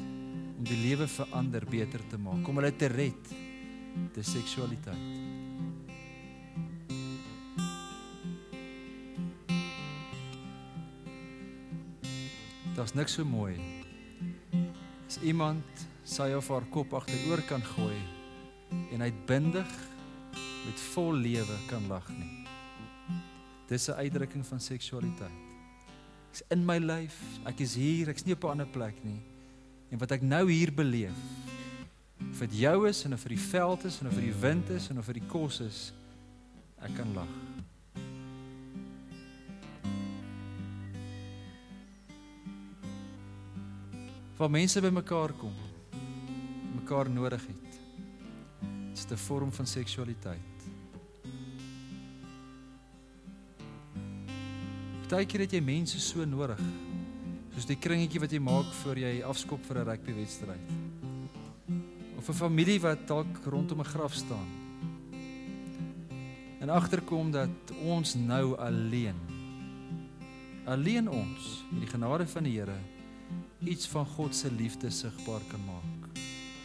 om 0.58 0.64
die 0.66 0.76
lewe 0.76 1.06
vir 1.08 1.30
ander 1.30 1.62
beter 1.70 2.02
te 2.10 2.18
maak, 2.18 2.48
om 2.48 2.58
hulle 2.58 2.72
te 2.76 2.86
red 2.90 3.30
te 4.12 4.22
seksualiteit. 4.22 4.98
Dit's 12.74 12.98
niks 12.98 13.14
so 13.14 13.24
mooi. 13.24 13.54
As 15.06 15.22
iemand 15.22 15.86
sy 16.02 16.32
of 16.34 16.50
haar 16.50 16.66
kop 16.74 16.98
agteroor 16.98 17.46
kan 17.46 17.62
gooi 17.76 18.23
en 18.92 19.02
uitbundig 19.02 19.72
met 20.64 20.80
vol 20.92 21.14
lewe 21.14 21.56
kan 21.66 21.86
lag 21.86 22.08
nie. 22.08 22.46
Dis 23.68 23.88
'n 23.88 23.92
uitdrukking 23.92 24.46
van 24.46 24.60
seksualiteit. 24.60 25.40
Ek's 26.30 26.42
in 26.50 26.64
my 26.64 26.78
lyf. 26.78 27.14
Ek 27.46 27.60
is 27.60 27.74
hier. 27.74 28.08
Ek's 28.08 28.24
nie 28.24 28.34
op 28.34 28.44
'n 28.44 28.50
ander 28.50 28.66
plek 28.66 28.94
nie. 29.04 29.20
En 29.90 29.98
wat 29.98 30.10
ek 30.10 30.22
nou 30.22 30.50
hier 30.50 30.72
beleef, 30.74 31.14
of 32.30 32.38
dit 32.38 32.54
jou 32.58 32.88
is 32.88 33.04
en 33.04 33.12
of 33.12 33.20
vir 33.20 33.28
die 33.28 33.44
veld 33.44 33.84
is 33.84 34.00
en 34.00 34.06
of 34.06 34.14
vir 34.14 34.22
die 34.22 34.40
wind 34.40 34.70
is 34.70 34.88
en 34.90 34.98
of 34.98 35.04
vir 35.04 35.14
die 35.14 35.28
kos 35.28 35.60
is, 35.60 35.92
ek 36.82 36.94
kan 36.96 37.14
lag. 37.14 37.30
Waar 44.36 44.50
mense 44.50 44.80
bymekaar 44.80 45.32
kom, 45.38 45.54
mekaar 46.74 47.10
nodig 47.10 47.46
het. 47.46 47.73
Dit 48.94 49.10
is 49.10 49.10
'n 49.10 49.16
vorm 49.26 49.52
van 49.52 49.66
seksualiteit. 49.66 50.38
Partykeer 55.08 55.40
het 55.40 55.52
jy 55.52 55.60
mense 55.60 56.00
so 56.00 56.24
nodig. 56.24 56.60
Soos 57.54 57.66
die 57.66 57.76
kringetjie 57.76 58.20
wat 58.20 58.30
jy 58.32 58.38
maak 58.38 58.66
voor 58.82 58.98
jy 58.98 59.22
afskop 59.22 59.64
vir 59.66 59.78
'n 59.78 59.84
rugbywedstryd. 59.84 60.70
Of 62.18 62.28
'n 62.28 62.32
familie 62.32 62.80
wat 62.80 63.06
dalk 63.06 63.44
rondom 63.44 63.80
'n 63.80 63.84
graf 63.84 64.14
staan. 64.14 64.48
En 66.60 66.68
agterkom 66.68 67.30
dat 67.30 67.70
ons 67.82 68.14
nou 68.14 68.56
alleen 68.56 69.34
alleen 70.64 71.08
ons 71.08 71.64
met 71.70 71.80
die 71.80 71.90
genade 71.90 72.26
van 72.26 72.42
die 72.42 72.58
Here 72.58 72.78
iets 73.60 73.88
van 73.88 74.06
God 74.06 74.34
se 74.36 74.52
liefde 74.52 74.90
sigbaar 74.90 75.40
kan 75.48 75.60
maak. 75.64 75.93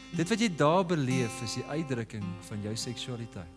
Dit 0.09 0.29
wat 0.29 0.41
jy 0.41 0.49
daar 0.57 0.85
beleef 0.85 1.41
is 1.45 1.59
die 1.59 1.65
uitdrukking 1.69 2.25
van 2.49 2.61
jou 2.65 2.75
seksualiteit. 2.75 3.55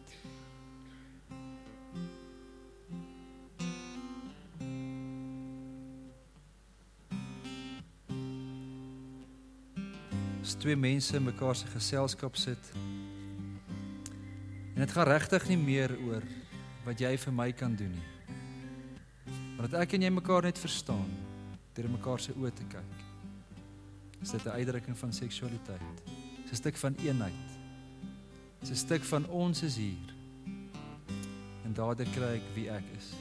Twee 10.62 10.76
mense 10.78 11.16
in 11.16 11.24
mekaar 11.26 11.56
se 11.58 11.66
geselskap 11.66 12.36
sit 12.38 12.68
en 14.74 14.78
dit 14.78 14.92
gaan 14.94 15.08
regtig 15.08 15.48
nie 15.50 15.58
meer 15.58 15.90
oor 16.06 16.22
wat 16.84 17.02
jy 17.02 17.10
vir 17.24 17.34
my 17.34 17.48
kan 17.50 17.74
doen 17.74 17.90
nie. 17.90 19.34
Maar 19.56 19.72
dat 19.72 19.80
ek 19.82 19.96
en 19.98 20.06
jy 20.06 20.12
mekaar 20.14 20.46
net 20.46 20.62
verstaan 20.62 21.10
deur 21.74 21.90
mekaar 21.90 22.22
se 22.22 22.36
oë 22.38 22.54
te 22.54 22.68
kyk 22.70 23.02
is 24.22 24.30
dit 24.30 24.44
'n 24.46 24.54
uitdrukking 24.62 24.98
van 24.98 25.12
seksualiteit. 25.12 26.11
Dit 26.52 26.60
is 26.60 26.66
'n 26.66 26.68
stuk 26.68 26.76
van 26.76 26.94
eenheid. 27.04 27.48
Dit 28.58 28.68
is 28.68 28.70
'n 28.70 28.84
stuk 28.86 29.02
van 29.02 29.26
ons 29.26 29.62
is 29.62 29.76
hier. 29.76 30.14
En 31.64 31.72
daardeur 31.72 32.06
kry 32.06 32.34
ek 32.34 32.42
wie 32.54 32.70
ek 32.70 32.84
is. 32.96 33.12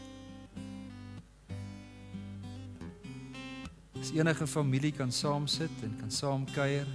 As 3.99 4.11
enige 4.11 4.47
familie 4.47 4.91
kan 4.91 5.11
saam 5.11 5.47
sit 5.47 5.71
en 5.83 5.95
kan 5.99 6.11
saam 6.11 6.45
kuier. 6.51 6.87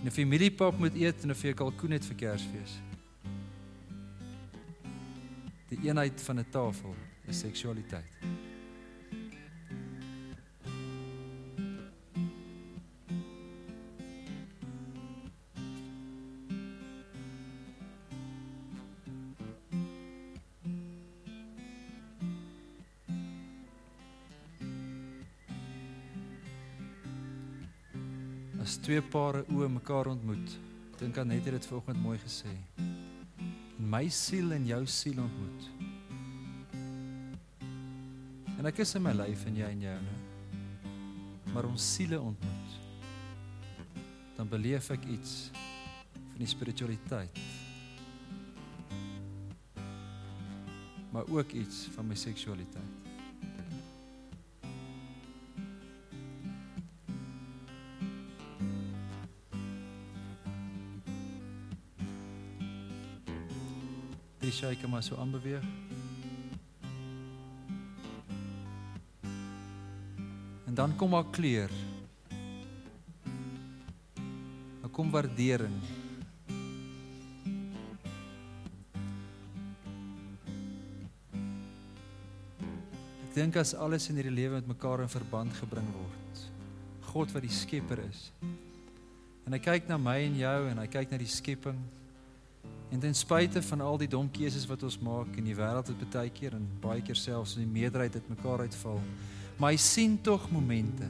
En 0.00 0.06
'n 0.06 0.10
familiepap 0.10 0.78
moet 0.78 0.94
eet 0.94 1.22
en 1.22 1.30
'n 1.30 1.34
vir 1.34 1.54
kalkoen 1.54 1.90
het 1.90 2.04
vir 2.04 2.16
Kersfees. 2.16 2.80
Die 5.68 5.78
eenheid 5.82 6.22
van 6.22 6.38
'n 6.38 6.50
tafel 6.50 6.94
is 7.26 7.38
seksualiteit. 7.38 8.15
Twee 28.86 29.02
pare 29.02 29.40
oë 29.50 29.66
mekaar 29.80 30.06
ontmoet. 30.06 30.52
Dink 31.00 31.16
aan 31.18 31.32
net 31.32 31.42
het 31.42 31.56
dit 31.56 31.64
vanoggend 31.66 31.98
mooi 31.98 32.18
gesê. 32.22 32.52
My 33.82 34.04
siel 34.14 34.52
en 34.54 34.66
jou 34.68 34.78
siel 34.86 35.18
ontmoet. 35.24 35.64
En 38.54 38.68
ek 38.70 38.78
is 38.84 38.94
in 38.94 39.02
my 39.02 39.10
lyf 39.16 39.42
en 39.50 39.58
jy 39.58 39.70
en 39.74 39.82
joune. 39.88 40.14
Maar 41.50 41.66
ons 41.66 41.88
siele 41.96 42.20
ontmoet. 42.22 42.76
Dan 44.36 44.52
beleef 44.54 44.92
ek 44.94 45.08
iets 45.16 45.34
van 46.12 46.38
die 46.44 46.50
spiritualiteit. 46.54 47.42
Maar 51.10 51.26
ook 51.26 51.58
iets 51.58 51.88
van 51.96 52.06
my 52.06 52.14
seksualiteit. 52.14 53.05
Die 64.56 64.64
shaker 64.64 64.88
maar 64.88 65.02
so 65.02 65.16
aanbeweeg. 65.20 65.64
En 70.64 70.74
dan 70.74 70.96
kom 70.96 71.12
haar 71.12 71.26
kleur. 71.30 71.70
Dan 74.80 74.90
kom 74.90 75.10
waardering. 75.12 75.76
Ek 83.26 83.36
dink 83.36 83.60
as 83.60 83.74
alles 83.74 84.08
in 84.08 84.16
hierdie 84.16 84.32
lewe 84.32 84.56
met 84.56 84.72
mekaar 84.72 85.04
in 85.04 85.12
verband 85.12 85.52
gebring 85.60 85.92
word. 85.98 86.46
God 87.12 87.36
wat 87.36 87.44
die 87.44 87.52
skepper 87.52 88.00
is. 88.08 88.30
En 89.44 89.52
hy 89.52 89.60
kyk 89.60 89.92
na 89.92 90.00
my 90.00 90.16
en 90.24 90.40
jou 90.40 90.58
en 90.72 90.80
hy 90.80 90.88
kyk 90.96 91.12
na 91.12 91.20
die 91.20 91.28
skepping. 91.28 91.76
En 92.90 93.00
ten 93.02 93.14
spyte 93.14 93.62
van 93.62 93.80
al 93.80 93.98
die 93.98 94.08
dom 94.08 94.28
keuses 94.30 94.66
wat 94.70 94.82
ons 94.86 94.98
maak 95.02 95.36
in 95.36 95.44
die 95.48 95.56
wêreld 95.58 95.90
het 95.90 96.04
baie 96.12 96.30
keer 96.30 96.54
en 96.54 96.66
baie 96.80 97.02
keer 97.02 97.18
selfs 97.18 97.56
in 97.56 97.64
die 97.66 97.80
meerderheid 97.80 98.14
het 98.14 98.28
mekaar 98.28 98.62
uitval, 98.66 99.00
maar 99.58 99.72
hy 99.72 99.80
sien 99.80 100.20
tog 100.22 100.50
momente 100.52 101.08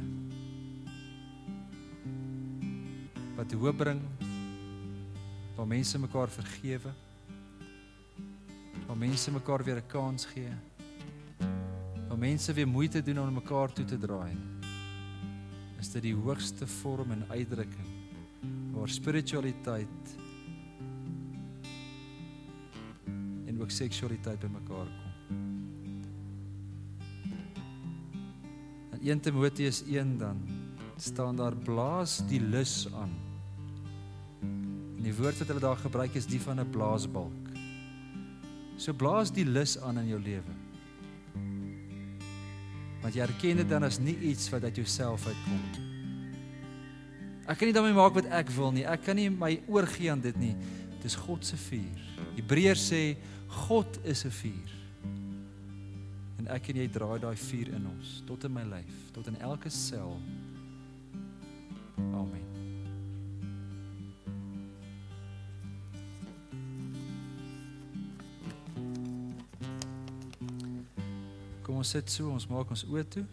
wat 3.37 3.53
hoop 3.53 3.77
bring 3.77 4.01
waar 5.57 5.69
mense 5.69 5.99
mekaar 5.99 6.29
vergewe, 6.33 6.93
waar 8.87 8.97
mense 8.97 9.31
mekaar 9.33 9.65
weer 9.65 9.77
'n 9.77 9.87
kans 9.89 10.25
gee, 10.25 10.53
waar 12.09 12.19
mense 12.19 12.53
weer 12.53 12.69
moeite 12.69 13.03
doen 13.03 13.21
om 13.21 13.35
mekaar 13.35 13.73
toe 13.73 13.85
te 13.85 13.99
draai. 13.99 14.37
Is 15.81 15.91
dit 15.93 16.03
die 16.03 16.15
hoogste 16.15 16.67
vorm 16.67 17.11
en 17.11 17.25
uitdrukking 17.29 17.89
waar 18.73 18.89
spiritualiteit 18.89 20.26
ook 23.67 23.75
seksualiteit 23.75 24.39
bymekaar 24.39 24.87
kom. 24.87 25.13
In 28.95 29.01
1 29.03 29.21
Timoteus 29.21 29.83
1 29.83 30.19
dan 30.19 30.39
staan 30.97 31.37
daar 31.37 31.57
blaas 31.57 32.21
die 32.29 32.41
lus 32.41 32.87
aan. 32.95 33.11
En 34.97 35.03
die 35.03 35.15
woord 35.15 35.39
wat 35.39 35.51
hulle 35.51 35.65
daar 35.65 35.83
gebruik 35.83 36.15
is 36.15 36.31
die 36.31 36.41
van 36.41 36.61
'n 36.61 36.71
blaasbalk. 36.71 37.51
So 38.77 38.93
blaas 38.93 39.33
die 39.33 39.47
lus 39.47 39.79
aan 39.81 39.99
in 39.99 40.09
jou 40.09 40.21
lewe. 40.21 40.55
Want 43.03 43.15
jy 43.15 43.21
erken 43.21 43.57
dit 43.57 43.69
dan 43.69 43.83
as 43.83 43.99
nie 43.99 44.19
iets 44.19 44.49
wat 44.51 44.63
uit 44.63 44.77
jouself 44.77 45.27
uitkom 45.27 45.61
nie. 45.73 45.85
Ek 47.47 47.59
kan 47.59 47.67
nie 47.67 47.75
daarmee 47.75 47.95
maak 47.95 48.15
wat 48.15 48.27
ek 48.27 48.51
wil 48.51 48.73
nie. 48.73 48.87
Ek 48.87 49.03
kan 49.03 49.17
nie 49.17 49.31
my 49.31 49.61
oorgee 49.67 50.11
aan 50.11 50.21
dit 50.21 50.37
nie. 50.37 50.57
Dis 51.03 51.17
God 51.17 51.45
se 51.45 51.57
vuur. 51.57 52.03
Hebreërs 52.37 52.89
sê 52.91 53.17
God 53.67 54.01
is 54.05 54.25
'n 54.25 54.31
vuur. 54.31 54.71
En 56.39 56.47
ek 56.55 56.69
en 56.69 56.77
jy 56.77 56.89
draai 56.89 57.19
daai 57.19 57.37
vuur 57.37 57.69
in 57.75 57.87
ons 57.87 58.23
tot 58.27 58.45
in 58.45 58.53
my 58.53 58.65
lyf, 58.65 59.11
tot 59.13 59.27
in 59.27 59.37
elke 59.41 59.71
sel. 59.71 60.21
Amen. 61.99 62.45
Kom 71.63 71.77
ons 71.77 71.89
sit 71.89 72.11
so, 72.11 72.31
ons 72.31 72.47
maak 72.47 72.71
ons 72.71 72.85
oë 72.85 73.05
toe. 73.09 73.25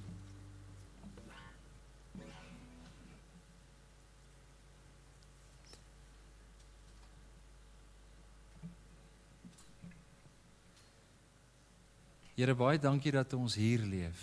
Here 12.43 12.55
baie 12.59 12.75
dankie 12.75 13.13
dat 13.15 13.31
ons 13.37 13.53
hier 13.55 13.79
leef. 13.87 14.19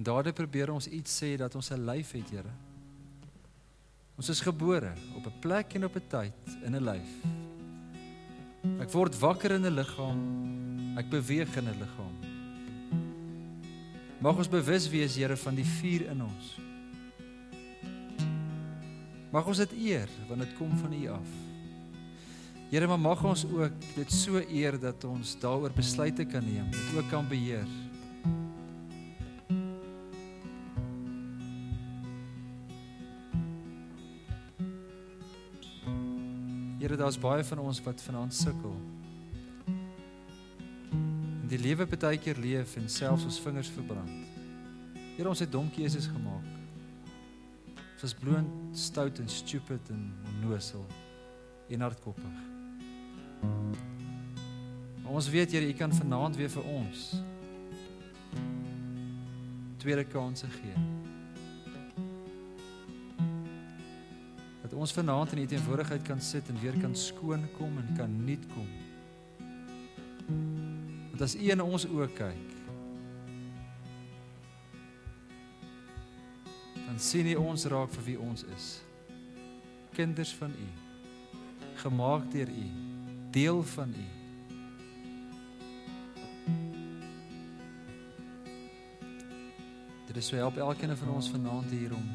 En 0.00 0.06
daardie 0.08 0.32
probeer 0.32 0.70
ons 0.72 0.86
iets 0.88 1.12
sê 1.12 1.34
dat 1.36 1.52
ons 1.54 1.68
'n 1.70 1.84
lyf 1.84 2.12
het, 2.16 2.30
Here. 2.30 2.54
Ons 4.16 4.28
is 4.32 4.40
gebore 4.40 4.94
op 5.14 5.26
'n 5.26 5.40
plek 5.40 5.74
en 5.74 5.84
op 5.84 5.96
'n 5.96 6.08
tyd 6.08 6.32
in 6.64 6.74
'n 6.74 6.84
lyf. 6.84 7.10
Ek 8.80 8.90
word 8.90 9.18
wakker 9.18 9.50
in 9.50 9.66
'n 9.66 9.74
liggaam. 9.74 10.96
Ek 10.96 11.10
beweeg 11.10 11.56
in 11.56 11.68
'n 11.68 11.78
liggaam. 11.78 12.16
Mag 14.18 14.36
ons 14.36 14.48
bewus 14.48 14.88
wees, 14.88 15.16
Here, 15.16 15.36
van 15.36 15.54
die 15.54 15.64
vuur 15.64 16.08
in 16.08 16.22
ons. 16.22 16.58
Mag 19.30 19.46
ons 19.46 19.58
dit 19.58 19.72
eer 19.72 20.08
want 20.28 20.40
dit 20.40 20.56
kom 20.56 20.76
van 20.78 20.92
U 20.92 21.08
af. 21.08 21.45
Here, 22.66 22.86
maar 22.86 22.98
mag 22.98 23.20
ons 23.24 23.44
ook 23.46 23.74
dit 23.94 24.12
so 24.12 24.40
eer 24.50 24.74
dat 24.82 25.04
ons 25.06 25.36
daaroor 25.38 25.70
besluite 25.70 26.24
kan 26.26 26.42
neem, 26.42 26.66
dit 26.74 26.96
ook 26.96 27.06
kan 27.12 27.28
beheer. 27.30 27.68
Here, 36.82 36.96
daar's 36.98 37.18
baie 37.18 37.44
van 37.46 37.62
ons 37.62 37.78
wat 37.86 38.02
vanaand 38.02 38.34
sukkel. 38.34 38.74
In 39.70 41.46
die 41.54 41.62
lewe 41.62 41.86
baie 41.86 42.18
keer 42.18 42.42
leef 42.42 42.74
en 42.82 42.90
selfs 42.90 43.28
ons 43.30 43.38
vingers 43.46 43.70
verbrand. 43.78 44.10
Here, 45.14 45.28
ons 45.30 45.38
het 45.38 45.54
dom 45.54 45.70
keuses 45.70 46.10
gemaak. 46.10 46.50
Ons 47.94 48.10
is 48.10 48.18
bloot 48.18 48.50
stout 48.74 49.22
en 49.22 49.30
stupid 49.30 49.94
en 49.94 50.04
onnosel 50.34 50.82
en 51.70 51.86
hardkoppig. 51.86 52.55
Maar 55.02 55.12
ons 55.12 55.28
weet 55.28 55.52
Here, 55.52 55.68
U 55.68 55.72
kan 55.72 55.94
vanaand 55.94 56.36
weer 56.36 56.50
vir 56.50 56.62
ons 56.62 57.08
tweede 59.86 60.04
kanse 60.04 60.46
gee. 60.50 60.74
Dat 64.62 64.72
ons 64.72 64.92
vanaand 64.92 65.32
in 65.32 65.38
U 65.38 65.46
teenwoordigheid 65.46 66.02
kan 66.02 66.20
sit 66.20 66.48
en 66.48 66.58
weer 66.60 66.74
kan 66.80 66.96
skoon 66.96 67.46
kom 67.54 67.78
en 67.78 67.92
kan 67.96 68.24
nuut 68.24 68.46
kom. 68.54 68.66
Want 71.10 71.22
as 71.22 71.36
U 71.38 71.44
in 71.54 71.62
ons 71.62 71.86
oë 71.86 72.08
kyk, 72.18 72.56
dan 76.80 76.98
sien 76.98 77.30
U 77.30 77.36
ons 77.46 77.68
raak 77.70 77.94
vir 77.94 78.06
wie 78.10 78.18
ons 78.26 78.42
is. 78.56 78.66
Kinders 79.94 80.34
van 80.34 80.50
U, 80.50 80.68
gemaak 81.84 82.26
deur 82.34 82.50
U, 82.50 82.66
deel 83.36 83.62
van 83.62 83.92
U. 83.92 84.06
Dit 90.06 90.16
is 90.16 90.26
so 90.26 90.36
help 90.36 90.56
elkeen 90.56 90.96
van 90.96 91.08
ons 91.12 91.28
vanaand 91.30 91.70
hier 91.70 91.92
om 91.94 92.06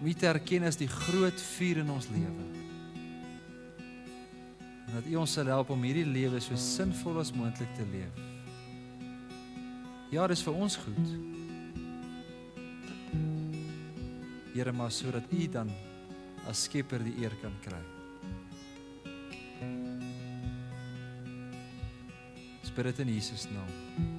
om 0.00 0.06
U 0.08 0.12
te 0.12 0.26
erken 0.26 0.64
as 0.68 0.76
die 0.80 0.88
groot 0.88 1.40
vuur 1.56 1.82
in 1.82 1.90
ons 1.92 2.08
lewe. 2.12 2.46
En 4.86 4.96
dat 4.96 5.08
U 5.08 5.16
ons 5.20 5.34
sal 5.36 5.48
help 5.52 5.72
om 5.72 5.84
hierdie 5.84 6.06
lewe 6.08 6.40
so 6.40 6.56
sinvol 6.60 7.20
as 7.20 7.32
moontlik 7.36 7.72
te 7.76 7.84
leef. 7.92 8.22
Ja, 10.12 10.26
dis 10.30 10.44
vir 10.46 10.56
ons 10.64 10.76
goed. 10.80 11.12
Here, 14.54 14.72
maar 14.72 14.92
sodat 14.94 15.28
U 15.32 15.48
dan 15.58 15.72
as 16.48 16.64
Skepper 16.68 17.04
die 17.04 17.16
eer 17.24 17.36
kan 17.42 17.56
kry. 17.64 17.82
Spirit 22.74 22.98
in 22.98 23.06
Jesus 23.06 23.46
naam. 23.54 24.13